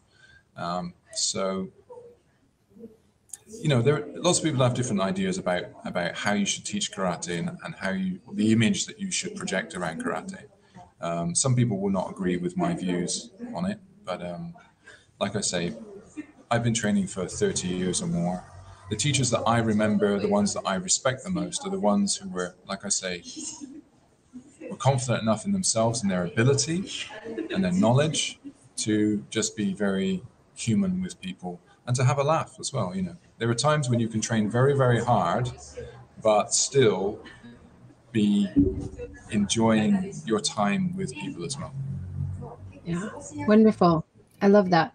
Um, 0.56 0.94
so 1.12 1.68
you 3.62 3.68
know, 3.68 3.82
there 3.82 4.06
lots 4.14 4.38
of 4.38 4.44
people 4.44 4.62
have 4.62 4.74
different 4.74 5.02
ideas 5.02 5.36
about 5.36 5.64
about 5.84 6.14
how 6.14 6.32
you 6.32 6.46
should 6.46 6.64
teach 6.64 6.90
karate 6.90 7.38
and, 7.38 7.50
and 7.64 7.74
how 7.74 7.90
you 7.90 8.18
the 8.32 8.50
image 8.50 8.86
that 8.86 8.98
you 8.98 9.10
should 9.10 9.36
project 9.36 9.74
around 9.74 10.02
karate. 10.02 10.44
Um, 11.02 11.34
some 11.34 11.54
people 11.54 11.78
will 11.78 11.90
not 12.00 12.10
agree 12.10 12.38
with 12.38 12.56
my 12.56 12.72
views 12.72 13.30
on 13.54 13.66
it, 13.66 13.78
but 14.04 14.24
um, 14.24 14.54
like 15.20 15.36
I 15.36 15.40
say, 15.40 15.74
I've 16.50 16.64
been 16.64 16.74
training 16.74 17.08
for 17.08 17.26
30 17.28 17.68
years 17.68 18.02
or 18.02 18.06
more. 18.08 18.44
The 18.90 18.96
teachers 18.96 19.30
that 19.30 19.42
I 19.46 19.58
remember, 19.60 20.18
the 20.20 20.28
ones 20.28 20.54
that 20.54 20.62
I 20.66 20.76
respect 20.76 21.24
the 21.24 21.30
most, 21.30 21.66
are 21.66 21.70
the 21.70 21.80
ones 21.80 22.16
who 22.16 22.28
were, 22.30 22.54
like 22.68 22.84
I 22.84 22.88
say, 22.90 23.22
were 24.70 24.76
confident 24.76 25.22
enough 25.22 25.44
in 25.44 25.52
themselves 25.52 26.02
and 26.02 26.10
their 26.10 26.24
ability 26.24 26.84
and 27.50 27.64
their 27.64 27.72
knowledge 27.72 28.38
to 28.76 29.24
just 29.30 29.56
be 29.56 29.72
very 29.74 30.22
human 30.54 31.02
with 31.02 31.20
people 31.20 31.60
and 31.86 31.94
to 31.96 32.04
have 32.04 32.18
a 32.18 32.22
laugh 32.24 32.56
as 32.58 32.72
well. 32.72 32.94
You 32.94 33.02
know, 33.02 33.16
there 33.38 33.48
are 33.50 33.54
times 33.54 33.88
when 33.88 34.00
you 34.00 34.08
can 34.08 34.20
train 34.20 34.50
very, 34.50 34.76
very 34.76 35.02
hard, 35.02 35.50
but 36.22 36.54
still 36.54 37.20
be 38.12 38.50
enjoying 39.30 40.14
your 40.26 40.40
time 40.40 40.96
with 40.96 41.12
people 41.14 41.44
as 41.44 41.58
well. 41.58 41.74
Yeah, 42.84 43.10
wonderful. 43.46 44.06
I 44.40 44.48
love 44.48 44.70
that. 44.70 44.94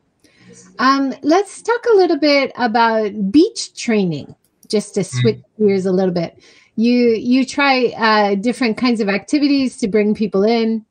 Um, 0.79 1.13
let's 1.21 1.61
talk 1.61 1.85
a 1.93 1.95
little 1.95 2.17
bit 2.17 2.51
about 2.55 3.31
beach 3.31 3.75
training, 3.75 4.35
just 4.67 4.93
to 4.95 5.03
switch 5.03 5.37
mm. 5.37 5.67
gears 5.67 5.85
a 5.85 5.91
little 5.91 6.13
bit. 6.13 6.37
You 6.75 7.09
you 7.09 7.45
try 7.45 7.93
uh, 7.97 8.35
different 8.35 8.77
kinds 8.77 9.01
of 9.01 9.09
activities 9.09 9.77
to 9.77 9.87
bring 9.87 10.15
people 10.15 10.43
in 10.43 10.85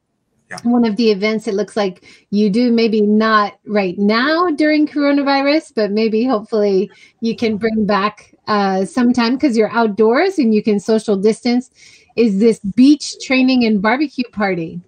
yeah. 0.51 0.59
one 0.63 0.85
of 0.85 0.97
the 0.97 1.11
events 1.11 1.47
it 1.47 1.55
looks 1.55 1.77
like 1.77 2.05
you 2.31 2.51
do 2.51 2.73
maybe 2.73 3.01
not 3.01 3.59
right 3.67 3.99
now 3.99 4.51
during 4.51 4.87
coronavirus 4.87 5.73
but 5.75 5.91
maybe 5.91 6.25
hopefully 6.25 6.91
you 7.21 7.37
can 7.37 7.57
bring 7.57 7.87
back 7.87 8.35
uh, 8.49 8.85
sometime 8.85 9.35
because 9.35 9.57
you're 9.57 9.71
outdoors 9.71 10.39
and 10.39 10.55
you 10.55 10.63
can 10.63 10.81
social 10.81 11.17
distance 11.17 11.71
is 12.17 12.41
this 12.41 12.59
beach 12.59 13.15
training 13.25 13.65
and 13.65 13.81
barbecue 13.81 14.29
party 14.33 14.81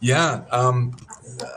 yeah 0.00 0.42
um, 0.50 0.96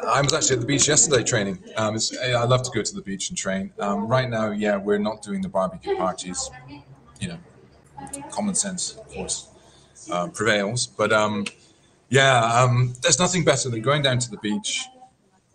i 0.07 0.21
was 0.21 0.33
actually 0.33 0.55
at 0.55 0.61
the 0.61 0.67
beach 0.67 0.87
yesterday 0.87 1.23
training 1.23 1.57
um, 1.77 1.97
i 2.21 2.43
love 2.43 2.63
to 2.63 2.71
go 2.71 2.81
to 2.81 2.93
the 2.93 3.01
beach 3.01 3.29
and 3.29 3.37
train 3.37 3.71
um, 3.79 4.07
right 4.07 4.29
now 4.29 4.51
yeah 4.51 4.75
we're 4.75 4.97
not 4.97 5.21
doing 5.21 5.41
the 5.41 5.49
barbecue 5.49 5.95
parties 5.95 6.49
you 7.19 7.27
know 7.29 7.37
common 8.31 8.53
sense 8.55 8.95
of 8.97 9.07
course 9.09 9.49
uh, 10.11 10.27
prevails 10.27 10.87
but 10.87 11.13
um, 11.13 11.45
yeah, 12.13 12.61
um, 12.61 12.93
there's 13.01 13.17
nothing 13.17 13.43
better 13.43 13.71
than 13.71 13.81
going 13.81 14.03
down 14.03 14.19
to 14.19 14.29
the 14.29 14.37
beach, 14.37 14.85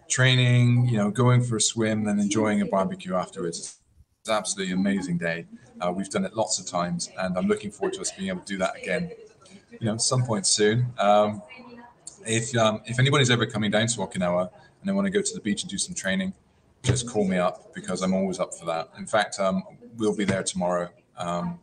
training, 0.08 0.88
you 0.88 0.96
know, 0.96 1.08
going 1.08 1.40
for 1.40 1.54
a 1.54 1.60
swim, 1.60 2.08
and 2.08 2.18
enjoying 2.18 2.60
a 2.62 2.66
barbecue 2.66 3.14
afterwards. 3.14 3.78
It's 4.20 4.28
an 4.28 4.34
absolutely 4.34 4.74
amazing 4.74 5.18
day. 5.18 5.46
Uh, 5.80 5.92
we've 5.92 6.10
done 6.10 6.24
it 6.24 6.34
lots 6.34 6.58
of 6.58 6.66
times, 6.66 7.10
and 7.16 7.38
I'm 7.38 7.46
looking 7.46 7.70
forward 7.70 7.94
to 7.94 8.00
us 8.00 8.10
being 8.10 8.30
able 8.30 8.40
to 8.40 8.46
do 8.46 8.58
that 8.58 8.74
again, 8.76 9.12
you 9.78 9.86
know, 9.86 9.98
some 9.98 10.24
point 10.24 10.46
soon. 10.46 10.86
If 12.28 12.54
um, 12.56 12.82
if 12.84 12.98
anybody's 12.98 13.30
ever 13.30 13.46
coming 13.46 13.70
down 13.70 13.86
to 13.86 13.98
Okinawa 14.00 14.50
and 14.80 14.88
they 14.88 14.92
want 14.92 15.06
to 15.06 15.10
go 15.10 15.22
to 15.22 15.34
the 15.34 15.40
beach 15.40 15.62
and 15.62 15.70
do 15.70 15.78
some 15.78 15.94
training, 15.94 16.34
just 16.82 17.08
call 17.08 17.24
me 17.24 17.38
up 17.38 17.74
because 17.74 18.02
I'm 18.02 18.14
always 18.14 18.38
up 18.38 18.54
for 18.54 18.66
that. 18.66 18.90
In 18.98 19.06
fact, 19.06 19.40
um, 19.40 19.62
we'll 19.96 20.14
be 20.14 20.24
there 20.24 20.42
tomorrow. 20.42 20.90
Um, 21.16 21.58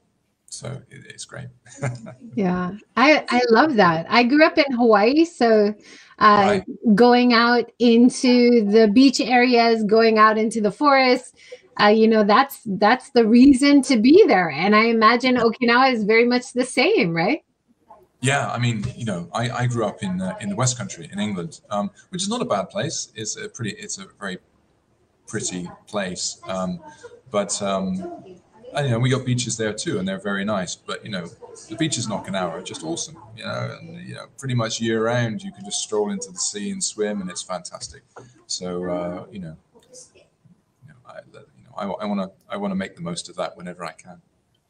so 0.48 0.82
it, 0.90 1.06
it's 1.08 1.26
great. 1.26 1.48
yeah, 2.36 2.72
I 2.98 3.26
I 3.30 3.42
love 3.50 3.76
that. 3.76 4.08
I 4.10 4.24
grew 4.24 4.44
up 4.44 4.58
in 4.58 4.72
Hawaii, 4.74 5.26
so 5.26 5.74
uh, 6.20 6.62
right. 6.66 6.96
going 6.96 7.34
out 7.34 7.72
into 7.80 8.66
the 8.66 8.88
beach 8.88 9.22
areas, 9.22 9.84
going 9.84 10.18
out 10.18 10.38
into 10.38 10.62
the 10.62 10.72
forest. 10.72 11.38
Uh, 11.78 11.88
you 11.88 12.08
know 12.08 12.24
that's 12.24 12.62
that's 12.66 13.10
the 13.10 13.28
reason 13.28 13.82
to 13.82 13.98
be 13.98 14.24
there 14.28 14.50
and 14.50 14.74
i 14.74 14.86
imagine 14.86 15.36
okinawa 15.36 15.92
is 15.92 16.06
very 16.06 16.24
much 16.24 16.54
the 16.54 16.64
same 16.64 17.14
right 17.14 17.44
yeah, 18.26 18.52
I 18.52 18.58
mean, 18.58 18.84
you 18.96 19.06
know, 19.06 19.30
I, 19.34 19.50
I 19.52 19.68
grew 19.68 19.86
up 19.86 20.02
in 20.02 20.20
uh, 20.20 20.36
in 20.42 20.50
the 20.50 20.56
West 20.56 20.78
Country 20.78 21.08
in 21.12 21.20
England, 21.20 21.62
um, 21.70 21.92
which 22.10 22.24
is 22.24 22.30
not 22.30 22.42
a 22.42 22.46
bad 22.46 22.70
place. 22.70 23.12
It's 23.16 23.38
a 23.38 23.48
pretty, 23.48 23.72
it's 23.72 24.00
a 24.00 24.08
very 24.20 24.40
pretty 25.28 25.70
place. 25.86 26.42
Um, 26.48 26.80
but 27.30 27.62
um, 27.62 28.40
and 28.74 28.88
you 28.88 28.94
know 28.94 29.00
we 29.00 29.10
got 29.10 29.26
beaches 29.26 29.58
there 29.58 29.74
too, 29.74 30.00
and 30.00 30.08
they're 30.08 30.20
very 30.20 30.44
nice. 30.44 30.76
But 30.76 31.06
you 31.06 31.12
know, 31.12 31.28
the 31.70 31.76
beaches 31.76 32.08
in 32.08 32.12
Okinawa 32.12 32.50
are 32.50 32.62
just 32.64 32.84
awesome. 32.84 33.18
You 33.38 33.44
know, 33.44 33.78
and 33.80 34.08
you 34.08 34.16
know, 34.16 34.26
pretty 34.40 34.56
much 34.56 34.82
year 34.82 35.06
round, 35.06 35.44
you 35.44 35.52
can 35.52 35.64
just 35.64 35.82
stroll 35.82 36.10
into 36.10 36.32
the 36.32 36.40
sea 36.40 36.72
and 36.72 36.84
swim, 36.84 37.22
and 37.22 37.30
it's 37.30 37.44
fantastic. 37.44 38.02
So 38.48 38.86
uh, 38.86 39.26
you 39.32 39.40
know, 39.40 39.56
you 40.16 40.90
know, 40.90 40.96
I, 41.06 41.20
you 41.58 41.64
know, 41.64 41.96
I 42.00 42.06
want 42.06 42.22
to 42.22 42.32
I 42.50 42.58
want 42.58 42.72
to 42.72 42.76
make 42.76 42.96
the 42.96 43.04
most 43.04 43.30
of 43.30 43.36
that 43.36 43.56
whenever 43.56 43.86
I 43.86 43.92
can. 43.92 44.20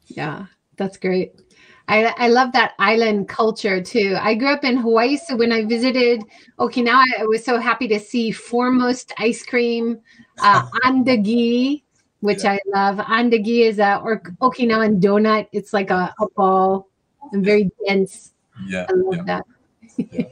Yeah, 0.08 0.46
that's 0.76 0.98
great. 0.98 1.40
I, 1.88 2.12
I 2.18 2.28
love 2.28 2.52
that 2.52 2.74
island 2.78 3.28
culture 3.28 3.80
too. 3.80 4.16
I 4.20 4.34
grew 4.34 4.48
up 4.48 4.64
in 4.64 4.76
Hawaii, 4.76 5.16
so 5.16 5.36
when 5.36 5.52
I 5.52 5.64
visited 5.64 6.22
Okinawa, 6.58 7.04
I 7.18 7.24
was 7.26 7.44
so 7.44 7.58
happy 7.58 7.86
to 7.88 8.00
see 8.00 8.32
Foremost 8.32 9.12
ice 9.18 9.44
cream, 9.44 10.00
uh, 10.40 10.66
andagi, 10.84 11.82
which 12.20 12.42
yeah. 12.42 12.52
I 12.52 12.58
love. 12.74 12.98
Andagi 13.06 13.60
is 13.60 13.78
a 13.78 14.00
or 14.02 14.20
Okinawan 14.40 15.00
donut. 15.00 15.46
It's 15.52 15.72
like 15.72 15.90
a, 15.90 16.12
a 16.18 16.28
ball 16.30 16.88
and 17.32 17.44
very 17.44 17.70
dense. 17.86 18.32
Yeah, 18.66 18.86
I 18.88 18.92
love 18.92 19.14
yeah. 19.16 19.22
that. 19.24 19.44
yeah, 20.12 20.24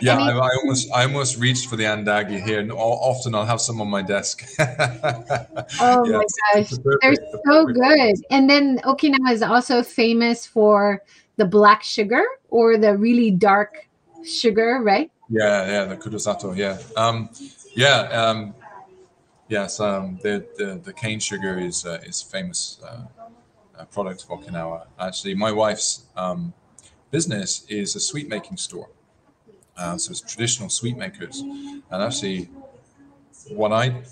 yeah 0.00 0.18
I, 0.18 0.30
I, 0.30 0.50
almost 0.56 0.92
I 0.92 1.02
almost 1.04 1.38
reached 1.38 1.68
for 1.68 1.76
the 1.76 1.84
andagi 1.84 2.44
here, 2.44 2.60
and 2.60 2.72
often 2.72 3.34
I'll 3.34 3.46
have 3.46 3.60
some 3.60 3.80
on 3.80 3.88
my 3.88 4.02
desk. 4.02 4.44
oh 4.58 6.04
yeah, 6.06 6.18
my 6.18 6.24
gosh, 6.54 6.72
they're 7.02 7.16
so 7.46 7.66
good. 7.66 8.16
And 8.30 8.48
then 8.48 8.78
Okinawa 8.84 9.32
is 9.32 9.42
also 9.42 9.82
famous 9.82 10.46
for 10.46 11.02
the 11.36 11.44
black 11.44 11.82
sugar 11.82 12.24
or 12.50 12.76
the 12.76 12.96
really 12.96 13.30
dark 13.30 13.88
sugar, 14.24 14.80
right? 14.82 15.10
Yeah, 15.28 15.66
yeah, 15.66 15.84
the 15.84 15.96
kurosato. 15.96 16.56
Yeah, 16.56 16.78
um, 16.96 17.30
yeah. 17.74 17.98
Um, 18.12 18.54
Yes, 19.48 19.78
um, 19.78 20.18
the, 20.22 20.46
the, 20.56 20.80
the 20.82 20.92
cane 20.92 21.20
sugar 21.20 21.58
is 21.58 21.84
uh, 21.84 21.98
is 22.04 22.22
famous 22.22 22.80
uh, 22.82 23.84
product 23.92 24.24
of 24.24 24.30
Okinawa. 24.30 24.86
Actually, 24.98 25.34
my 25.34 25.52
wife's 25.52 26.04
um, 26.16 26.54
business 27.10 27.66
is 27.68 27.94
a 27.94 28.00
sweet 28.00 28.28
making 28.28 28.56
store, 28.56 28.88
uh, 29.76 29.96
so 29.96 30.10
it's 30.10 30.20
traditional 30.20 30.68
sweet 30.68 30.96
makers. 30.96 31.40
And 31.40 32.02
actually, 32.02 32.48
what 33.50 33.72
I 33.72 34.02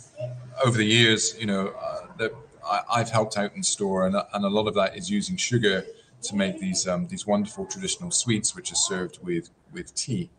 over 0.64 0.76
the 0.76 0.84
years, 0.84 1.36
you 1.38 1.46
know, 1.46 1.68
uh, 1.68 2.06
that 2.18 2.32
I, 2.64 2.98
have 2.98 3.10
helped 3.10 3.36
out 3.36 3.54
in 3.56 3.62
store, 3.62 4.06
and, 4.06 4.16
and 4.34 4.44
a 4.44 4.48
lot 4.48 4.68
of 4.68 4.74
that 4.74 4.96
is 4.96 5.10
using 5.10 5.36
sugar 5.36 5.84
to 6.22 6.36
make 6.36 6.58
these 6.60 6.86
um, 6.86 7.08
these 7.08 7.26
wonderful 7.26 7.66
traditional 7.66 8.10
sweets, 8.10 8.54
which 8.54 8.72
are 8.72 8.76
served 8.76 9.18
with 9.22 9.50
with 9.72 9.94
tea, 9.94 10.30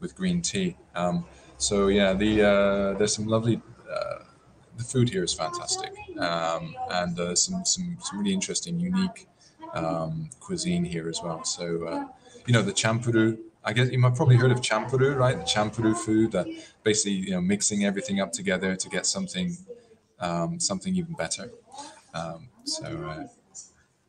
with 0.00 0.16
green 0.16 0.42
tea. 0.42 0.76
Um, 0.94 1.26
so 1.58 1.88
yeah, 1.88 2.12
the 2.12 2.42
uh, 2.42 2.98
there's 2.98 3.14
some 3.14 3.26
lovely 3.26 3.60
uh, 3.90 4.24
the 4.76 4.84
food 4.84 5.08
here 5.08 5.22
is 5.22 5.34
fantastic, 5.34 5.92
um, 6.18 6.74
and 6.90 7.18
uh, 7.18 7.34
some, 7.34 7.64
some 7.64 7.96
some 8.00 8.18
really 8.18 8.32
interesting, 8.32 8.80
unique 8.80 9.28
um, 9.74 10.30
cuisine 10.40 10.84
here 10.84 11.08
as 11.08 11.20
well. 11.22 11.44
So, 11.44 11.84
uh, 11.84 12.04
you 12.46 12.52
know, 12.52 12.62
the 12.62 12.72
champuru. 12.72 13.38
I 13.70 13.72
guess 13.72 13.88
you 13.92 13.98
might 14.00 14.16
probably 14.16 14.34
heard 14.34 14.50
of 14.50 14.60
champuru, 14.60 15.16
right? 15.16 15.36
The 15.36 15.44
champuru 15.44 15.96
food 15.96 16.32
that 16.32 16.48
basically 16.82 17.12
you 17.12 17.30
know 17.30 17.40
mixing 17.40 17.84
everything 17.84 18.20
up 18.20 18.32
together 18.32 18.74
to 18.74 18.88
get 18.88 19.06
something 19.06 19.56
um, 20.18 20.58
something 20.58 20.92
even 20.96 21.14
better. 21.14 21.52
Um, 22.12 22.48
so, 22.64 22.84
uh, 22.84 23.26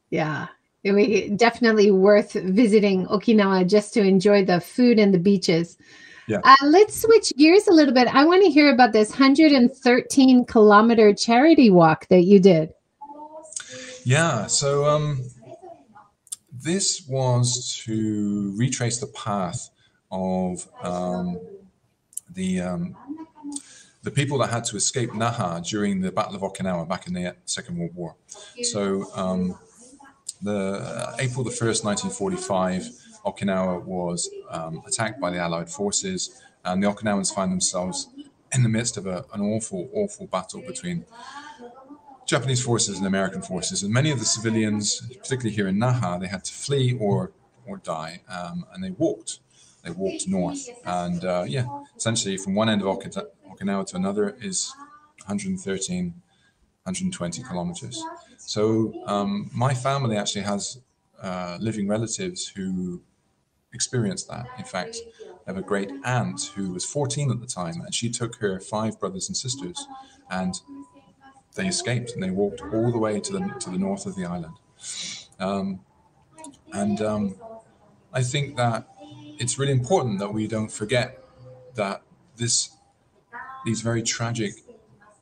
yeah, 0.09 0.47
it 0.83 1.37
definitely 1.37 1.91
worth 1.91 2.33
visiting 2.33 3.05
Okinawa 3.05 3.69
just 3.69 3.93
to 3.93 4.01
enjoy 4.01 4.43
the 4.43 4.59
food 4.59 4.97
and 4.97 5.13
the 5.13 5.19
beaches. 5.19 5.77
Yeah. 6.27 6.39
Uh, 6.43 6.55
let's 6.63 6.99
switch 6.99 7.31
gears 7.37 7.67
a 7.67 7.71
little 7.71 7.93
bit. 7.93 8.07
I 8.07 8.25
want 8.25 8.43
to 8.43 8.49
hear 8.49 8.73
about 8.73 8.93
this 8.93 9.11
113 9.11 10.45
kilometer 10.45 11.13
charity 11.13 11.69
walk 11.69 12.07
that 12.07 12.21
you 12.21 12.39
did. 12.39 12.73
Yeah. 14.05 14.47
So 14.47 14.85
um, 14.85 15.23
this 16.63 17.07
was 17.07 17.81
to 17.85 18.53
retrace 18.57 18.99
the 18.99 19.07
path 19.07 19.69
of 20.11 20.67
um, 20.83 21.39
the 22.33 22.61
um, 22.61 22.95
the 24.03 24.11
people 24.11 24.37
that 24.39 24.49
had 24.49 24.63
to 24.65 24.75
escape 24.75 25.11
Naha 25.11 25.65
during 25.67 26.01
the 26.01 26.11
Battle 26.11 26.35
of 26.35 26.41
Okinawa 26.41 26.87
back 26.87 27.07
in 27.07 27.13
the 27.13 27.35
Second 27.45 27.77
World 27.77 27.95
War. 27.95 28.15
So 28.63 29.05
um, 29.15 29.59
the 30.41 30.79
uh, 30.79 31.15
April 31.19 31.43
the 31.43 31.51
first, 31.51 31.85
1945 31.85 32.89
Okinawa 33.25 33.83
was 33.83 34.29
um, 34.49 34.81
attacked 34.87 35.19
by 35.21 35.29
the 35.29 35.37
Allied 35.37 35.69
forces, 35.69 36.41
and 36.65 36.81
the 36.81 36.87
Okinawans 36.87 37.33
find 37.33 37.51
themselves 37.51 38.07
in 38.53 38.63
the 38.63 38.69
midst 38.69 38.97
of 38.97 39.05
a, 39.05 39.25
an 39.33 39.41
awful, 39.41 39.89
awful 39.93 40.27
battle 40.27 40.61
between 40.61 41.05
Japanese 42.31 42.63
forces 42.63 42.97
and 42.97 43.05
American 43.05 43.41
forces. 43.41 43.83
And 43.83 43.93
many 43.93 44.09
of 44.09 44.19
the 44.19 44.25
civilians, 44.25 45.01
particularly 45.21 45.53
here 45.53 45.67
in 45.67 45.75
Naha, 45.75 46.17
they 46.17 46.27
had 46.27 46.45
to 46.45 46.53
flee 46.53 46.97
or 46.97 47.33
or 47.67 47.77
die, 47.77 48.21
um, 48.29 48.65
and 48.71 48.81
they 48.83 48.91
walked. 48.91 49.39
They 49.83 49.91
walked 49.91 50.27
north, 50.27 50.63
and 50.85 51.25
uh, 51.25 51.43
yeah, 51.47 51.65
essentially 51.97 52.37
from 52.37 52.53
one 52.55 52.69
end 52.69 52.81
of 52.81 52.87
Okinawa 52.87 53.85
to 53.87 53.95
another 53.97 54.37
is 54.39 54.73
113, 55.25 56.05
120 56.83 57.43
kilometers. 57.43 58.01
So 58.37 58.93
um, 59.07 59.49
my 59.53 59.73
family 59.73 60.15
actually 60.15 60.43
has 60.43 60.79
uh, 61.21 61.57
living 61.59 61.87
relatives 61.87 62.47
who 62.55 63.01
experienced 63.73 64.29
that. 64.29 64.45
In 64.57 64.65
fact, 64.65 64.97
I 65.45 65.49
have 65.51 65.57
a 65.57 65.61
great 65.61 65.91
aunt 66.05 66.51
who 66.55 66.71
was 66.71 66.85
14 66.85 67.31
at 67.31 67.39
the 67.41 67.47
time, 67.47 67.81
and 67.81 67.93
she 67.93 68.09
took 68.09 68.35
her 68.37 68.59
five 68.59 68.99
brothers 69.01 69.27
and 69.27 69.35
sisters, 69.35 69.87
and 70.29 70.53
they 71.55 71.67
escaped 71.67 72.13
and 72.13 72.23
they 72.23 72.31
walked 72.31 72.61
all 72.61 72.91
the 72.91 72.97
way 72.97 73.19
to 73.19 73.33
the 73.33 73.39
to 73.59 73.69
the 73.69 73.77
north 73.77 74.05
of 74.05 74.15
the 74.15 74.25
island. 74.25 74.55
Um, 75.39 75.81
and 76.73 77.01
um, 77.01 77.35
I 78.13 78.21
think 78.23 78.55
that 78.57 78.87
it's 79.39 79.57
really 79.57 79.71
important 79.71 80.19
that 80.19 80.33
we 80.33 80.47
don't 80.47 80.71
forget 80.71 81.23
that 81.75 82.01
this 82.37 82.71
these 83.65 83.81
very 83.81 84.01
tragic 84.01 84.53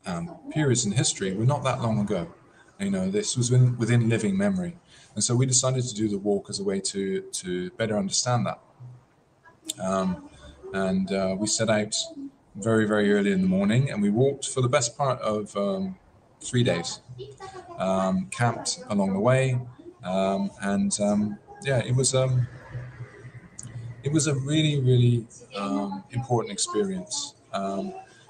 um, 0.06 0.36
periods 0.50 0.84
in 0.86 0.92
history 0.92 1.34
were 1.34 1.44
not 1.44 1.62
that 1.64 1.80
long 1.82 2.00
ago. 2.00 2.32
You 2.78 2.90
know, 2.90 3.10
this 3.10 3.36
was 3.36 3.50
within, 3.50 3.76
within 3.76 4.08
living 4.08 4.36
memory, 4.38 4.76
and 5.14 5.22
so 5.22 5.36
we 5.36 5.44
decided 5.44 5.84
to 5.84 5.94
do 5.94 6.08
the 6.08 6.18
walk 6.18 6.48
as 6.48 6.60
a 6.60 6.64
way 6.64 6.80
to 6.80 7.20
to 7.20 7.70
better 7.72 7.96
understand 7.98 8.46
that. 8.46 8.60
Um, 9.82 10.30
and 10.72 11.12
uh, 11.12 11.36
we 11.38 11.46
set 11.46 11.68
out 11.68 11.94
very 12.54 12.86
very 12.86 13.12
early 13.12 13.32
in 13.32 13.42
the 13.42 13.48
morning, 13.48 13.90
and 13.90 14.00
we 14.00 14.10
walked 14.10 14.48
for 14.48 14.62
the 14.62 14.68
best 14.68 14.96
part 14.96 15.20
of 15.20 15.54
um, 15.56 15.96
three 16.40 16.62
days. 16.64 17.00
Um, 17.78 18.26
camped 18.30 18.80
along 18.90 19.14
the 19.14 19.20
way, 19.20 19.58
um, 20.04 20.50
and 20.60 20.98
um, 21.00 21.38
yeah, 21.62 21.78
it 21.78 21.94
was 21.94 22.14
um, 22.14 22.46
it 24.02 24.12
was 24.12 24.26
a 24.26 24.34
really 24.34 24.80
really 24.80 25.26
um, 25.56 26.04
important 26.10 26.52
experience. 26.52 27.34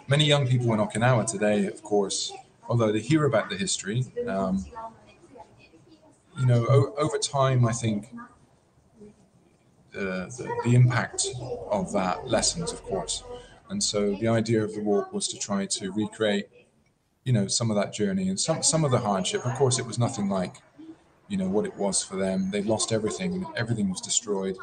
Many 0.08 0.24
young 0.24 0.46
people 0.48 0.72
in 0.72 0.80
Okinawa 0.80 1.24
today, 1.30 1.66
of 1.66 1.82
course, 1.82 2.32
although 2.68 2.90
they 2.90 3.00
hear 3.00 3.26
about 3.26 3.48
the 3.48 3.56
history, 3.56 4.04
you 6.38 6.46
know, 6.46 6.66
o- 6.68 6.94
over 6.96 7.18
time, 7.18 7.66
I 7.66 7.72
think 7.72 8.14
the, 9.92 10.26
the, 10.38 10.48
the 10.64 10.74
impact 10.74 11.26
of 11.70 11.92
that 11.92 12.26
lessens, 12.28 12.72
of 12.72 12.82
course. 12.82 13.22
And 13.68 13.82
so 13.82 14.14
the 14.16 14.28
idea 14.28 14.64
of 14.64 14.74
the 14.74 14.80
walk 14.82 15.12
was 15.12 15.28
to 15.28 15.38
try 15.38 15.66
to 15.66 15.92
recreate 15.92 16.48
you 17.25 17.33
know 17.33 17.47
some 17.47 17.71
of 17.71 17.77
that 17.77 17.93
journey 17.93 18.29
and 18.29 18.39
some 18.39 18.62
some 18.62 18.85
of 18.85 18.91
the 18.91 18.99
hardship. 18.99 19.45
Of 19.45 19.55
course, 19.55 19.79
it 19.79 19.87
was 19.87 19.99
nothing 19.99 20.29
like 20.29 20.57
you 21.29 21.37
know 21.37 21.49
what 21.49 21.64
it 21.64 21.77
was 21.77 22.03
for 22.03 22.16
them. 22.16 22.51
They 22.51 22.62
lost 22.62 22.93
everything. 22.93 23.47
Everything 23.57 23.91
was 23.91 24.01
destroyed 24.01 24.57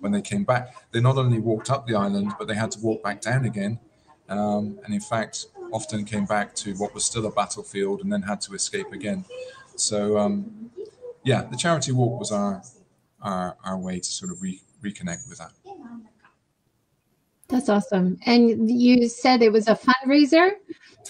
when 0.00 0.12
they 0.12 0.22
came 0.22 0.44
back. 0.44 0.90
They 0.92 1.00
not 1.00 1.16
only 1.16 1.38
walked 1.38 1.70
up 1.70 1.86
the 1.86 1.94
island, 1.94 2.34
but 2.38 2.48
they 2.48 2.54
had 2.54 2.70
to 2.72 2.80
walk 2.80 3.02
back 3.02 3.20
down 3.20 3.44
again. 3.44 3.78
Um, 4.28 4.78
and 4.84 4.94
in 4.94 5.00
fact, 5.00 5.46
often 5.72 6.04
came 6.04 6.24
back 6.24 6.54
to 6.56 6.74
what 6.74 6.94
was 6.94 7.04
still 7.04 7.26
a 7.26 7.30
battlefield 7.30 8.00
and 8.00 8.12
then 8.12 8.22
had 8.22 8.40
to 8.42 8.54
escape 8.54 8.92
again. 8.92 9.24
So 9.76 10.18
um, 10.18 10.70
yeah, 11.24 11.42
the 11.42 11.56
charity 11.56 11.92
walk 11.92 12.18
was 12.18 12.32
our 12.32 12.62
our, 13.20 13.56
our 13.64 13.78
way 13.78 13.98
to 13.98 14.10
sort 14.10 14.30
of 14.30 14.42
re- 14.42 14.60
reconnect 14.82 15.28
with 15.28 15.38
that. 15.38 15.52
That's 17.48 17.68
awesome. 17.68 18.18
And 18.26 18.70
you 18.70 19.08
said 19.08 19.42
it 19.42 19.52
was 19.52 19.68
a 19.68 19.74
fundraiser 19.76 20.52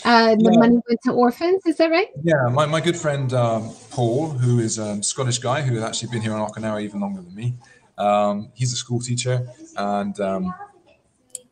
uh, 0.05 0.35
the 0.35 0.51
yeah. 0.53 0.59
money 0.59 0.80
went 0.89 1.01
to 1.05 1.12
orphans, 1.12 1.62
is 1.66 1.76
that 1.76 1.91
right? 1.91 2.09
Yeah, 2.22 2.49
my, 2.51 2.66
my 2.66 2.80
good 2.80 2.97
friend 2.97 3.32
um, 3.32 3.70
Paul, 3.91 4.30
who 4.30 4.59
is 4.59 4.78
a 4.78 5.03
Scottish 5.03 5.39
guy 5.39 5.62
who 5.62 5.74
has 5.76 5.85
actually 5.85 6.11
been 6.11 6.22
here 6.22 6.32
in 6.32 6.39
Okinawa 6.39 6.82
even 6.82 7.01
longer 7.01 7.22
than 7.22 7.35
me, 7.35 7.55
um, 7.97 8.51
he's 8.55 8.72
a 8.72 8.76
school 8.76 9.01
teacher 9.01 9.47
and 9.76 10.18
um, 10.20 10.55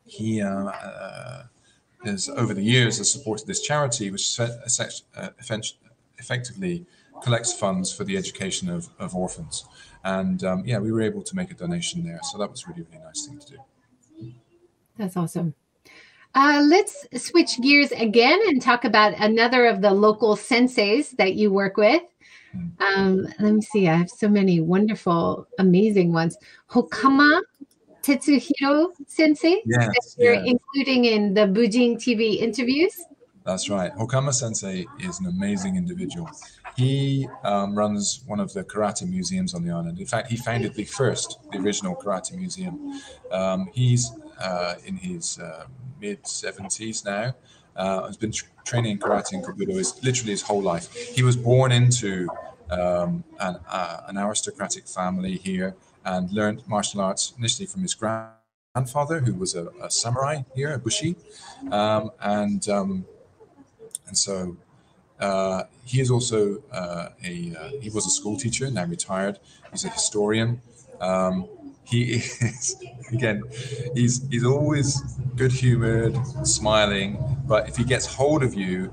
he 0.05 0.41
uh, 0.41 0.65
uh, 0.65 1.43
has, 2.05 2.29
over 2.29 2.53
the 2.53 2.61
years, 2.61 2.97
has 2.97 3.11
supported 3.11 3.47
this 3.47 3.61
charity, 3.61 4.11
which 4.11 4.39
uh, 4.39 4.49
effectively 6.19 6.85
collects 7.23 7.53
funds 7.53 7.93
for 7.93 8.03
the 8.03 8.17
education 8.17 8.69
of, 8.69 8.89
of 8.99 9.15
orphans. 9.15 9.65
And 10.03 10.43
um, 10.43 10.63
yeah, 10.65 10.79
we 10.79 10.91
were 10.91 11.01
able 11.01 11.23
to 11.23 11.35
make 11.35 11.49
a 11.49 11.53
donation 11.53 12.03
there. 12.03 12.19
So 12.23 12.37
that 12.37 12.51
was 12.51 12.67
really, 12.67 12.81
really 12.81 13.03
nice 13.03 13.25
thing 13.25 13.39
to 13.39 13.47
do. 13.53 13.57
That's 14.97 15.17
awesome. 15.17 15.53
Uh, 16.35 16.63
let's 16.67 17.05
switch 17.15 17.61
gears 17.61 17.91
again 17.91 18.39
and 18.47 18.61
talk 18.61 18.85
about 18.85 19.13
another 19.19 19.67
of 19.67 19.81
the 19.81 19.91
local 19.91 20.35
senseis 20.35 21.15
that 21.17 21.35
you 21.35 21.51
work 21.51 21.77
with. 21.77 22.01
Um, 22.79 23.27
let 23.39 23.53
me 23.53 23.61
see. 23.61 23.87
I 23.87 23.95
have 23.95 24.09
so 24.09 24.27
many 24.27 24.59
wonderful, 24.59 25.47
amazing 25.59 26.13
ones. 26.13 26.37
Hokama 26.69 27.41
Tetsuhiro 28.03 28.89
Sensei, 29.07 29.61
yes, 29.65 29.87
that 29.87 30.23
you're 30.23 30.33
yes. 30.33 30.45
including 30.45 31.05
in 31.05 31.33
the 31.33 31.41
Bujin 31.41 31.95
TV 31.95 32.37
interviews. 32.37 32.93
That's 33.45 33.69
right. 33.69 33.93
Hokama 33.95 34.33
Sensei 34.33 34.85
is 34.99 35.19
an 35.19 35.27
amazing 35.27 35.75
individual. 35.75 36.29
He 36.75 37.27
um, 37.43 37.75
runs 37.75 38.23
one 38.25 38.39
of 38.39 38.51
the 38.53 38.63
karate 38.63 39.07
museums 39.07 39.53
on 39.53 39.63
the 39.63 39.71
island. 39.71 39.99
In 39.99 40.05
fact, 40.05 40.29
he 40.29 40.37
founded 40.37 40.73
the 40.75 40.85
first, 40.85 41.39
the 41.51 41.59
original 41.59 41.95
karate 41.95 42.33
museum. 42.35 43.01
Um, 43.31 43.69
he's 43.73 44.11
uh, 44.39 44.75
in 44.85 44.97
his 44.97 45.39
um, 45.39 45.67
mid 46.01 46.23
70s 46.23 47.05
now. 47.05 47.35
Uh, 47.75 48.05
has 48.05 48.17
been 48.17 48.31
tra- 48.31 48.47
training 48.65 48.91
in 48.91 48.99
karate 48.99 49.33
and 49.33 49.43
kobudo 49.43 49.73
his, 49.73 50.03
literally 50.03 50.29
his 50.29 50.43
whole 50.43 50.61
life. 50.61 50.93
He 50.93 51.23
was 51.23 51.35
born 51.35 51.71
into 51.71 52.27
um, 52.69 53.23
an, 53.39 53.57
uh, 53.67 54.01
an, 54.07 54.17
aristocratic 54.17 54.87
family 54.87 55.37
here 55.37 55.75
and 56.05 56.31
learned 56.31 56.61
martial 56.67 57.01
arts 57.01 57.33
initially 57.39 57.65
from 57.65 57.81
his 57.81 57.95
grandfather, 57.95 59.19
who 59.21 59.33
was 59.33 59.55
a, 59.55 59.69
a 59.81 59.89
samurai 59.89 60.43
here, 60.55 60.73
a 60.73 60.77
bushi, 60.77 61.15
um, 61.71 62.11
and 62.21 62.69
um, 62.69 63.05
and 64.07 64.17
so 64.17 64.55
uh, 65.19 65.63
he 65.85 66.01
is 66.01 66.11
also 66.11 66.61
uh, 66.71 67.09
a 67.23 67.55
uh, 67.59 67.69
he 67.81 67.89
was 67.89 68.05
a 68.05 68.09
school 68.09 68.37
teacher, 68.37 68.69
now 68.69 68.85
retired. 68.85 69.39
He's 69.71 69.85
a 69.85 69.89
historian. 69.89 70.61
Um, 70.99 71.47
he 71.83 72.13
is 72.13 72.75
again 73.11 73.43
he's 73.93 74.27
he's 74.29 74.45
always 74.45 75.01
good 75.35 75.51
humored 75.51 76.15
smiling 76.45 77.17
but 77.45 77.67
if 77.67 77.75
he 77.75 77.83
gets 77.83 78.05
hold 78.05 78.43
of 78.43 78.53
you 78.53 78.91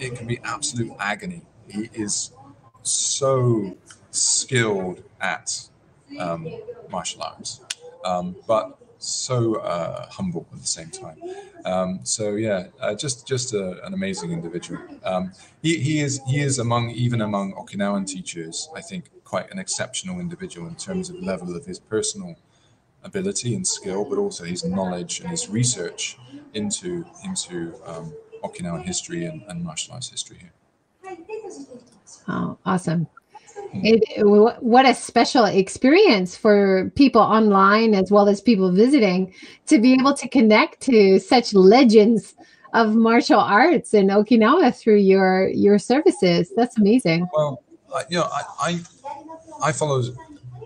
it 0.00 0.16
can 0.16 0.26
be 0.26 0.40
absolute 0.44 0.92
agony. 0.98 1.42
He 1.68 1.88
is 1.94 2.32
so 2.82 3.76
skilled 4.10 5.02
at 5.20 5.68
um, 6.18 6.48
martial 6.90 7.22
arts 7.22 7.60
um, 8.04 8.36
but 8.46 8.78
so 8.98 9.56
uh, 9.56 10.06
humble 10.10 10.46
at 10.52 10.60
the 10.60 10.66
same 10.66 10.90
time. 10.90 11.18
Um, 11.64 12.00
so 12.04 12.34
yeah 12.34 12.66
uh, 12.80 12.94
just 12.94 13.26
just 13.26 13.54
a, 13.54 13.84
an 13.84 13.94
amazing 13.94 14.32
individual. 14.32 14.80
Um, 15.04 15.32
he, 15.62 15.78
he 15.78 16.00
is 16.00 16.20
he 16.28 16.40
is 16.40 16.58
among 16.58 16.90
even 16.90 17.20
among 17.22 17.54
okinawan 17.54 18.06
teachers 18.06 18.68
i 18.74 18.80
think 18.80 19.10
quite 19.34 19.50
an 19.50 19.58
exceptional 19.58 20.20
individual 20.20 20.68
in 20.68 20.76
terms 20.76 21.10
of 21.10 21.16
level 21.20 21.56
of 21.56 21.66
his 21.66 21.80
personal 21.80 22.36
ability 23.02 23.56
and 23.56 23.66
skill, 23.66 24.04
but 24.08 24.16
also 24.16 24.44
his 24.44 24.62
knowledge 24.64 25.18
and 25.18 25.28
his 25.28 25.48
research 25.48 26.16
into 26.60 27.04
into 27.24 27.74
um, 27.84 28.06
Okinawan 28.44 28.82
history 28.84 29.24
and, 29.24 29.42
and 29.48 29.64
martial 29.64 29.92
arts 29.94 30.08
history 30.08 30.38
here. 30.44 30.54
Oh, 32.28 32.56
awesome! 32.64 33.08
It, 33.72 34.00
what 34.62 34.86
a 34.86 34.94
special 34.94 35.46
experience 35.46 36.36
for 36.36 36.92
people 36.94 37.20
online 37.20 37.92
as 37.92 38.12
well 38.12 38.28
as 38.28 38.40
people 38.40 38.70
visiting 38.70 39.34
to 39.66 39.80
be 39.80 39.94
able 39.94 40.14
to 40.14 40.28
connect 40.28 40.80
to 40.82 41.18
such 41.18 41.54
legends 41.54 42.36
of 42.72 42.94
martial 42.94 43.40
arts 43.40 43.94
in 43.94 44.06
Okinawa 44.18 44.72
through 44.80 45.02
your 45.12 45.48
your 45.48 45.80
services. 45.80 46.52
That's 46.56 46.78
amazing. 46.78 47.28
Well, 47.34 47.64
you 48.08 48.18
know, 48.18 48.28
I 48.38 48.42
I, 48.68 48.80
I 49.62 49.72
followed 49.72 50.16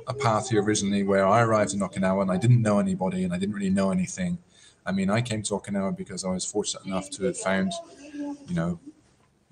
a 0.06 0.14
path 0.14 0.50
here 0.50 0.62
originally 0.62 1.02
where 1.02 1.26
I 1.26 1.42
arrived 1.42 1.74
in 1.74 1.80
Okinawa 1.80 2.22
and 2.22 2.30
I 2.30 2.36
didn't 2.36 2.62
know 2.62 2.78
anybody 2.78 3.24
and 3.24 3.32
I 3.32 3.38
didn't 3.38 3.54
really 3.54 3.70
know 3.70 3.90
anything. 3.90 4.38
I 4.86 4.92
mean, 4.92 5.10
I 5.10 5.20
came 5.20 5.42
to 5.42 5.54
Okinawa 5.54 5.96
because 5.96 6.24
I 6.24 6.30
was 6.30 6.44
fortunate 6.44 6.86
enough 6.86 7.10
to 7.10 7.24
have 7.24 7.36
found, 7.36 7.72
you 8.14 8.54
know, 8.54 8.80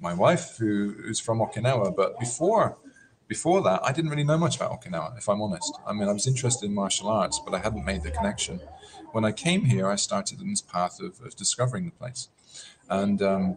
my 0.01 0.14
wife 0.14 0.57
who's 0.59 1.20
from 1.20 1.41
Okinawa. 1.41 1.95
But 1.95 2.18
before 2.18 2.76
before 3.28 3.61
that, 3.62 3.80
I 3.84 3.93
didn't 3.93 4.11
really 4.11 4.24
know 4.24 4.39
much 4.39 4.57
about 4.57 4.80
Okinawa, 4.80 5.18
if 5.18 5.28
I'm 5.28 5.43
honest. 5.43 5.76
I 5.84 5.93
mean, 5.93 6.09
I 6.09 6.12
was 6.12 6.28
interested 6.28 6.66
in 6.66 6.74
martial 6.74 7.09
arts, 7.09 7.41
but 7.45 7.55
I 7.55 7.59
hadn't 7.59 7.84
made 7.84 8.03
the 8.05 8.12
connection. 8.12 8.61
When 9.12 9.24
I 9.24 9.32
came 9.32 9.64
here, 9.64 9.89
I 9.89 9.97
started 9.97 10.41
in 10.41 10.51
this 10.51 10.62
path 10.62 11.01
of, 11.01 11.20
of 11.20 11.34
discovering 11.34 11.87
the 11.87 11.91
place. 11.91 12.28
And 12.89 13.20
um, 13.22 13.57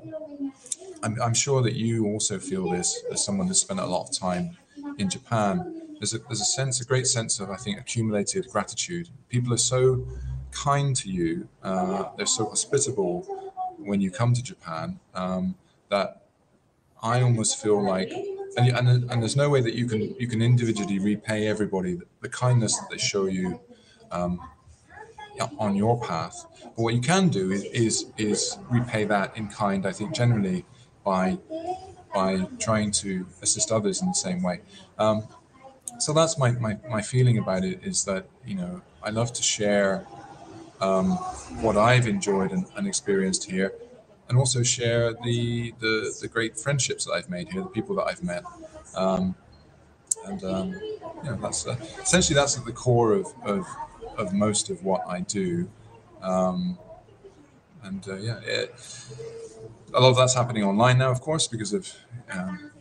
I'm, 1.03 1.21
I'm, 1.21 1.35
sure 1.35 1.61
that 1.61 1.75
you 1.75 2.07
also 2.07 2.39
feel 2.39 2.69
this 2.71 3.03
as 3.11 3.23
someone 3.23 3.47
who's 3.47 3.61
spent 3.61 3.79
a 3.79 3.85
lot 3.85 4.09
of 4.09 4.17
time 4.17 4.57
in 4.99 5.09
Japan 5.09 5.79
there's 5.99 6.13
a, 6.13 6.19
there's 6.19 6.41
a 6.41 6.45
sense, 6.45 6.79
a 6.79 6.85
great 6.85 7.07
sense 7.07 7.39
of, 7.39 7.49
I 7.49 7.57
think, 7.57 7.77
accumulated 7.77 8.47
gratitude. 8.49 9.09
People 9.27 9.53
are 9.53 9.57
so 9.57 10.07
kind 10.51 10.95
to 10.95 11.09
you, 11.09 11.47
uh, 11.61 12.05
they're 12.17 12.25
so 12.25 12.45
hospitable 12.45 13.21
when 13.77 14.01
you 14.01 14.09
come 14.09 14.33
to 14.33 14.41
Japan 14.41 14.99
um, 15.13 15.55
that 15.89 16.23
I 17.03 17.21
almost 17.21 17.61
feel 17.61 17.83
like, 17.83 18.11
and, 18.57 18.69
and, 18.69 19.11
and 19.11 19.21
there's 19.21 19.35
no 19.35 19.49
way 19.49 19.61
that 19.61 19.75
you 19.75 19.85
can 19.85 20.15
you 20.19 20.27
can 20.27 20.41
individually 20.41 20.99
repay 20.99 21.47
everybody 21.47 21.93
the, 21.95 22.05
the 22.21 22.29
kindness 22.29 22.77
that 22.77 22.87
they 22.89 22.97
show 22.97 23.25
you 23.27 23.59
um, 24.11 24.39
on 25.57 25.75
your 25.75 26.01
path. 26.01 26.45
But 26.63 26.81
what 26.83 26.93
you 26.93 27.01
can 27.01 27.29
do 27.29 27.51
is, 27.51 27.63
is 27.65 28.05
is 28.17 28.57
repay 28.69 29.05
that 29.05 29.37
in 29.37 29.47
kind. 29.49 29.85
I 29.85 29.91
think 29.91 30.15
generally 30.15 30.65
by 31.05 31.37
by 32.13 32.47
trying 32.59 32.91
to 32.91 33.25
assist 33.41 33.71
others 33.71 34.01
in 34.01 34.07
the 34.07 34.13
same 34.13 34.41
way. 34.41 34.61
Um, 34.97 35.27
so 35.99 36.13
that's 36.13 36.37
my, 36.37 36.51
my, 36.51 36.77
my 36.89 37.01
feeling 37.01 37.37
about 37.37 37.63
it 37.63 37.81
is 37.83 38.05
that 38.05 38.25
you 38.45 38.55
know 38.55 38.81
I 39.03 39.09
love 39.09 39.33
to 39.33 39.43
share 39.43 40.05
um, 40.81 41.11
what 41.61 41.77
I've 41.77 42.07
enjoyed 42.07 42.51
and, 42.51 42.65
and, 42.75 42.87
experienced 42.87 43.49
here, 43.49 43.73
and 44.29 44.37
also 44.37 44.63
share 44.63 45.13
the, 45.13 45.73
the 45.79 46.15
the 46.21 46.27
great 46.27 46.57
friendships 46.57 47.05
that 47.05 47.13
I've 47.13 47.29
made 47.29 47.49
here, 47.49 47.61
the 47.61 47.69
people 47.69 47.95
that 47.95 48.05
I've 48.05 48.23
met, 48.23 48.43
um, 48.95 49.35
and 50.25 50.43
um, 50.43 50.73
you 50.73 51.23
know 51.23 51.37
that's 51.41 51.67
uh, 51.67 51.75
essentially 52.01 52.35
that's 52.35 52.57
at 52.57 52.65
the 52.65 52.71
core 52.71 53.13
of, 53.13 53.27
of 53.43 53.67
of 54.17 54.33
most 54.33 54.69
of 54.69 54.83
what 54.83 55.01
I 55.07 55.21
do, 55.21 55.69
um, 56.21 56.77
and 57.83 58.07
uh, 58.07 58.15
yeah, 58.15 58.39
it, 58.43 58.73
a 59.93 59.99
lot 59.99 60.09
of 60.09 60.17
that's 60.17 60.33
happening 60.33 60.63
online 60.63 60.97
now, 60.97 61.11
of 61.11 61.21
course, 61.21 61.47
because 61.47 61.73
of 61.73 61.91
um, 62.31 62.71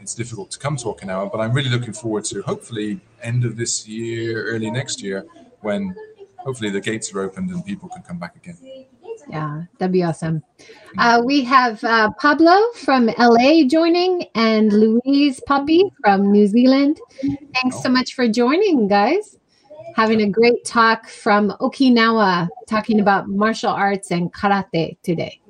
it's 0.00 0.14
difficult 0.14 0.50
to 0.52 0.58
come 0.58 0.76
to 0.76 0.84
Okinawa. 0.86 1.30
But 1.30 1.40
I'm 1.40 1.52
really 1.52 1.70
looking 1.70 1.92
forward 1.92 2.24
to 2.26 2.42
hopefully 2.42 3.00
end 3.22 3.44
of 3.44 3.56
this 3.56 3.86
year, 3.88 4.46
early 4.46 4.70
next 4.70 5.02
year, 5.02 5.26
when 5.60 5.94
hopefully 6.38 6.70
the 6.70 6.80
gates 6.80 7.12
are 7.12 7.20
opened 7.20 7.50
and 7.50 7.64
people 7.64 7.88
can 7.88 8.02
come 8.02 8.18
back 8.18 8.36
again. 8.36 8.56
Yeah, 9.28 9.62
that'd 9.78 9.92
be 9.92 10.04
awesome. 10.04 10.42
Uh, 10.98 11.20
we 11.24 11.42
have 11.42 11.82
uh, 11.82 12.10
Pablo 12.20 12.56
from 12.74 13.06
LA 13.18 13.64
joining 13.66 14.26
and 14.34 14.72
Louise 14.72 15.40
Puppy 15.46 15.90
from 16.00 16.30
New 16.30 16.46
Zealand. 16.46 17.00
Thanks 17.54 17.82
so 17.82 17.88
much 17.88 18.14
for 18.14 18.28
joining, 18.28 18.86
guys. 18.86 19.38
Having 19.96 20.22
a 20.22 20.28
great 20.28 20.64
talk 20.64 21.08
from 21.08 21.50
Okinawa, 21.60 22.48
talking 22.68 23.00
about 23.00 23.28
martial 23.28 23.70
arts 23.70 24.10
and 24.12 24.32
karate 24.32 24.96
today. 25.02 25.40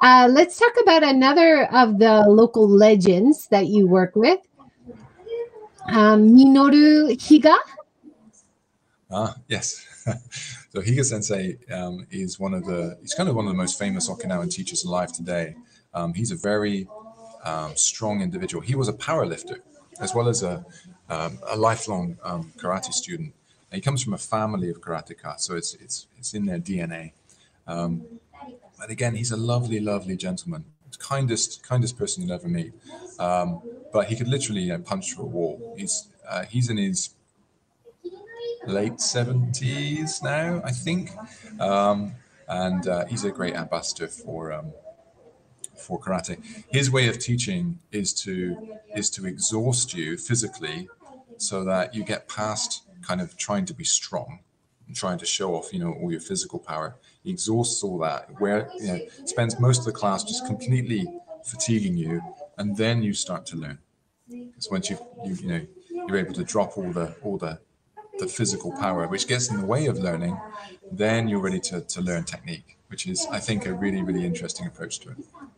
Uh, 0.00 0.28
let's 0.30 0.58
talk 0.58 0.72
about 0.80 1.02
another 1.02 1.64
of 1.74 1.98
the 1.98 2.24
local 2.26 2.66
legends 2.66 3.48
that 3.48 3.66
you 3.66 3.86
work 3.86 4.16
with, 4.16 4.40
um, 5.88 6.30
Minoru 6.30 7.12
Higa. 7.18 7.56
Ah, 9.10 9.34
yes. 9.48 9.84
so 10.70 10.80
Higa 10.80 11.04
Sensei 11.04 11.58
um, 11.70 12.06
is 12.10 12.38
one 12.40 12.54
of 12.54 12.64
the, 12.64 12.96
he's 13.02 13.12
kind 13.12 13.28
of 13.28 13.34
one 13.34 13.46
of 13.46 13.52
the 13.52 13.56
most 13.56 13.78
famous 13.78 14.08
Okinawan 14.08 14.50
teachers 14.50 14.84
alive 14.84 15.12
today. 15.12 15.54
Um, 15.92 16.14
he's 16.14 16.30
a 16.30 16.36
very 16.36 16.88
um, 17.44 17.76
strong 17.76 18.22
individual. 18.22 18.62
He 18.62 18.74
was 18.74 18.88
a 18.88 18.92
power 18.92 19.26
lifter 19.26 19.58
as 20.00 20.14
well 20.14 20.28
as 20.28 20.42
a, 20.42 20.64
um, 21.10 21.38
a 21.48 21.56
lifelong 21.56 22.16
um, 22.22 22.52
karate 22.56 22.92
student. 22.92 23.34
And 23.70 23.76
he 23.76 23.80
comes 23.80 24.02
from 24.02 24.14
a 24.14 24.18
family 24.18 24.70
of 24.70 24.80
karateka, 24.80 25.38
so 25.38 25.56
it's, 25.56 25.74
it's, 25.74 26.06
it's 26.18 26.32
in 26.34 26.46
their 26.46 26.58
DNA. 26.58 27.12
Um, 27.66 28.04
but 28.80 28.88
again, 28.88 29.14
he's 29.14 29.30
a 29.30 29.36
lovely, 29.36 29.78
lovely 29.78 30.16
gentleman, 30.16 30.64
kindest, 30.98 31.62
kindest 31.62 31.98
person 31.98 32.22
you'll 32.22 32.32
ever 32.32 32.48
meet. 32.48 32.72
Um, 33.18 33.60
but 33.92 34.06
he 34.06 34.16
could 34.16 34.28
literally 34.28 34.62
you 34.62 34.72
know, 34.72 34.78
punch 34.78 35.14
through 35.14 35.24
a 35.24 35.28
wall. 35.28 35.74
He's 35.76 36.08
uh, 36.28 36.44
he's 36.44 36.70
in 36.70 36.78
his 36.78 37.10
late 38.66 39.00
seventies 39.00 40.22
now, 40.22 40.62
I 40.64 40.70
think, 40.70 41.10
um, 41.60 42.14
and 42.48 42.86
uh, 42.88 43.04
he's 43.06 43.24
a 43.24 43.30
great 43.30 43.54
ambassador 43.54 44.08
for 44.08 44.52
um, 44.52 44.72
for 45.76 46.00
karate. 46.00 46.42
His 46.70 46.90
way 46.90 47.08
of 47.08 47.18
teaching 47.18 47.80
is 47.92 48.14
to 48.22 48.78
is 48.94 49.10
to 49.10 49.26
exhaust 49.26 49.92
you 49.94 50.16
physically, 50.16 50.88
so 51.36 51.64
that 51.64 51.94
you 51.94 52.04
get 52.04 52.28
past 52.28 52.82
kind 53.02 53.20
of 53.20 53.36
trying 53.36 53.66
to 53.66 53.74
be 53.74 53.84
strong 53.84 54.40
and 54.86 54.96
trying 54.96 55.18
to 55.18 55.26
show 55.26 55.54
off, 55.54 55.72
you 55.72 55.80
know, 55.80 55.92
all 55.92 56.10
your 56.10 56.20
physical 56.20 56.58
power 56.58 56.96
he 57.22 57.30
exhausts 57.30 57.82
all 57.82 57.98
that, 57.98 58.40
where 58.40 58.70
you 58.78 58.86
know, 58.86 59.00
spends 59.24 59.58
most 59.58 59.80
of 59.80 59.84
the 59.84 59.92
class 59.92 60.24
just 60.24 60.46
completely 60.46 61.06
fatiguing 61.44 61.96
you, 61.96 62.22
and 62.58 62.76
then 62.76 63.02
you 63.02 63.12
start 63.14 63.46
to 63.46 63.56
learn. 63.56 63.78
Because 64.28 64.70
once 64.70 64.90
you 64.90 64.98
you 65.24 65.34
you 65.34 65.48
know 65.48 65.66
you're 66.06 66.18
able 66.18 66.34
to 66.34 66.44
drop 66.44 66.78
all 66.78 66.90
the 66.92 67.14
all 67.22 67.36
the 67.36 67.58
the 68.20 68.26
physical 68.26 68.72
power, 68.72 69.08
which 69.08 69.26
gets 69.26 69.50
in 69.50 69.58
the 69.58 69.66
way 69.66 69.86
of 69.86 69.98
learning, 69.98 70.38
then 70.92 71.28
you're 71.28 71.40
ready 71.40 71.58
to, 71.60 71.80
to 71.80 72.00
learn 72.02 72.24
technique, 72.24 72.76
which 72.88 73.06
is, 73.06 73.26
I 73.30 73.40
think, 73.40 73.66
a 73.66 73.72
really, 73.72 74.02
really 74.02 74.24
interesting 74.24 74.66
approach 74.66 75.00
to 75.00 75.10
it. 75.10 75.16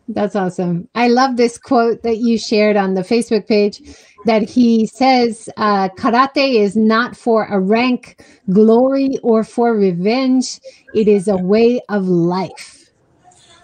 That's 0.09 0.37
awesome. 0.37 0.89
I 0.95 1.09
love 1.09 1.37
this 1.37 1.59
quote 1.59 2.03
that 2.03 2.19
you 2.19 2.39
shared 2.39 2.77
on 2.77 2.95
the 2.95 3.03
Facebook 3.03 3.47
page 3.47 3.83
that 4.25 4.49
he 4.49 4.87
says 4.87 5.49
uh, 5.57 5.89
karate 5.91 6.55
is 6.55 6.77
not 6.77 7.17
for 7.17 7.45
a 7.47 7.59
rank, 7.59 8.25
glory, 8.51 9.19
or 9.23 9.45
for 9.45 9.75
revenge. 9.75 10.61
It 10.95 11.09
is 11.09 11.29
a 11.29 11.37
way 11.37 11.81
of 11.89 12.07
life. 12.07 12.91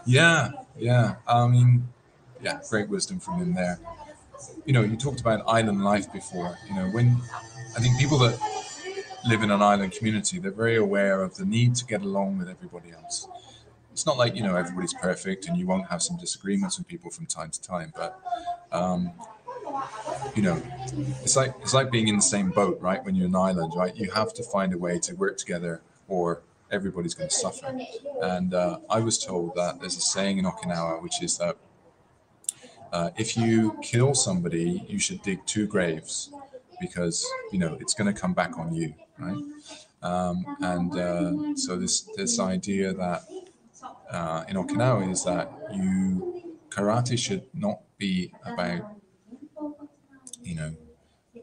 Yeah, 0.06 0.50
yeah. 0.78 1.16
I 1.26 1.46
mean, 1.46 1.86
yeah, 2.42 2.60
great 2.68 2.88
wisdom 2.88 3.20
from 3.20 3.38
him 3.38 3.54
there. 3.54 3.78
You 4.64 4.72
know, 4.72 4.82
you 4.82 4.96
talked 4.96 5.20
about 5.20 5.42
island 5.46 5.84
life 5.84 6.12
before. 6.12 6.56
You 6.68 6.74
know, 6.74 6.88
when 6.90 7.16
I 7.76 7.80
think 7.80 7.98
people 7.98 8.18
that 8.18 8.38
live 9.26 9.42
in 9.42 9.50
an 9.50 9.62
island 9.62 9.92
community, 9.92 10.38
they're 10.38 10.50
very 10.50 10.76
aware 10.76 11.22
of 11.22 11.36
the 11.36 11.44
need 11.44 11.74
to 11.76 11.84
get 11.84 12.02
along 12.02 12.38
with 12.38 12.48
everybody 12.48 12.92
else 12.92 13.28
it's 13.98 14.06
not 14.06 14.16
like 14.16 14.36
you 14.36 14.44
know 14.44 14.54
everybody's 14.54 14.94
perfect 14.94 15.48
and 15.48 15.56
you 15.56 15.66
won't 15.66 15.84
have 15.88 16.00
some 16.00 16.16
disagreements 16.16 16.78
with 16.78 16.86
people 16.86 17.10
from 17.10 17.26
time 17.26 17.50
to 17.50 17.60
time 17.60 17.92
but 17.96 18.20
um, 18.70 19.10
you 20.34 20.42
know 20.42 20.60
it's 21.22 21.36
like 21.36 21.54
it's 21.62 21.74
like 21.74 21.90
being 21.90 22.08
in 22.08 22.16
the 22.16 22.22
same 22.22 22.50
boat 22.50 22.78
right? 22.80 23.04
When 23.04 23.14
you're 23.14 23.26
an 23.26 23.36
island 23.36 23.72
right? 23.76 23.94
You 23.96 24.10
have 24.12 24.32
to 24.34 24.42
find 24.42 24.72
a 24.72 24.78
way 24.78 24.98
to 25.00 25.14
work 25.14 25.36
together 25.38 25.82
or 26.08 26.42
everybody's 26.70 27.14
going 27.14 27.30
to 27.30 27.34
suffer. 27.34 27.78
And 28.22 28.52
uh, 28.54 28.78
i 28.90 29.00
was 29.00 29.18
told 29.18 29.54
that 29.54 29.80
there's 29.80 29.96
a 29.96 30.00
saying 30.00 30.38
in 30.38 30.44
okinawa 30.44 31.02
which 31.02 31.22
is 31.22 31.38
that 31.38 31.56
uh, 32.92 33.10
if 33.16 33.36
you 33.36 33.78
kill 33.82 34.14
somebody 34.14 34.84
you 34.88 34.98
should 34.98 35.22
dig 35.22 35.44
two 35.46 35.66
graves 35.66 36.30
because 36.80 37.26
you 37.52 37.58
know 37.58 37.76
it's 37.80 37.94
going 37.94 38.12
to 38.12 38.18
come 38.18 38.32
back 38.32 38.58
on 38.58 38.74
you 38.74 38.94
right? 39.18 39.42
Um, 40.02 40.44
and 40.60 40.96
uh, 40.96 41.56
so 41.56 41.76
this 41.76 42.02
this 42.16 42.38
idea 42.38 42.92
that 42.92 43.22
uh, 44.10 44.44
in 44.48 44.56
Okinawa 44.56 45.10
is 45.10 45.24
that 45.24 45.50
you 45.74 46.56
karate 46.70 47.18
should 47.18 47.44
not 47.52 47.80
be 47.98 48.32
about 48.44 48.82
you 50.48 50.54
know 50.54 50.72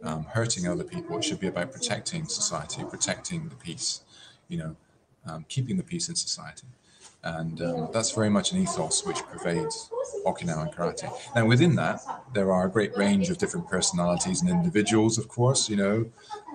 um, 0.04 0.26
hurting 0.26 0.68
other 0.68 0.84
people. 0.84 1.18
It 1.18 1.24
should 1.24 1.40
be 1.40 1.48
about 1.48 1.72
protecting 1.72 2.26
society, 2.26 2.84
protecting 2.84 3.50
the 3.50 3.56
peace, 3.56 4.02
you 4.48 4.58
know, 4.58 4.76
um, 5.26 5.46
keeping 5.48 5.78
the 5.78 5.84
peace 5.84 6.10
in 6.10 6.16
society. 6.16 6.68
And 7.24 7.62
um, 7.62 7.90
that's 7.92 8.12
very 8.12 8.30
much 8.30 8.52
an 8.52 8.60
ethos 8.60 9.04
which 9.06 9.24
pervades 9.24 9.90
Okinawan 10.26 10.74
karate. 10.76 11.10
Now, 11.36 11.46
within 11.46 11.76
that, 11.76 12.02
there 12.34 12.52
are 12.52 12.66
a 12.66 12.70
great 12.70 12.96
range 12.96 13.30
of 13.30 13.38
different 13.40 13.68
personalities 13.68 14.42
and 14.42 14.50
individuals, 14.50 15.18
of 15.18 15.28
course, 15.28 15.68
you 15.68 15.76
know, 15.76 16.06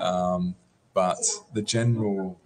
um, 0.00 0.54
but 0.94 1.18
the 1.54 1.62
general 1.62 2.38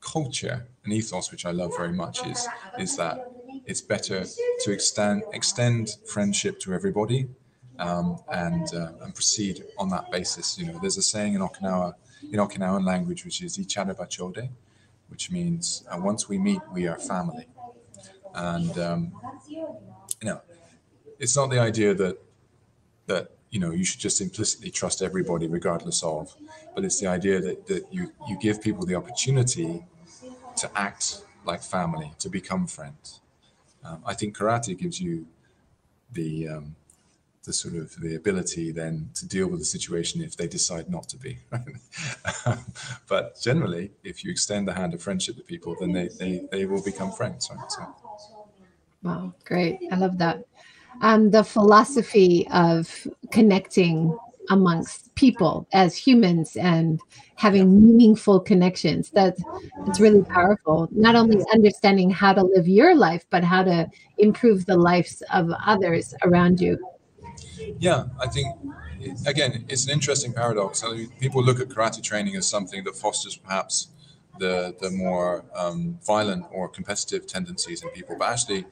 culture 0.00 0.66
and 0.84 0.92
ethos, 0.92 1.30
which 1.30 1.44
I 1.44 1.50
love 1.50 1.72
very 1.76 1.92
much, 1.92 2.26
is 2.26 2.46
is 2.78 2.96
that 2.96 3.30
it's 3.66 3.80
better 3.80 4.24
to 4.60 4.70
extend 4.70 5.22
extend 5.32 5.96
friendship 6.06 6.60
to 6.60 6.72
everybody 6.72 7.28
um, 7.78 8.18
and 8.32 8.72
uh, 8.74 8.92
and 9.02 9.14
proceed 9.14 9.64
on 9.78 9.88
that 9.90 10.10
basis. 10.10 10.58
You 10.58 10.66
know, 10.66 10.78
there's 10.80 10.96
a 10.96 11.02
saying 11.02 11.34
in 11.34 11.40
Okinawa 11.40 11.94
in 12.22 12.38
Okinawan 12.38 12.84
language 12.84 13.24
which 13.24 13.42
is 13.42 13.58
"ichariba 13.58 14.08
chode," 14.08 14.48
which 15.08 15.30
means 15.30 15.84
uh, 15.90 15.98
once 15.98 16.28
we 16.28 16.38
meet, 16.38 16.60
we 16.72 16.86
are 16.86 16.98
family. 16.98 17.46
And 18.34 18.76
um, 18.78 19.12
you 19.48 19.66
know, 20.22 20.40
it's 21.18 21.36
not 21.36 21.50
the 21.50 21.58
idea 21.60 21.94
that 21.94 22.18
that 23.06 23.30
you 23.50 23.60
know 23.60 23.70
you 23.70 23.84
should 23.84 24.00
just 24.00 24.20
implicitly 24.20 24.70
trust 24.70 25.02
everybody 25.02 25.46
regardless 25.46 26.02
of, 26.02 26.34
but 26.74 26.84
it's 26.84 27.00
the 27.00 27.06
idea 27.06 27.40
that 27.40 27.66
that 27.66 27.92
you 27.92 28.12
you 28.28 28.38
give 28.38 28.60
people 28.62 28.86
the 28.86 28.94
opportunity 28.94 29.84
to 30.56 30.70
act 30.78 31.22
like 31.44 31.62
family, 31.62 32.12
to 32.18 32.28
become 32.28 32.66
friends. 32.66 33.20
Um, 33.84 34.02
I 34.06 34.14
think 34.14 34.36
karate 34.36 34.76
gives 34.78 35.00
you 35.00 35.26
the 36.12 36.48
um, 36.48 36.76
the 37.44 37.52
sort 37.52 37.74
of 37.74 37.94
the 38.00 38.14
ability 38.14 38.72
then 38.72 39.10
to 39.14 39.26
deal 39.26 39.46
with 39.48 39.60
the 39.60 39.64
situation 39.64 40.22
if 40.22 40.36
they 40.36 40.48
decide 40.48 40.90
not 40.90 41.08
to 41.08 41.16
be. 41.16 41.38
but 43.08 43.40
generally, 43.40 43.90
if 44.02 44.24
you 44.24 44.30
extend 44.30 44.66
the 44.66 44.72
hand 44.72 44.94
of 44.94 45.02
friendship 45.02 45.36
to 45.36 45.42
people, 45.42 45.76
then 45.80 45.92
they 45.92 46.08
they, 46.18 46.46
they 46.50 46.64
will 46.64 46.82
become 46.82 47.12
friends. 47.12 47.50
Right? 47.54 47.72
So. 47.72 47.86
Wow, 49.02 49.34
great! 49.44 49.78
I 49.92 49.96
love 49.96 50.18
that. 50.18 50.44
Um, 51.02 51.30
the 51.30 51.44
philosophy 51.44 52.46
of 52.52 53.06
connecting 53.30 54.16
amongst 54.50 55.14
people 55.14 55.66
as 55.72 55.96
humans 55.96 56.56
and 56.56 57.00
having 57.36 57.82
meaningful 57.82 58.40
connections. 58.40 59.10
That 59.10 59.36
it's 59.86 60.00
really 60.00 60.22
powerful. 60.22 60.88
Not 60.92 61.16
only 61.16 61.44
understanding 61.52 62.10
how 62.10 62.32
to 62.34 62.42
live 62.42 62.68
your 62.68 62.94
life, 62.94 63.24
but 63.30 63.44
how 63.44 63.64
to 63.64 63.88
improve 64.18 64.66
the 64.66 64.76
lives 64.76 65.22
of 65.32 65.50
others 65.66 66.14
around 66.22 66.60
you. 66.60 66.78
Yeah, 67.78 68.04
I 68.20 68.26
think 68.26 68.56
again, 69.26 69.64
it's 69.68 69.84
an 69.86 69.92
interesting 69.92 70.32
paradox. 70.32 70.82
I 70.84 70.92
mean, 70.92 71.10
people 71.20 71.42
look 71.42 71.60
at 71.60 71.68
karate 71.68 72.02
training 72.02 72.36
as 72.36 72.48
something 72.48 72.84
that 72.84 72.96
fosters 72.96 73.36
perhaps 73.36 73.88
the 74.38 74.74
the 74.80 74.90
more 74.90 75.44
um, 75.54 75.98
violent 76.04 76.46
or 76.50 76.68
competitive 76.68 77.26
tendencies 77.26 77.82
in 77.82 77.88
people, 77.90 78.16
but 78.18 78.28
actually, 78.30 78.66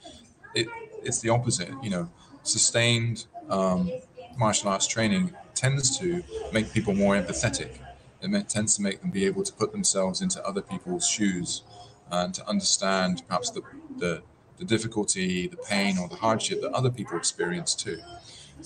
it 0.55 0.69
it's 1.03 1.21
the 1.21 1.31
opposite. 1.31 1.71
You 1.83 1.91
know, 1.91 2.11
sustained 2.43 3.27
um, 3.49 3.91
martial 4.37 4.71
arts 4.71 4.87
training 4.87 5.35
tends 5.55 5.99
to 5.99 6.23
make 6.53 6.73
people 6.73 6.95
more 6.95 7.15
empathetic. 7.17 7.79
It 8.21 8.49
tends 8.49 8.77
to 8.77 8.83
make 8.83 9.01
them 9.01 9.11
be 9.11 9.27
able 9.27 9.43
to 9.43 9.53
put 9.53 9.73
themselves 9.73 10.23
into 10.23 10.45
other 10.47 10.63
people's 10.63 11.07
shoes 11.09 11.63
and 12.11 12.33
to 12.35 12.47
understand 12.47 13.23
perhaps 13.27 13.51
the, 13.51 13.63
the, 13.99 14.23
the 14.59 14.65
difficulty, 14.65 15.49
the 15.49 15.57
pain, 15.57 15.99
or 15.99 16.09
the 16.09 16.17
hardship 16.17 16.61
that 16.61 16.73
other 16.73 16.91
people 16.91 17.17
experience 17.17 17.75
too. 17.75 17.99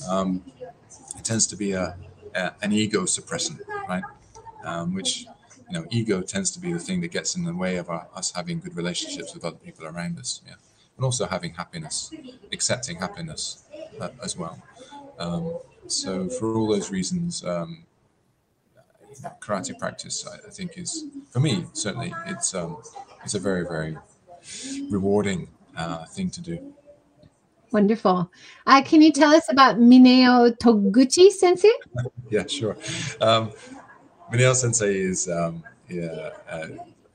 Um, 0.08 0.42
it 1.16 1.24
tends 1.24 1.46
to 1.48 1.56
be 1.56 1.72
a, 1.72 1.96
a 2.34 2.52
an 2.62 2.72
ego 2.72 3.02
suppressant, 3.02 3.60
right? 3.88 4.04
Um, 4.64 4.94
which 4.94 5.26
you 5.68 5.80
know, 5.80 5.86
ego 5.90 6.20
tends 6.22 6.50
to 6.52 6.60
be 6.60 6.72
the 6.72 6.78
thing 6.78 7.00
that 7.00 7.10
gets 7.10 7.36
in 7.36 7.44
the 7.44 7.54
way 7.54 7.76
of 7.76 7.90
our, 7.90 8.06
us 8.14 8.32
having 8.32 8.60
good 8.60 8.76
relationships 8.76 9.34
with 9.34 9.44
other 9.44 9.56
people 9.56 9.86
around 9.86 10.18
us. 10.18 10.40
Yeah, 10.46 10.54
and 10.96 11.04
also 11.04 11.26
having 11.26 11.54
happiness, 11.54 12.10
accepting 12.52 12.96
happiness 12.98 13.64
uh, 14.00 14.08
as 14.22 14.36
well. 14.36 14.62
Um, 15.18 15.58
so 15.86 16.28
for 16.28 16.56
all 16.56 16.68
those 16.68 16.90
reasons, 16.90 17.44
um, 17.44 17.84
karate 19.40 19.78
practice, 19.78 20.26
I, 20.26 20.46
I, 20.46 20.50
think, 20.50 20.76
is 20.76 21.04
for 21.30 21.40
me 21.40 21.66
certainly 21.72 22.14
it's 22.26 22.54
um, 22.54 22.78
it's 23.24 23.34
a 23.34 23.38
very 23.40 23.64
very 23.64 23.96
rewarding 24.90 25.48
uh, 25.76 26.04
thing 26.06 26.30
to 26.30 26.40
do. 26.40 26.74
Wonderful. 27.76 28.32
Uh, 28.66 28.80
can 28.80 29.02
you 29.02 29.12
tell 29.12 29.34
us 29.34 29.52
about 29.52 29.76
Mineo 29.76 30.56
Toguchi 30.56 31.30
Sensei? 31.30 31.70
yeah, 32.30 32.46
sure. 32.46 32.74
Um, 33.20 33.52
Mineo 34.32 34.54
Sensei 34.54 34.96
is 34.96 35.28
um, 35.28 35.62
yeah, 35.86 36.30
uh, 36.48 36.68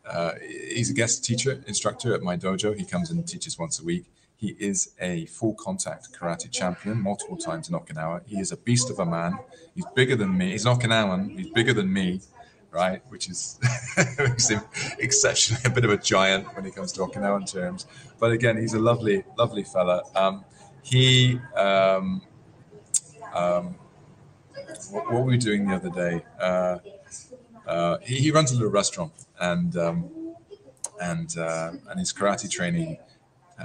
uh, 0.06 0.32
he's 0.40 0.92
a 0.92 0.94
guest 0.94 1.26
teacher 1.26 1.64
instructor 1.66 2.14
at 2.14 2.22
my 2.22 2.38
dojo. 2.38 2.78
He 2.78 2.86
comes 2.86 3.10
and 3.10 3.28
teaches 3.28 3.58
once 3.58 3.80
a 3.80 3.84
week. 3.84 4.06
He 4.36 4.56
is 4.60 4.92
a 5.00 5.26
full 5.26 5.56
contact 5.56 6.14
karate 6.14 6.52
champion 6.52 7.02
multiple 7.02 7.38
times 7.38 7.68
in 7.68 7.74
Okinawa. 7.74 8.22
He 8.28 8.38
is 8.38 8.52
a 8.52 8.58
beast 8.58 8.92
of 8.92 9.00
a 9.00 9.06
man. 9.06 9.40
He's 9.74 9.88
bigger 9.96 10.16
than 10.16 10.38
me. 10.38 10.52
He's 10.52 10.68
an 10.68 10.78
Okinawan. 10.78 11.40
He's 11.40 11.50
bigger 11.50 11.74
than 11.74 11.92
me, 11.92 12.22
right? 12.70 13.02
Which 13.10 13.30
is 13.32 13.60
makes 14.20 14.50
him 14.50 14.62
exceptionally 15.00 15.64
a 15.66 15.72
bit 15.72 15.86
of 15.86 15.90
a 15.90 15.98
giant 15.98 16.56
when 16.56 16.68
it 16.68 16.76
comes 16.76 16.92
to 16.92 17.02
Okinawan 17.02 17.52
terms. 17.52 17.88
But 18.20 18.32
again, 18.32 18.58
he's 18.58 18.76
a 18.76 18.80
lovely, 18.80 19.24
lovely 19.40 19.64
fella. 19.64 20.04
Um, 20.16 20.46
he, 20.84 21.40
um, 21.56 22.22
um, 23.34 23.76
what, 24.90 25.06
what, 25.06 25.14
were 25.14 25.24
we 25.24 25.38
doing 25.38 25.68
the 25.68 25.76
other 25.76 25.90
day? 25.90 26.24
Uh, 26.40 26.78
uh, 27.68 27.98
he, 28.02 28.16
he, 28.16 28.32
runs 28.32 28.52
a 28.52 28.56
little 28.56 28.72
restaurant 28.72 29.14
and 29.40 29.78
um, 29.78 30.10
and 31.02 31.38
uh, 31.38 31.72
and 31.90 32.00
his 32.00 32.12
karate 32.12 32.50
training 32.50 32.98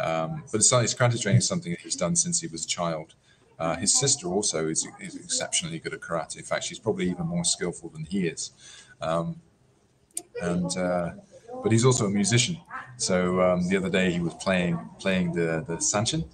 um, 0.01 0.43
but 0.53 0.59
his 0.59 0.71
karate 0.71 1.21
training 1.21 1.39
is 1.39 1.47
something 1.47 1.73
that 1.73 1.81
he's 1.81 1.97
done 1.97 2.17
since 2.17 2.41
he 2.41 2.47
was 2.47 2.65
a 2.65 2.69
child. 2.69 3.15
Uh, 3.59 3.77
his 3.77 3.99
sister 3.99 4.29
also 4.29 4.69
is, 4.69 4.87
is, 5.01 5.17
exceptionally 5.17 5.79
good 5.79 5.95
at 5.95 6.01
karate. 6.01 6.37
In 6.37 6.43
fact, 6.43 6.65
she's 6.65 6.79
probably 6.79 7.09
even 7.09 7.27
more 7.27 7.45
skillful 7.45 7.89
than 7.89 8.05
he 8.05 8.27
is. 8.27 8.51
Um, 9.01 9.41
and 10.43 10.77
uh, 10.77 11.13
but 11.63 11.73
he's 11.73 11.85
also 11.85 12.07
a 12.07 12.11
musician. 12.11 12.59
So 12.99 13.41
um, 13.41 13.69
the 13.69 13.77
other 13.77 13.89
day 13.89 14.11
he 14.11 14.21
was 14.21 14.35
playing 14.35 14.79
playing 14.99 15.33
the 15.33 15.65
the 15.67 15.77
sanshin, 15.77 16.27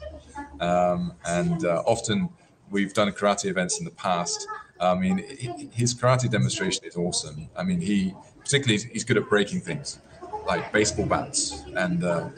um, 0.62 1.12
and 1.26 1.64
uh, 1.64 1.82
often 1.86 2.28
we've 2.70 2.94
done 2.94 3.10
karate 3.12 3.46
events 3.46 3.78
in 3.78 3.84
the 3.84 3.90
past. 3.90 4.46
I 4.80 4.94
mean, 4.94 5.18
his 5.72 5.94
karate 5.94 6.30
demonstration 6.30 6.84
is 6.84 6.96
awesome. 6.96 7.48
I 7.56 7.62
mean, 7.62 7.80
he 7.80 8.14
particularly 8.40 8.82
he's 8.92 9.04
good 9.04 9.16
at 9.16 9.28
breaking 9.28 9.60
things 9.60 9.98
like 10.46 10.72
baseball 10.72 11.06
bats 11.06 11.62
and 11.76 12.04
uh, 12.04 12.28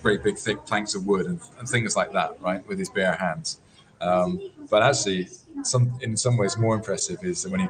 great 0.00 0.22
big 0.22 0.38
thick 0.38 0.64
planks 0.64 0.94
of 0.94 1.06
wood 1.06 1.26
and, 1.26 1.40
and 1.58 1.68
things 1.68 1.96
like 1.96 2.12
that, 2.12 2.40
right, 2.40 2.66
with 2.66 2.78
his 2.78 2.88
bare 2.88 3.14
hands. 3.14 3.60
Um, 4.00 4.40
but 4.70 4.82
actually, 4.82 5.28
some 5.62 5.98
in 6.00 6.16
some 6.16 6.36
ways 6.36 6.56
more 6.56 6.74
impressive 6.74 7.18
is 7.22 7.46
when 7.46 7.60
he 7.60 7.68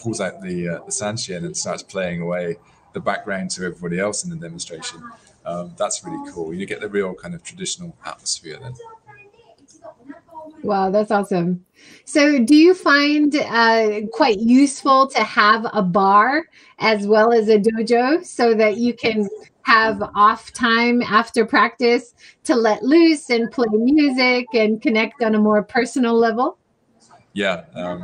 pulls 0.00 0.20
out 0.20 0.40
the 0.42 0.68
uh, 0.68 0.72
the 0.84 0.90
sanshin 0.90 1.44
and 1.44 1.56
starts 1.56 1.82
playing 1.82 2.20
away 2.20 2.56
the 2.94 3.00
background 3.00 3.50
to 3.50 3.64
everybody 3.64 3.98
else 3.98 4.24
in 4.24 4.30
the 4.30 4.36
demonstration. 4.36 5.02
Um, 5.44 5.72
that's 5.76 6.04
really 6.04 6.30
cool. 6.32 6.52
You 6.52 6.66
get 6.66 6.80
the 6.80 6.88
real 6.88 7.14
kind 7.14 7.34
of 7.34 7.42
traditional 7.42 7.96
atmosphere 8.04 8.58
then. 8.60 8.74
Wow, 10.62 10.90
that's 10.90 11.10
awesome. 11.10 11.64
So, 12.04 12.42
do 12.44 12.54
you 12.56 12.74
find 12.74 13.34
uh, 13.36 14.00
quite 14.12 14.38
useful 14.38 15.06
to 15.08 15.22
have 15.22 15.66
a 15.72 15.82
bar 15.82 16.44
as 16.78 17.06
well 17.06 17.32
as 17.32 17.48
a 17.48 17.58
dojo 17.58 18.24
so 18.24 18.54
that 18.54 18.78
you 18.78 18.94
can 18.94 19.28
have 19.62 20.02
off 20.14 20.50
time 20.52 21.02
after 21.02 21.44
practice 21.44 22.14
to 22.44 22.56
let 22.56 22.82
loose 22.82 23.28
and 23.28 23.50
play 23.50 23.66
music 23.70 24.46
and 24.54 24.80
connect 24.80 25.22
on 25.22 25.34
a 25.34 25.38
more 25.38 25.62
personal 25.62 26.14
level? 26.14 26.58
Yeah, 27.34 27.64
um, 27.74 28.02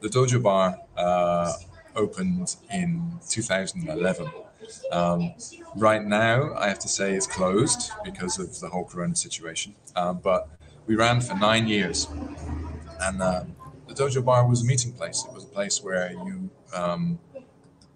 the 0.00 0.08
Dojo 0.08 0.42
Bar 0.42 0.76
uh, 0.96 1.52
opened 1.94 2.56
in 2.72 3.12
2011. 3.28 4.28
Um, 4.90 5.34
right 5.76 6.04
now, 6.04 6.54
I 6.54 6.68
have 6.68 6.80
to 6.80 6.88
say 6.88 7.14
it's 7.14 7.26
closed 7.26 7.92
because 8.04 8.38
of 8.38 8.58
the 8.58 8.68
whole 8.68 8.84
Corona 8.84 9.14
situation. 9.14 9.74
Um, 9.96 10.18
but 10.22 10.48
we 10.88 10.96
ran 10.96 11.20
for 11.20 11.34
nine 11.34 11.68
years, 11.68 12.08
and 13.02 13.22
uh, 13.22 13.44
the 13.86 13.94
Dojo 13.94 14.24
Bar 14.24 14.48
was 14.48 14.62
a 14.62 14.64
meeting 14.64 14.92
place. 14.92 15.24
It 15.28 15.32
was 15.34 15.44
a 15.44 15.48
place 15.48 15.82
where 15.82 16.10
you 16.10 16.50
um, 16.74 17.20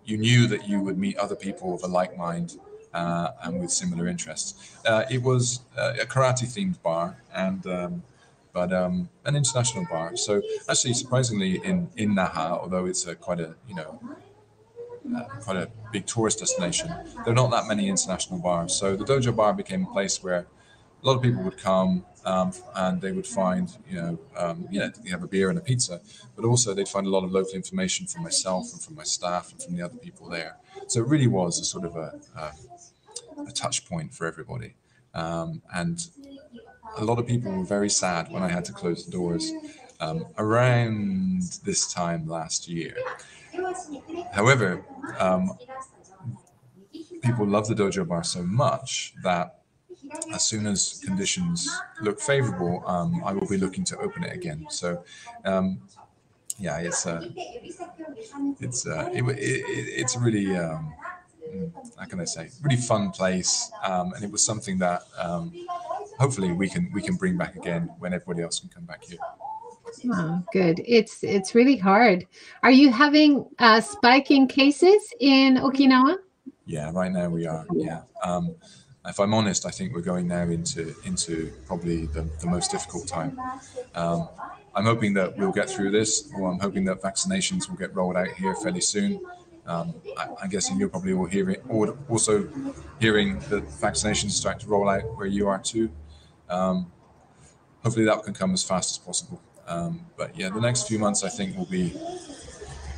you 0.04 0.18
knew 0.18 0.46
that 0.46 0.68
you 0.68 0.80
would 0.80 0.98
meet 0.98 1.16
other 1.16 1.34
people 1.34 1.74
of 1.74 1.82
a 1.82 1.86
like 1.86 2.16
mind 2.16 2.58
uh, 2.92 3.30
and 3.42 3.60
with 3.60 3.70
similar 3.70 4.06
interests. 4.06 4.76
Uh, 4.86 5.04
it 5.10 5.22
was 5.22 5.60
uh, 5.76 5.94
a 6.00 6.04
karate 6.04 6.46
themed 6.46 6.80
bar 6.82 7.16
and 7.34 7.66
um, 7.66 8.02
but 8.52 8.70
um, 8.72 9.08
an 9.24 9.34
international 9.36 9.86
bar. 9.90 10.14
So 10.16 10.42
actually, 10.68 10.92
surprisingly, 10.94 11.64
in 11.64 11.88
in 11.96 12.14
Naha, 12.14 12.60
although 12.62 12.84
it's 12.84 13.06
a 13.06 13.14
quite 13.14 13.40
a 13.40 13.54
you 13.66 13.74
know 13.74 13.98
uh, 15.16 15.24
quite 15.40 15.56
a 15.56 15.70
big 15.92 16.04
tourist 16.04 16.40
destination, 16.40 16.88
there 17.24 17.32
are 17.32 17.40
not 17.42 17.50
that 17.52 17.66
many 17.66 17.88
international 17.88 18.38
bars. 18.38 18.74
So 18.74 18.96
the 18.96 19.04
dojo 19.04 19.34
bar 19.34 19.54
became 19.54 19.86
a 19.86 19.92
place 19.92 20.22
where 20.22 20.46
a 21.02 21.06
lot 21.06 21.16
of 21.16 21.22
people 21.22 21.42
would 21.42 21.58
come 21.58 22.04
um, 22.24 22.52
and 22.74 23.00
they 23.00 23.12
would 23.12 23.26
find, 23.26 23.76
you 23.88 23.96
know, 24.00 24.18
um, 24.36 24.66
you 24.70 24.78
know, 24.80 24.90
they 25.02 25.10
have 25.10 25.22
a 25.22 25.28
beer 25.28 25.50
and 25.50 25.58
a 25.58 25.62
pizza, 25.62 26.00
but 26.36 26.44
also 26.44 26.74
they'd 26.74 26.88
find 26.88 27.06
a 27.06 27.10
lot 27.10 27.24
of 27.24 27.32
local 27.32 27.54
information 27.54 28.06
from 28.06 28.22
myself 28.22 28.72
and 28.72 28.80
from 28.82 28.94
my 28.94 29.04
staff 29.04 29.52
and 29.52 29.62
from 29.62 29.76
the 29.76 29.82
other 29.82 29.96
people 29.96 30.28
there. 30.28 30.56
So 30.86 31.00
it 31.00 31.08
really 31.08 31.26
was 31.26 31.58
a 31.58 31.64
sort 31.64 31.84
of 31.84 31.96
a, 31.96 32.20
a 32.36 32.52
a 33.46 33.52
touch 33.52 33.88
point 33.88 34.14
for 34.14 34.26
everybody. 34.26 34.74
Um, 35.14 35.62
and 35.74 36.06
a 36.96 37.04
lot 37.04 37.18
of 37.18 37.26
people 37.26 37.52
were 37.52 37.64
very 37.64 37.90
sad 37.90 38.30
when 38.30 38.42
I 38.42 38.48
had 38.48 38.64
to 38.66 38.72
close 38.72 39.04
the 39.04 39.12
doors 39.12 39.50
um, 40.00 40.26
around 40.38 41.42
this 41.64 41.92
time 41.92 42.26
last 42.26 42.68
year. 42.68 42.96
However, 44.32 44.84
um, 45.18 45.52
people 47.22 47.46
love 47.46 47.68
the 47.68 47.74
dojo 47.74 48.06
bar 48.06 48.24
so 48.24 48.42
much 48.42 49.14
that 49.22 49.61
as 50.32 50.44
soon 50.44 50.66
as 50.66 51.00
conditions 51.04 51.70
look 52.00 52.20
favorable, 52.20 52.82
um, 52.86 53.22
I 53.24 53.32
will 53.32 53.48
be 53.48 53.56
looking 53.56 53.84
to 53.84 53.98
open 53.98 54.24
it 54.24 54.32
again. 54.32 54.66
So, 54.70 55.04
um, 55.44 55.80
yeah, 56.58 56.78
it's 56.78 57.06
uh, 57.06 57.28
it's 58.60 58.86
uh, 58.86 59.10
it, 59.12 59.22
it, 59.22 59.38
it's 59.38 60.16
really 60.16 60.56
um, 60.56 60.94
how 61.98 62.06
can 62.06 62.20
I 62.20 62.24
say, 62.24 62.50
really 62.62 62.76
fun 62.80 63.10
place, 63.10 63.70
um, 63.82 64.12
and 64.14 64.24
it 64.24 64.30
was 64.30 64.44
something 64.44 64.78
that 64.78 65.02
um, 65.18 65.52
hopefully 66.18 66.52
we 66.52 66.68
can 66.68 66.90
we 66.92 67.02
can 67.02 67.16
bring 67.16 67.36
back 67.36 67.56
again 67.56 67.90
when 67.98 68.12
everybody 68.12 68.42
else 68.42 68.60
can 68.60 68.68
come 68.68 68.84
back 68.84 69.04
here. 69.04 69.18
Oh, 70.12 70.42
good. 70.52 70.80
It's 70.86 71.22
it's 71.22 71.54
really 71.54 71.76
hard. 71.76 72.26
Are 72.62 72.70
you 72.70 72.90
having 72.90 73.46
uh, 73.58 73.80
spiking 73.80 74.48
cases 74.48 75.02
in 75.20 75.56
Okinawa? 75.56 76.16
Yeah, 76.64 76.90
right 76.92 77.12
now 77.12 77.28
we 77.28 77.46
are. 77.46 77.66
Yeah. 77.74 78.02
Um, 78.22 78.54
if 79.06 79.18
I'm 79.18 79.34
honest, 79.34 79.66
I 79.66 79.70
think 79.70 79.92
we're 79.92 80.00
going 80.00 80.28
now 80.28 80.42
into 80.42 80.94
into 81.04 81.52
probably 81.66 82.06
the, 82.06 82.22
the 82.40 82.46
most 82.46 82.70
difficult 82.70 83.08
time. 83.08 83.38
Um, 83.94 84.28
I'm 84.74 84.84
hoping 84.84 85.12
that 85.14 85.36
we'll 85.36 85.52
get 85.52 85.68
through 85.68 85.90
this, 85.90 86.30
or 86.36 86.50
I'm 86.50 86.58
hoping 86.58 86.84
that 86.86 87.02
vaccinations 87.02 87.68
will 87.68 87.76
get 87.76 87.94
rolled 87.94 88.16
out 88.16 88.28
here 88.28 88.54
fairly 88.54 88.80
soon. 88.80 89.20
Um, 89.66 89.94
I, 90.16 90.44
am 90.44 90.48
guessing 90.50 90.78
you're 90.78 90.88
probably 90.88 91.12
all 91.12 91.26
hearing, 91.26 91.56
also 92.08 92.48
hearing 93.00 93.38
that 93.50 93.64
vaccinations 93.68 94.30
start 94.30 94.60
to 94.60 94.66
roll 94.66 94.88
out 94.88 95.02
where 95.16 95.26
you 95.26 95.46
are 95.48 95.58
too. 95.58 95.90
Um, 96.48 96.90
hopefully 97.82 98.04
that 98.06 98.22
can 98.24 98.34
come 98.34 98.52
as 98.54 98.64
fast 98.64 98.92
as 98.92 98.98
possible. 98.98 99.40
Um, 99.66 100.06
but 100.16 100.36
yeah, 100.36 100.48
the 100.48 100.60
next 100.60 100.88
few 100.88 100.98
months 100.98 101.22
I 101.22 101.28
think 101.28 101.56
will 101.56 101.66
be 101.66 101.94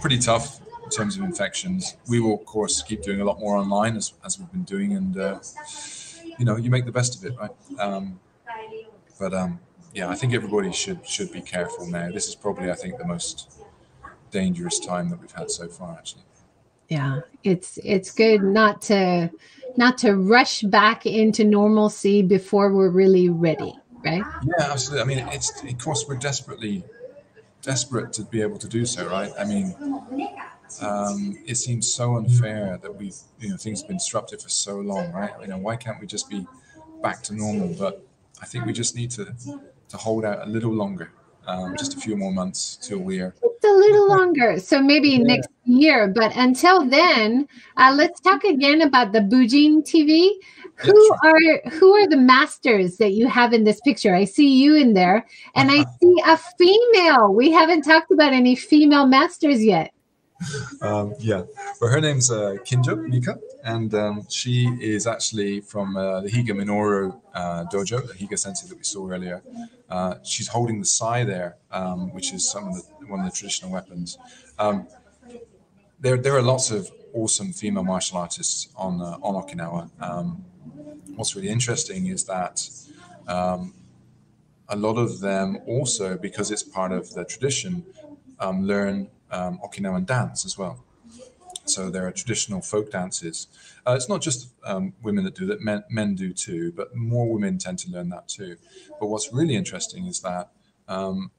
pretty 0.01 0.19
tough 0.19 0.61
in 0.85 0.91
terms 0.91 1.17
of 1.17 1.25
infections. 1.25 1.97
We 2.09 2.21
will, 2.21 2.35
of 2.35 2.45
course, 2.45 2.83
keep 2.83 3.03
doing 3.03 3.21
a 3.21 3.25
lot 3.25 3.41
more 3.41 3.57
online 3.57 3.97
as, 3.97 4.13
as 4.25 4.39
we've 4.39 4.51
been 4.53 4.65
doing, 4.65 4.93
and 4.93 5.17
uh, 5.19 5.39
you 6.39 6.45
know, 6.45 6.57
you 6.57 6.71
make 6.71 6.85
the 6.85 6.93
best 6.93 7.17
of 7.17 7.25
it, 7.25 7.37
right? 7.39 7.51
Um, 7.79 8.21
but 9.19 9.33
um, 9.33 9.61
yeah, 9.93 10.09
I 10.09 10.15
think 10.15 10.35
everybody 10.35 10.73
should 10.73 11.07
should 11.07 11.33
be 11.33 11.41
careful 11.41 11.87
now. 11.87 12.11
This 12.11 12.29
is 12.29 12.35
probably, 12.35 12.71
I 12.71 12.75
think, 12.75 12.99
the 12.99 13.07
most 13.07 13.63
dangerous 14.31 14.79
time 14.79 15.09
that 15.11 15.21
we've 15.21 15.33
had 15.33 15.51
so 15.51 15.69
far, 15.69 15.97
actually. 15.97 16.23
Yeah, 16.89 17.21
it's 17.43 17.79
it's 17.83 18.11
good 18.11 18.43
not 18.43 18.83
to 18.83 19.31
not 19.77 19.99
to 19.99 20.15
rush 20.15 20.63
back 20.63 21.07
into 21.07 21.45
normalcy 21.45 22.23
before 22.23 22.73
we're 22.73 22.91
really 22.91 23.29
ready, 23.29 23.75
right? 24.05 24.23
Yeah, 24.45 24.73
absolutely. 24.73 25.03
I 25.03 25.17
mean, 25.17 25.29
it's 25.33 25.63
of 25.63 25.79
course 25.79 26.05
we're 26.07 26.17
desperately 26.17 26.85
desperate 27.63 28.13
to 28.15 28.23
be 28.23 28.43
able 28.43 28.59
to 28.59 28.69
do 28.69 28.85
so, 28.85 29.09
right? 29.09 29.33
I 29.39 29.45
mean, 29.45 29.75
um, 30.83 31.39
it 31.47 31.57
seems 31.57 31.93
so 31.93 32.17
unfair 32.17 32.79
that 32.83 32.95
we've 32.95 33.17
you 33.41 33.51
know 33.51 33.57
things 33.57 33.81
have 33.81 33.89
been 33.89 33.99
disrupted 33.99 34.43
for 34.43 34.49
so 34.49 34.77
long, 34.77 35.13
right? 35.13 35.33
You 35.41 35.49
know, 35.49 35.59
why 35.59 35.77
can't 35.77 36.01
we 36.01 36.07
just 36.07 36.29
be 36.29 36.47
back 37.03 37.23
to 37.25 37.35
normal? 37.35 37.75
But 37.79 38.07
I 38.43 38.47
think 38.47 38.67
we 38.67 38.73
just 38.73 38.97
need 38.97 39.11
to 39.13 39.35
to 39.89 39.97
hold 39.97 40.25
out 40.25 40.47
a 40.47 40.51
little 40.51 40.73
longer, 40.73 41.13
um, 41.47 41.77
just 41.77 41.95
a 41.95 42.01
few 42.01 42.17
more 42.17 42.33
months 42.33 42.77
till 42.81 42.99
we're 42.99 43.35
just 43.65 43.73
a 43.73 43.77
little 43.77 44.09
longer. 44.17 44.59
So 44.59 44.83
maybe 44.83 45.11
yeah. 45.11 45.19
next 45.19 45.49
year. 45.65 46.09
But 46.09 46.37
until 46.37 46.89
then, 46.89 47.49
uh, 47.77 47.93
let's 47.97 48.21
talk 48.21 48.45
again 48.45 48.83
about 48.83 49.13
the 49.13 49.21
Bujin 49.21 49.83
TV. 49.83 50.31
Who 50.77 51.17
are 51.23 51.71
who 51.71 51.95
are 51.95 52.09
the 52.09 52.17
masters 52.17 52.97
that 52.97 53.13
you 53.13 53.29
have 53.29 53.53
in 53.53 53.63
this 53.63 53.81
picture? 53.83 54.13
I 54.13 54.25
see 54.25 54.61
you 54.61 54.75
in 54.75 54.93
there, 54.93 55.25
and 55.55 55.71
I 55.71 55.85
see 56.01 56.17
a 56.27 56.37
female. 56.37 57.33
We 57.33 57.53
haven't 57.53 57.83
talked 57.83 58.11
about 58.11 58.33
any 58.33 58.57
female 58.57 59.07
masters 59.07 59.65
yet. 59.65 59.94
Um, 60.81 61.15
yeah, 61.19 61.43
but 61.81 61.89
her 61.89 62.01
name's 62.01 62.31
uh, 62.31 62.57
Kinjo 62.65 62.97
Mika, 63.09 63.39
and 63.63 63.95
um, 63.95 64.27
she 64.29 64.67
is 64.81 65.07
actually 65.07 65.61
from 65.61 65.97
uh, 65.97 66.21
the 66.21 66.31
Higa 66.31 66.51
Minoru 66.51 67.21
uh, 67.35 67.65
dojo, 67.73 68.07
the 68.07 68.15
Higa 68.15 68.39
sensei 68.39 68.69
that 68.69 68.77
we 68.77 68.85
saw 68.85 69.09
earlier. 69.09 69.43
Uh, 69.89 70.17
she's 70.23 70.49
holding 70.49 70.81
the 70.81 70.87
sai 70.87 71.25
there, 71.25 71.57
um, 71.71 72.13
which 72.13 72.33
is 72.33 72.49
some 72.51 72.69
of 72.69 72.75
the 72.75 72.83
one 73.07 73.21
of 73.21 73.27
the 73.27 73.33
traditional 73.33 73.71
weapons. 73.71 74.19
Um, 74.59 74.87
there, 76.01 76.17
there 76.17 76.37
are 76.37 76.43
lots 76.43 76.71
of 76.71 76.91
awesome 77.13 77.53
female 77.53 77.85
martial 77.85 78.19
artists 78.19 78.69
on 78.77 79.01
uh, 79.01 79.19
on 79.23 79.35
Okinawa. 79.43 79.91
Um, 80.01 80.45
what's 81.17 81.35
really 81.37 81.49
interesting 81.49 82.07
is 82.07 82.25
that 82.25 82.69
um, 83.29 83.75
a 84.69 84.77
lot 84.77 84.97
of 84.97 85.21
them 85.21 85.59
also, 85.67 86.17
because 86.17 86.51
it's 86.51 86.63
part 86.63 86.93
of 86.93 87.13
the 87.15 87.25
tradition, 87.25 87.85
um, 88.41 88.67
learn 88.67 89.09
um, 89.31 89.59
Okinawan 89.65 90.07
dance 90.07 90.45
as 90.45 90.57
well. 90.59 90.85
So 91.67 91.91
there 91.91 92.07
are 92.07 92.13
traditional 92.13 92.61
folk 92.61 92.91
dances. 92.91 93.49
Uh, 93.87 93.95
it's 93.97 94.09
not 94.09 94.21
just 94.21 94.49
um, 94.65 94.93
women 95.03 95.25
that 95.25 95.35
do 95.35 95.47
that; 95.47 95.63
men, 95.63 95.85
men 95.89 96.15
do 96.15 96.33
too. 96.33 96.73
But 96.73 96.95
more 96.95 97.27
women 97.27 97.59
tend 97.59 97.79
to 97.81 97.91
learn 97.91 98.11
that 98.11 98.29
too. 98.29 98.57
But 99.01 99.07
what's 99.07 99.33
really 99.33 99.57
interesting 99.57 100.07
is 100.07 100.21
that 100.21 100.51
um, 100.89 101.31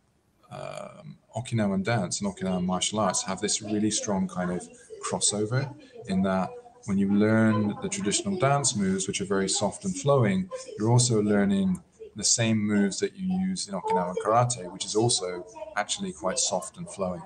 um, 0.51 1.17
Okinawan 1.35 1.83
dance 1.83 2.21
and 2.21 2.33
Okinawan 2.33 2.65
martial 2.65 2.99
arts 2.99 3.23
have 3.23 3.39
this 3.41 3.61
really 3.61 3.91
strong 3.91 4.27
kind 4.27 4.51
of 4.51 4.67
crossover 5.03 5.73
in 6.07 6.23
that 6.23 6.49
when 6.85 6.97
you 6.97 7.11
learn 7.11 7.75
the 7.81 7.89
traditional 7.89 8.37
dance 8.37 8.75
moves, 8.75 9.07
which 9.07 9.21
are 9.21 9.25
very 9.25 9.49
soft 9.49 9.85
and 9.85 9.95
flowing, 9.95 10.49
you're 10.77 10.91
also 10.91 11.21
learning 11.21 11.81
the 12.15 12.23
same 12.23 12.57
moves 12.57 12.99
that 12.99 13.15
you 13.15 13.39
use 13.39 13.67
in 13.67 13.73
Okinawan 13.73 14.15
karate, 14.23 14.71
which 14.71 14.85
is 14.85 14.95
also 14.95 15.45
actually 15.75 16.13
quite 16.13 16.39
soft 16.39 16.77
and 16.77 16.89
flowing. 16.89 17.21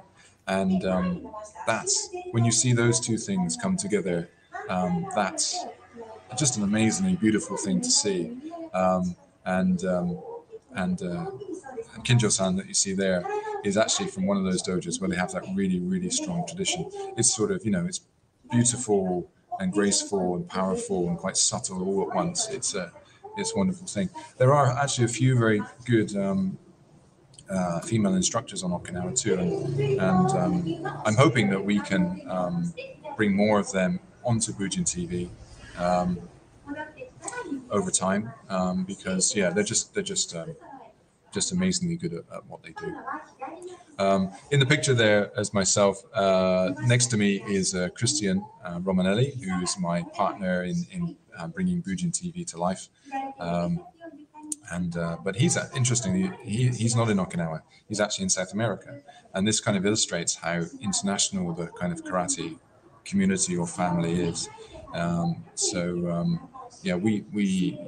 And 0.50 0.84
um, 0.84 1.30
that's 1.66 2.10
when 2.32 2.43
you 2.43 2.52
see 2.52 2.74
those 2.74 3.00
two 3.00 3.18
things 3.18 3.56
come 3.56 3.78
together, 3.78 4.30
um, 4.68 5.08
that's 5.16 5.58
just 6.38 6.58
an 6.58 6.64
amazingly 6.64 7.16
beautiful 7.16 7.56
thing 7.56 7.80
to 7.82 7.89
see. 7.89 8.36
Um, 8.74 9.16
and 9.45 9.84
um, 9.86 10.20
and 10.76 11.02
uh, 11.02 11.32
Kinjo-san 12.04 12.56
that 12.58 12.68
you 12.68 12.74
see 12.74 12.93
there 12.93 13.24
is 13.64 13.78
actually 13.78 14.08
from 14.08 14.26
one 14.26 14.38
of 14.38 14.43
those 14.43 14.64
dojos 14.64 15.00
where 15.00 15.10
they 15.10 15.16
have 15.16 15.32
that 15.32 15.43
really, 15.56 15.80
really 15.80 16.10
strong 16.10 16.45
tradition. 16.47 16.89
It's 17.18 17.34
sort 17.34 17.52
of, 17.52 17.64
you 17.66 17.72
know, 17.72 17.86
it's 17.86 18.02
beautiful 18.52 19.30
and 19.60 19.72
graceful 19.72 20.36
and 20.36 20.47
powerful 20.47 21.10
and 21.10 21.18
quite 21.18 21.38
subtle 21.38 21.84
all 21.88 22.10
at 22.10 22.16
once. 22.16 22.47
It's 22.50 22.76
a, 22.76 22.91
it's 23.38 23.54
a 23.54 23.58
wonderful 23.58 23.88
thing. 23.88 24.10
There 24.38 24.54
are 24.54 24.68
actually 24.78 25.06
a 25.06 25.10
few 25.10 25.38
very 25.38 25.62
good 25.86 26.16
um, 26.16 26.58
uh, 27.50 27.80
female 27.82 28.16
instructors 28.16 28.64
on 28.64 28.72
Okinawa 28.72 29.20
too, 29.20 29.36
and, 29.36 29.80
and 30.00 30.30
um, 30.32 30.88
I'm 31.06 31.16
hoping 31.16 31.50
that 31.50 31.64
we 31.64 31.80
can 31.80 32.22
um, 32.28 32.74
bring 33.16 33.36
more 33.36 33.60
of 33.60 33.72
them 33.72 34.00
onto 34.24 34.52
Bujin 34.54 34.86
TV 34.86 35.30
um, 35.78 36.20
over 37.72 37.91
time 37.91 38.32
um, 38.50 38.84
because 38.84 39.36
yeah, 39.36 39.50
they're 39.50 39.64
just 39.64 39.93
they're 39.93 40.04
just 40.04 40.36
um, 40.36 40.56
just 41.34 41.52
amazingly 41.52 41.95
good 41.95 42.14
at, 42.14 42.24
at 42.34 42.45
what 42.47 42.64
they 42.64 42.72
do. 42.72 42.95
Um, 44.00 44.32
in 44.52 44.60
the 44.60 44.66
picture 44.66 44.93
there, 44.93 45.38
as 45.38 45.54
myself, 45.54 46.02
uh, 46.14 46.72
next 46.86 47.08
to 47.08 47.18
me 47.18 47.43
is 47.47 47.76
uh, 47.76 47.89
Christian 47.89 48.45
uh, 48.64 48.80
Romanelli, 48.80 49.38
who 49.43 49.62
is 49.62 49.78
my 49.78 50.04
partner 50.14 50.64
in, 50.64 50.86
in 50.91 51.18
uh, 51.38 51.47
bringing 51.47 51.84
Bujin 51.84 52.12
TV 52.12 52.47
to 52.47 52.58
life. 52.58 52.88
And 54.72 54.96
uh, 54.98 55.18
but 55.24 55.36
he's 55.36 55.58
uh, 55.58 55.68
interestingly 55.76 56.32
he, 56.44 56.68
he's 56.68 56.96
not 56.96 57.10
in 57.10 57.18
Okinawa. 57.18 57.62
He's 57.88 58.00
actually 58.00 58.24
in 58.24 58.30
South 58.30 58.54
America, 58.54 59.02
and 59.34 59.48
this 59.48 59.60
kind 59.60 59.78
of 59.78 59.86
illustrates 59.86 60.36
how 60.36 60.64
international 60.82 61.54
the 61.54 61.68
kind 61.68 61.92
of 61.92 62.04
karate 62.04 62.60
community 63.04 63.58
or 63.58 63.66
family 63.66 64.22
is. 64.22 64.48
Um, 64.94 65.44
so 65.56 66.10
um, 66.12 66.50
yeah, 66.84 66.96
we 66.96 67.26
we 67.34 67.80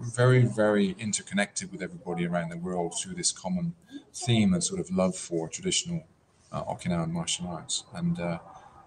very, 0.00 0.44
very 0.44 0.94
interconnected 0.98 1.72
with 1.72 1.82
everybody 1.82 2.26
around 2.26 2.50
the 2.50 2.56
world 2.56 2.94
through 3.00 3.14
this 3.14 3.32
common 3.32 3.74
theme 4.14 4.54
and 4.54 4.62
sort 4.62 4.80
of 4.80 4.90
love 4.90 5.16
for 5.16 5.48
traditional 5.48 6.04
uh, 6.52 6.64
Okinawan 6.64 7.10
martial 7.10 7.48
arts. 7.48 7.84
And 7.94 8.18
uh, 8.20 8.38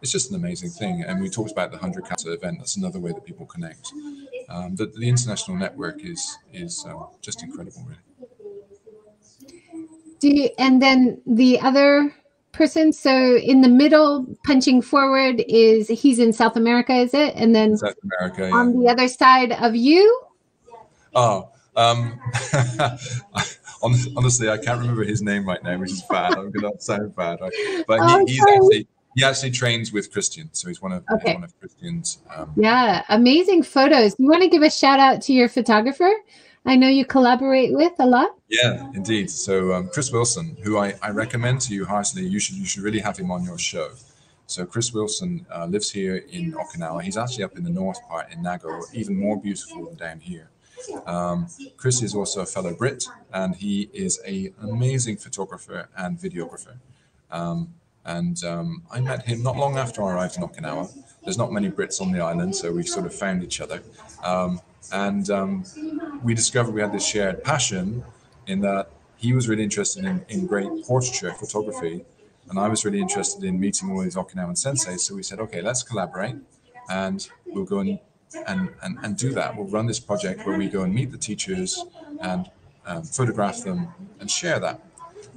it's 0.01 0.11
just 0.11 0.29
an 0.29 0.35
amazing 0.35 0.69
thing. 0.69 1.03
And 1.05 1.21
we 1.21 1.29
talked 1.29 1.51
about 1.51 1.71
the 1.71 1.77
100 1.77 2.05
Kata 2.05 2.31
event. 2.31 2.59
That's 2.59 2.77
another 2.77 2.99
way 2.99 3.11
that 3.11 3.25
people 3.25 3.45
connect. 3.45 3.91
Um, 4.51 4.75
the, 4.75 4.87
the 4.87 5.07
international 5.07 5.57
network 5.57 6.03
is 6.03 6.37
is 6.53 6.85
um, 6.87 7.07
just 7.21 7.43
incredible, 7.43 7.85
really. 7.87 7.99
Do 10.19 10.29
you, 10.29 10.49
and 10.59 10.81
then 10.81 11.21
the 11.25 11.59
other 11.61 12.13
person, 12.51 12.93
so 12.93 13.37
in 13.37 13.61
the 13.61 13.69
middle, 13.69 14.27
punching 14.45 14.83
forward, 14.83 15.43
is 15.47 15.87
he's 15.87 16.19
in 16.19 16.33
South 16.33 16.55
America, 16.55 16.93
is 16.93 17.13
it? 17.13 17.33
And 17.35 17.55
then 17.55 17.77
South 17.77 17.95
America, 18.03 18.49
yeah. 18.49 18.55
on 18.55 18.79
the 18.79 18.87
other 18.87 19.07
side 19.07 19.53
of 19.53 19.75
you 19.75 20.27
Oh, 21.13 21.49
um, 21.75 22.19
honestly, 23.83 24.49
I 24.49 24.57
can't 24.57 24.79
remember 24.79 25.03
his 25.03 25.21
name 25.21 25.47
right 25.47 25.61
now, 25.63 25.77
which 25.77 25.91
is 25.91 26.03
bad. 26.03 26.37
I'm 26.37 26.51
going 26.51 26.73
to 26.73 26.81
sound 26.81 27.15
bad, 27.15 27.41
right? 27.41 27.51
but 27.87 27.99
oh, 28.01 28.25
he, 28.25 28.33
he's 28.33 28.41
actually 28.41 28.87
he 29.15 29.23
actually 29.23 29.51
trains 29.51 29.91
with 29.91 30.11
Christian, 30.11 30.49
so 30.53 30.67
he's 30.67 30.81
one 30.81 30.91
of 30.93 31.03
okay. 31.13 31.33
one 31.33 31.43
of 31.43 31.59
Christian's. 31.59 32.19
Um, 32.33 32.53
yeah, 32.55 33.03
amazing 33.09 33.63
photos. 33.63 34.15
You 34.17 34.27
want 34.27 34.43
to 34.43 34.49
give 34.49 34.61
a 34.61 34.69
shout 34.69 34.99
out 34.99 35.21
to 35.23 35.33
your 35.33 35.49
photographer? 35.49 36.11
I 36.65 36.75
know 36.75 36.87
you 36.87 37.05
collaborate 37.05 37.73
with 37.73 37.93
a 37.99 38.05
lot. 38.05 38.35
Yeah, 38.47 38.89
indeed. 38.93 39.29
So 39.31 39.73
um, 39.73 39.89
Chris 39.91 40.11
Wilson, 40.11 40.55
who 40.63 40.77
I, 40.77 40.93
I 41.01 41.09
recommend 41.09 41.59
to 41.61 41.73
you 41.73 41.85
harshly, 41.85 42.25
you 42.25 42.39
should 42.39 42.55
you 42.55 42.65
should 42.65 42.83
really 42.83 42.99
have 42.99 43.17
him 43.17 43.31
on 43.31 43.43
your 43.43 43.57
show. 43.57 43.91
So 44.45 44.65
Chris 44.65 44.93
Wilson 44.93 45.45
uh, 45.53 45.65
lives 45.65 45.89
here 45.89 46.17
in 46.29 46.53
Okinawa. 46.53 47.01
He's 47.01 47.17
actually 47.17 47.45
up 47.45 47.57
in 47.57 47.63
the 47.63 47.69
north 47.69 47.99
part 48.07 48.31
in 48.31 48.43
Nago, 48.43 48.81
even 48.93 49.17
more 49.17 49.39
beautiful 49.39 49.85
than 49.85 49.95
down 49.95 50.19
here. 50.19 50.49
Um, 51.05 51.47
Chris 51.77 52.01
is 52.01 52.13
also 52.13 52.41
a 52.41 52.45
fellow 52.45 52.73
Brit, 52.73 53.05
and 53.33 53.55
he 53.55 53.89
is 53.93 54.19
a, 54.25 54.51
an 54.59 54.69
amazing 54.69 55.17
photographer 55.17 55.87
and 55.97 56.17
videographer. 56.19 56.75
Um, 57.31 57.73
and 58.05 58.43
um, 58.43 58.83
I 58.91 58.99
met 58.99 59.25
him 59.27 59.43
not 59.43 59.57
long 59.57 59.77
after 59.77 60.03
I 60.03 60.13
arrived 60.13 60.37
in 60.37 60.43
Okinawa. 60.43 60.91
There's 61.23 61.37
not 61.37 61.51
many 61.51 61.69
Brits 61.69 62.01
on 62.01 62.11
the 62.11 62.19
island, 62.19 62.55
so 62.55 62.71
we 62.71 62.83
sort 62.83 63.05
of 63.05 63.13
found 63.13 63.43
each 63.43 63.61
other. 63.61 63.81
Um, 64.23 64.59
and 64.91 65.29
um, 65.29 65.63
we 66.23 66.33
discovered 66.33 66.73
we 66.73 66.81
had 66.81 66.91
this 66.91 67.05
shared 67.05 67.43
passion 67.43 68.03
in 68.47 68.61
that 68.61 68.89
he 69.17 69.33
was 69.33 69.47
really 69.47 69.63
interested 69.63 70.03
in, 70.03 70.25
in 70.29 70.47
great 70.47 70.69
portraiture 70.85 71.31
photography, 71.33 72.03
and 72.49 72.59
I 72.59 72.67
was 72.67 72.83
really 72.83 72.99
interested 72.99 73.43
in 73.43 73.59
meeting 73.59 73.91
all 73.91 74.01
these 74.01 74.15
Okinawan 74.15 74.57
senseis. 74.57 75.01
So 75.01 75.15
we 75.15 75.23
said, 75.23 75.39
okay, 75.39 75.61
let's 75.61 75.83
collaborate, 75.83 76.35
and 76.89 77.27
we'll 77.45 77.65
go 77.65 77.79
and 77.79 77.99
and, 78.47 78.69
and, 78.81 78.97
and 79.03 79.17
do 79.17 79.33
that. 79.33 79.55
We'll 79.55 79.67
run 79.67 79.87
this 79.87 79.99
project 79.99 80.45
where 80.45 80.57
we 80.57 80.69
go 80.69 80.83
and 80.83 80.93
meet 80.93 81.11
the 81.11 81.17
teachers 81.17 81.83
and 82.21 82.49
um, 82.85 83.03
photograph 83.03 83.63
them 83.63 83.89
and 84.19 84.29
share 84.29 84.59
that. 84.59 84.79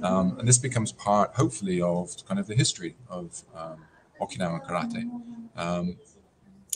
Um, 0.01 0.37
and 0.39 0.47
this 0.47 0.57
becomes 0.57 0.91
part, 0.91 1.33
hopefully, 1.35 1.81
of 1.81 2.15
kind 2.27 2.39
of 2.39 2.47
the 2.47 2.55
history 2.55 2.95
of 3.09 3.43
um, 3.55 3.77
Okinawan 4.21 4.65
karate. 4.67 5.09
Um, 5.55 5.97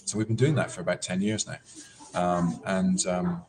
so 0.05 0.17
we've 0.17 0.27
been 0.27 0.35
doing 0.35 0.55
that 0.55 0.71
for 0.71 0.81
about 0.81 1.01
10 1.01 1.21
years 1.21 1.47
now. 1.47 1.57
Um, 2.19 2.61
and 2.65 3.05
um, 3.07 3.43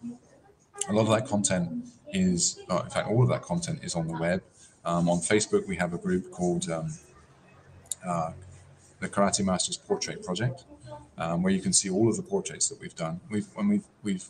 a 0.89 0.93
lot 0.93 1.03
of 1.03 1.09
that 1.09 1.27
content 1.27 1.87
is, 2.13 2.61
uh, 2.71 2.83
in 2.85 2.91
fact, 2.91 3.09
all 3.09 3.23
of 3.23 3.29
that 3.29 3.43
content 3.43 3.81
is 3.83 3.95
on 3.95 4.07
the 4.07 4.19
web. 4.19 4.43
Um, 4.85 5.09
on 5.09 5.19
Facebook, 5.19 5.67
we 5.67 5.77
have 5.77 5.95
a 5.95 5.99
group 5.99 6.31
called 6.31 6.69
uh, 6.69 8.33
the 9.01 9.09
Karate 9.09 9.45
Masters 9.45 9.77
Portrait 9.77 10.23
Project, 10.25 10.65
where 11.17 11.53
you 11.53 11.61
can 11.61 11.73
see 11.73 11.89
all 11.91 12.09
of 12.09 12.17
the 12.17 12.23
portraits 12.23 12.69
that 12.69 12.81
we've 12.81 12.95
done. 12.95 13.21
We've 13.31 13.47
when 13.55 13.69
we've 13.69 13.85
we've 14.03 14.25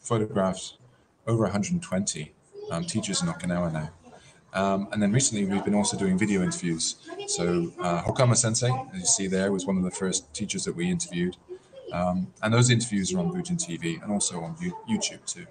photographed 0.00 0.78
over 1.26 1.44
120 1.44 2.32
um, 2.70 2.84
teachers 2.84 3.22
in 3.22 3.28
Okinawa 3.28 3.72
now. 3.72 3.90
Um, 4.52 4.88
and 4.92 5.02
then 5.02 5.12
recently, 5.12 5.44
we've 5.44 5.64
been 5.64 5.74
also 5.74 5.96
doing 5.96 6.18
video 6.18 6.42
interviews. 6.42 6.96
So 7.26 7.72
uh, 7.80 8.02
Hokama 8.02 8.36
Sensei, 8.36 8.70
as 8.92 9.00
you 9.00 9.06
see 9.06 9.26
there, 9.26 9.52
was 9.52 9.66
one 9.66 9.76
of 9.76 9.84
the 9.84 9.90
first 9.90 10.32
teachers 10.34 10.64
that 10.64 10.74
we 10.74 10.90
interviewed. 10.90 11.36
Um, 11.92 12.28
and 12.42 12.52
those 12.52 12.70
interviews 12.70 13.12
are 13.12 13.18
on 13.18 13.32
Bujin 13.32 13.58
TV 13.58 14.02
and 14.02 14.12
also 14.12 14.40
on 14.40 14.54
YouTube 14.88 15.24
too. 15.26 15.46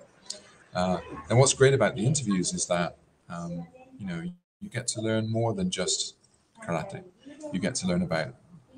Uh, 0.74 1.00
and 1.30 1.40
what's 1.40 1.54
great 1.54 1.74
about 1.74 1.96
the 1.96 2.06
interviews 2.06 2.54
is 2.54 2.66
that 2.68 2.98
um, 3.30 3.68
you 4.00 4.06
know 4.06 4.24
you 4.62 4.70
get 4.70 4.88
to 4.88 5.02
learn 5.02 5.30
more 5.30 5.54
than 5.54 5.70
just 5.70 6.16
karate. 6.64 7.04
You 7.52 7.60
get 7.60 7.76
to 7.76 7.88
learn 7.88 8.02
about 8.02 8.36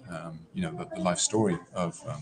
um, 0.10 0.40
you 0.54 0.62
know 0.62 0.72
the, 0.72 0.88
the, 0.96 1.02
life 1.02 1.20
story 1.20 1.58
of 1.74 2.00
um, 2.08 2.22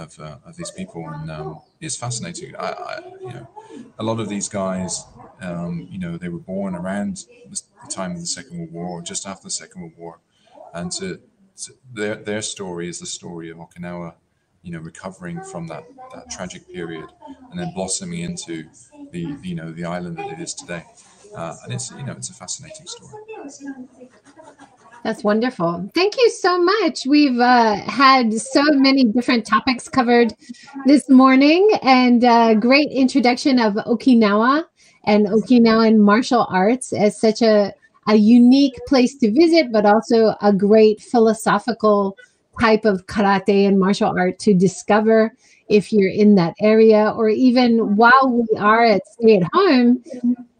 of, 0.00 0.18
uh, 0.18 0.38
of 0.44 0.56
these 0.56 0.70
people, 0.70 1.08
and 1.08 1.30
um, 1.30 1.60
it's 1.80 1.96
fascinating. 1.96 2.56
I, 2.56 2.68
I, 2.72 3.00
you 3.20 3.32
know 3.32 3.46
a 3.98 4.02
lot 4.02 4.18
of 4.20 4.28
these 4.28 4.48
guys, 4.48 5.04
um, 5.40 5.86
you 5.90 5.98
know, 5.98 6.16
they 6.16 6.28
were 6.28 6.38
born 6.38 6.74
around 6.74 7.26
the 7.50 7.62
time 7.88 8.12
of 8.12 8.20
the 8.20 8.26
Second 8.26 8.58
World 8.58 8.72
War 8.72 8.86
or 8.86 9.02
just 9.02 9.26
after 9.26 9.44
the 9.44 9.50
Second 9.50 9.82
World 9.82 9.94
War, 9.96 10.18
and 10.74 10.90
to, 10.92 11.20
to 11.62 11.72
their 11.92 12.16
their 12.16 12.42
story 12.42 12.88
is 12.88 13.00
the 13.00 13.06
story 13.06 13.50
of 13.50 13.58
Okinawa 13.58 14.14
you 14.62 14.70
know, 14.72 14.78
recovering 14.80 15.40
from 15.42 15.66
that, 15.68 15.84
that 16.12 16.30
tragic 16.30 16.68
period 16.70 17.08
and 17.50 17.58
then 17.58 17.72
blossoming 17.74 18.20
into 18.20 18.68
the, 19.10 19.34
you 19.42 19.54
know, 19.54 19.72
the 19.72 19.84
island 19.86 20.18
that 20.18 20.26
it 20.26 20.38
is 20.38 20.52
today. 20.52 20.84
Uh, 21.34 21.56
and 21.64 21.72
it's, 21.72 21.90
you 21.92 22.02
know, 22.02 22.12
it's 22.12 22.28
a 22.28 22.34
fascinating 22.34 22.86
story. 22.86 23.22
That's 25.02 25.24
wonderful. 25.24 25.90
Thank 25.94 26.16
you 26.18 26.30
so 26.30 26.60
much. 26.62 27.06
We've 27.06 27.38
uh, 27.38 27.76
had 27.76 28.34
so 28.34 28.62
many 28.72 29.04
different 29.04 29.46
topics 29.46 29.88
covered 29.88 30.34
this 30.84 31.08
morning 31.08 31.70
and 31.82 32.22
uh, 32.22 32.54
great 32.54 32.90
introduction 32.90 33.58
of 33.58 33.74
Okinawa 33.74 34.64
and 35.04 35.26
Okinawan 35.26 35.98
martial 35.98 36.46
arts 36.50 36.92
as 36.92 37.18
such 37.18 37.40
a, 37.40 37.72
a 38.08 38.16
unique 38.16 38.78
place 38.86 39.16
to 39.18 39.32
visit, 39.32 39.72
but 39.72 39.86
also 39.86 40.34
a 40.42 40.52
great 40.52 41.00
philosophical 41.00 42.16
type 42.60 42.84
of 42.84 43.06
karate 43.06 43.66
and 43.66 43.80
martial 43.80 44.12
art 44.18 44.38
to 44.40 44.52
discover 44.52 45.34
if 45.70 45.92
you're 45.92 46.10
in 46.10 46.34
that 46.34 46.54
area 46.60 47.14
or 47.16 47.28
even 47.28 47.96
while 47.96 48.28
we 48.28 48.58
are 48.58 48.84
at 48.84 49.02
stay 49.06 49.36
at 49.36 49.42
home 49.52 50.02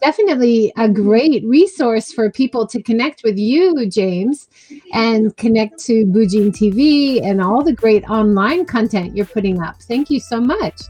definitely 0.01 0.73
a 0.79 0.89
great 0.89 1.45
resource 1.45 2.13
for 2.13 2.31
people 2.31 2.67
to 2.67 2.83
connect 2.83 3.23
with 3.23 3.37
you 3.37 3.87
james 3.91 4.49
and 4.93 5.37
connect 5.37 5.79
to 5.79 6.07
bujin 6.07 6.49
tv 6.51 7.23
and 7.23 7.43
all 7.43 7.63
the 7.63 7.73
great 7.73 8.05
online 8.09 8.65
content 8.65 9.17
you're 9.17 9.27
putting 9.27 9.61
up. 9.61 9.81
Thank 9.83 10.11
you 10.11 10.21
so 10.21 10.41
much. 10.41 10.83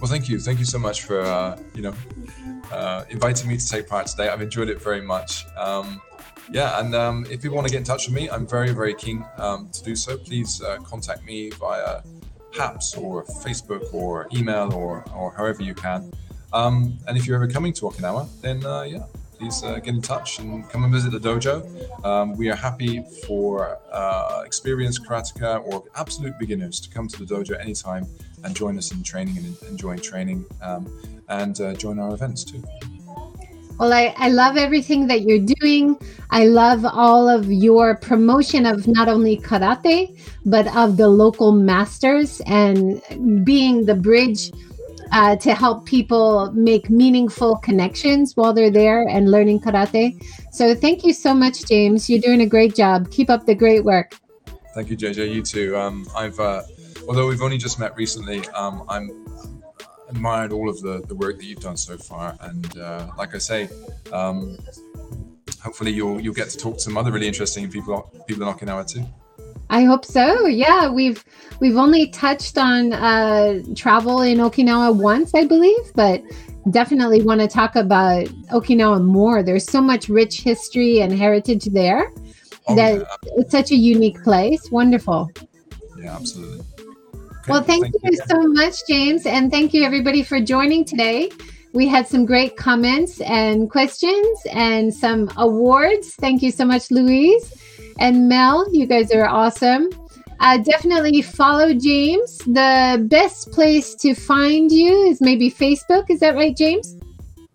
Well 0.00 0.10
thank 0.10 0.28
you. 0.28 0.38
Thank 0.38 0.58
you 0.58 0.64
so 0.64 0.78
much 0.78 1.02
for 1.02 1.20
uh, 1.20 1.58
you 1.74 1.82
know 1.82 1.94
uh, 2.70 3.04
inviting 3.08 3.48
me 3.48 3.56
to 3.56 3.68
take 3.68 3.88
part 3.88 4.06
today. 4.06 4.28
I've 4.28 4.42
enjoyed 4.42 4.68
it 4.68 4.80
very 4.80 5.00
much. 5.00 5.46
Um, 5.56 6.00
yeah, 6.52 6.78
and 6.78 6.94
um, 6.94 7.26
if 7.28 7.42
you 7.42 7.52
want 7.52 7.66
to 7.66 7.72
get 7.72 7.78
in 7.78 7.84
touch 7.84 8.06
with 8.06 8.14
me, 8.14 8.30
I'm 8.30 8.46
very, 8.46 8.72
very 8.72 8.94
keen 8.94 9.24
um, 9.38 9.68
to 9.70 9.82
do 9.82 9.96
so. 9.96 10.16
Please 10.16 10.62
uh, 10.62 10.76
contact 10.84 11.24
me 11.24 11.50
via 11.50 12.02
HAPS 12.54 12.96
or 12.96 13.24
Facebook 13.24 13.92
or 13.92 14.28
email 14.34 14.72
or, 14.72 15.04
or 15.14 15.32
however 15.32 15.62
you 15.62 15.74
can. 15.74 16.10
Um, 16.52 16.98
and 17.06 17.16
if 17.16 17.26
you're 17.26 17.36
ever 17.36 17.48
coming 17.48 17.72
to 17.74 17.82
Okinawa, 17.82 18.28
then 18.40 18.64
uh, 18.64 18.82
yeah, 18.82 19.04
please 19.38 19.62
uh, 19.62 19.74
get 19.74 19.88
in 19.88 20.00
touch 20.00 20.38
and 20.38 20.68
come 20.70 20.84
and 20.84 20.92
visit 20.92 21.12
the 21.12 21.18
dojo. 21.18 22.04
Um, 22.04 22.36
we 22.36 22.50
are 22.50 22.54
happy 22.54 23.04
for 23.26 23.78
uh, 23.92 24.42
experienced 24.44 25.04
karateka 25.04 25.64
or 25.64 25.84
absolute 25.96 26.38
beginners 26.38 26.80
to 26.80 26.90
come 26.90 27.08
to 27.08 27.24
the 27.24 27.34
dojo 27.34 27.60
anytime 27.60 28.06
and 28.44 28.54
join 28.56 28.78
us 28.78 28.92
in 28.92 29.02
training 29.02 29.36
and 29.38 29.56
enjoying 29.68 30.00
training 30.00 30.44
um, 30.62 30.86
and 31.28 31.60
uh, 31.60 31.74
join 31.74 31.98
our 31.98 32.14
events 32.14 32.44
too. 32.44 32.62
Well, 33.78 33.92
I, 33.92 34.14
I 34.16 34.30
love 34.30 34.56
everything 34.56 35.06
that 35.08 35.22
you're 35.22 35.44
doing. 35.60 35.98
I 36.30 36.46
love 36.46 36.84
all 36.84 37.28
of 37.28 37.52
your 37.52 37.96
promotion 37.96 38.64
of 38.64 38.88
not 38.88 39.08
only 39.08 39.36
karate, 39.36 40.18
but 40.46 40.74
of 40.74 40.96
the 40.96 41.08
local 41.08 41.52
masters 41.52 42.40
and 42.46 43.02
being 43.44 43.84
the 43.84 43.94
bridge 43.94 44.50
uh, 45.12 45.36
to 45.36 45.54
help 45.54 45.84
people 45.86 46.50
make 46.52 46.88
meaningful 46.88 47.56
connections 47.56 48.34
while 48.34 48.52
they're 48.52 48.70
there 48.70 49.06
and 49.08 49.30
learning 49.30 49.60
karate. 49.60 50.20
So 50.52 50.74
thank 50.74 51.04
you 51.04 51.12
so 51.12 51.34
much, 51.34 51.66
James. 51.66 52.08
You're 52.08 52.20
doing 52.20 52.40
a 52.40 52.46
great 52.46 52.74
job. 52.74 53.10
Keep 53.10 53.28
up 53.28 53.46
the 53.46 53.54
great 53.54 53.84
work. 53.84 54.16
Thank 54.74 54.90
you, 54.90 54.96
JJ. 54.96 55.32
You 55.32 55.42
too. 55.42 55.76
Um, 55.76 56.06
I've, 56.16 56.38
uh, 56.40 56.62
although 57.08 57.28
we've 57.28 57.42
only 57.42 57.58
just 57.58 57.78
met 57.78 57.94
recently, 57.96 58.46
um, 58.48 58.84
I'm 58.88 59.10
admired 60.08 60.52
all 60.52 60.68
of 60.68 60.80
the, 60.80 61.02
the 61.06 61.14
work 61.14 61.36
that 61.38 61.44
you've 61.44 61.60
done 61.60 61.76
so 61.76 61.96
far. 61.96 62.36
And 62.40 62.78
uh, 62.78 63.08
like 63.18 63.34
I 63.34 63.38
say, 63.38 63.68
um, 64.12 64.58
hopefully 65.62 65.92
you'll 65.92 66.20
you'll 66.20 66.34
get 66.34 66.48
to 66.50 66.58
talk 66.58 66.74
to 66.74 66.80
some 66.80 66.96
other 66.96 67.12
really 67.12 67.26
interesting 67.26 67.70
people 67.70 68.10
people 68.26 68.48
in 68.48 68.54
Okinawa 68.54 68.86
too. 68.86 69.04
I 69.68 69.82
hope 69.82 70.04
so. 70.04 70.46
Yeah, 70.46 70.88
we've 70.90 71.24
we've 71.60 71.76
only 71.76 72.08
touched 72.08 72.56
on 72.56 72.92
uh, 72.92 73.62
travel 73.74 74.22
in 74.22 74.38
Okinawa 74.38 74.94
once, 74.94 75.34
I 75.34 75.44
believe, 75.44 75.92
but 75.94 76.22
definitely 76.70 77.22
want 77.22 77.40
to 77.40 77.48
talk 77.48 77.76
about 77.76 78.26
Okinawa 78.52 79.04
more. 79.04 79.42
There's 79.42 79.64
so 79.64 79.80
much 79.80 80.08
rich 80.08 80.42
history 80.42 81.00
and 81.00 81.12
heritage 81.12 81.64
there 81.66 82.12
oh, 82.68 82.76
that 82.76 82.98
yeah. 82.98 83.04
it's 83.36 83.50
such 83.50 83.70
a 83.72 83.76
unique 83.76 84.22
place. 84.22 84.70
Wonderful. 84.70 85.30
Yeah, 85.98 86.14
absolutely. 86.14 86.64
Well, 87.48 87.62
thank, 87.62 87.84
thank 87.84 87.94
you, 88.02 88.10
you 88.10 88.18
so 88.28 88.42
much, 88.42 88.74
James. 88.88 89.26
And 89.26 89.50
thank 89.50 89.72
you, 89.72 89.84
everybody, 89.84 90.22
for 90.22 90.40
joining 90.40 90.84
today. 90.84 91.30
We 91.72 91.86
had 91.86 92.08
some 92.08 92.24
great 92.24 92.56
comments 92.56 93.20
and 93.20 93.70
questions 93.70 94.38
and 94.50 94.92
some 94.92 95.30
awards. 95.36 96.14
Thank 96.14 96.42
you 96.42 96.50
so 96.50 96.64
much, 96.64 96.90
Louise 96.90 97.52
and 97.98 98.28
Mel. 98.28 98.66
You 98.72 98.86
guys 98.86 99.12
are 99.12 99.26
awesome. 99.26 99.90
Uh, 100.40 100.58
definitely 100.58 101.22
follow 101.22 101.72
James. 101.72 102.38
The 102.38 103.04
best 103.08 103.52
place 103.52 103.94
to 103.96 104.14
find 104.14 104.70
you 104.70 105.04
is 105.04 105.20
maybe 105.20 105.50
Facebook. 105.50 106.10
Is 106.10 106.20
that 106.20 106.34
right, 106.34 106.56
James? 106.56 106.96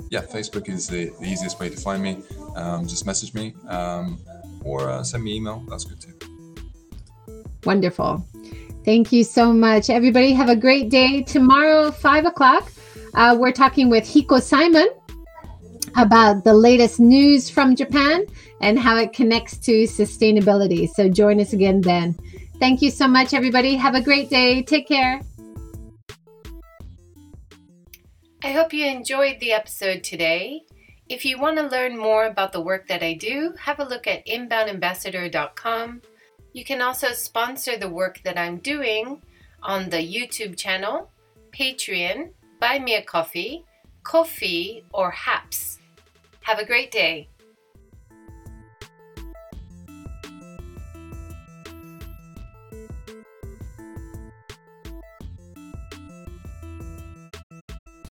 Yeah, 0.09 0.21
Facebook 0.21 0.67
is 0.67 0.87
the, 0.87 1.11
the 1.19 1.25
easiest 1.25 1.59
way 1.59 1.69
to 1.69 1.77
find 1.77 2.01
me. 2.01 2.21
Um, 2.55 2.87
just 2.87 3.05
message 3.05 3.33
me 3.33 3.53
um, 3.67 4.19
or 4.63 4.89
uh, 4.89 5.03
send 5.03 5.23
me 5.23 5.35
email. 5.35 5.63
That's 5.69 5.85
good 5.85 6.01
too. 6.01 6.13
Wonderful. 7.63 8.25
Thank 8.83 9.11
you 9.11 9.23
so 9.23 9.53
much. 9.53 9.89
Everybody 9.89 10.31
have 10.33 10.49
a 10.49 10.55
great 10.55 10.89
day. 10.89 11.21
Tomorrow, 11.21 11.91
5 11.91 12.25
o'clock, 12.25 12.71
uh, 13.13 13.35
we're 13.39 13.51
talking 13.51 13.89
with 13.89 14.03
Hiko 14.03 14.41
Simon 14.41 14.87
about 15.97 16.43
the 16.43 16.53
latest 16.53 16.99
news 16.99 17.49
from 17.49 17.75
Japan 17.75 18.25
and 18.61 18.79
how 18.79 18.97
it 18.97 19.13
connects 19.13 19.57
to 19.57 19.83
sustainability. 19.83 20.89
So 20.89 21.09
join 21.09 21.39
us 21.39 21.53
again 21.53 21.81
then. 21.81 22.15
Thank 22.59 22.81
you 22.81 22.91
so 22.91 23.07
much, 23.07 23.33
everybody. 23.33 23.75
Have 23.75 23.95
a 23.95 24.01
great 24.01 24.29
day. 24.29 24.63
Take 24.63 24.87
care. 24.87 25.21
I 28.43 28.51
hope 28.51 28.73
you 28.73 28.85
enjoyed 28.85 29.39
the 29.39 29.51
episode 29.51 30.03
today. 30.03 30.63
If 31.07 31.25
you 31.25 31.39
want 31.39 31.57
to 31.57 31.67
learn 31.67 31.97
more 31.97 32.25
about 32.25 32.53
the 32.53 32.61
work 32.61 32.87
that 32.87 33.03
I 33.03 33.13
do, 33.13 33.53
have 33.59 33.79
a 33.79 33.83
look 33.83 34.07
at 34.07 34.25
inboundambassador.com 34.25 36.01
you 36.53 36.65
can 36.65 36.81
also 36.81 37.13
sponsor 37.13 37.77
the 37.77 37.89
work 37.89 38.21
that 38.23 38.37
I'm 38.37 38.57
doing 38.57 39.21
on 39.63 39.89
the 39.89 39.97
YouTube 39.97 40.57
channel, 40.57 41.09
Patreon, 41.51 42.31
Buy 42.59 42.79
Me 42.79 42.95
a 42.95 43.01
Coffee, 43.01 43.65
Ko-fi, 44.03 44.83
or 44.93 45.11
Haps. 45.11 45.79
Have 46.41 46.59
a 46.59 46.65
great 46.65 46.91
day. 46.91 47.27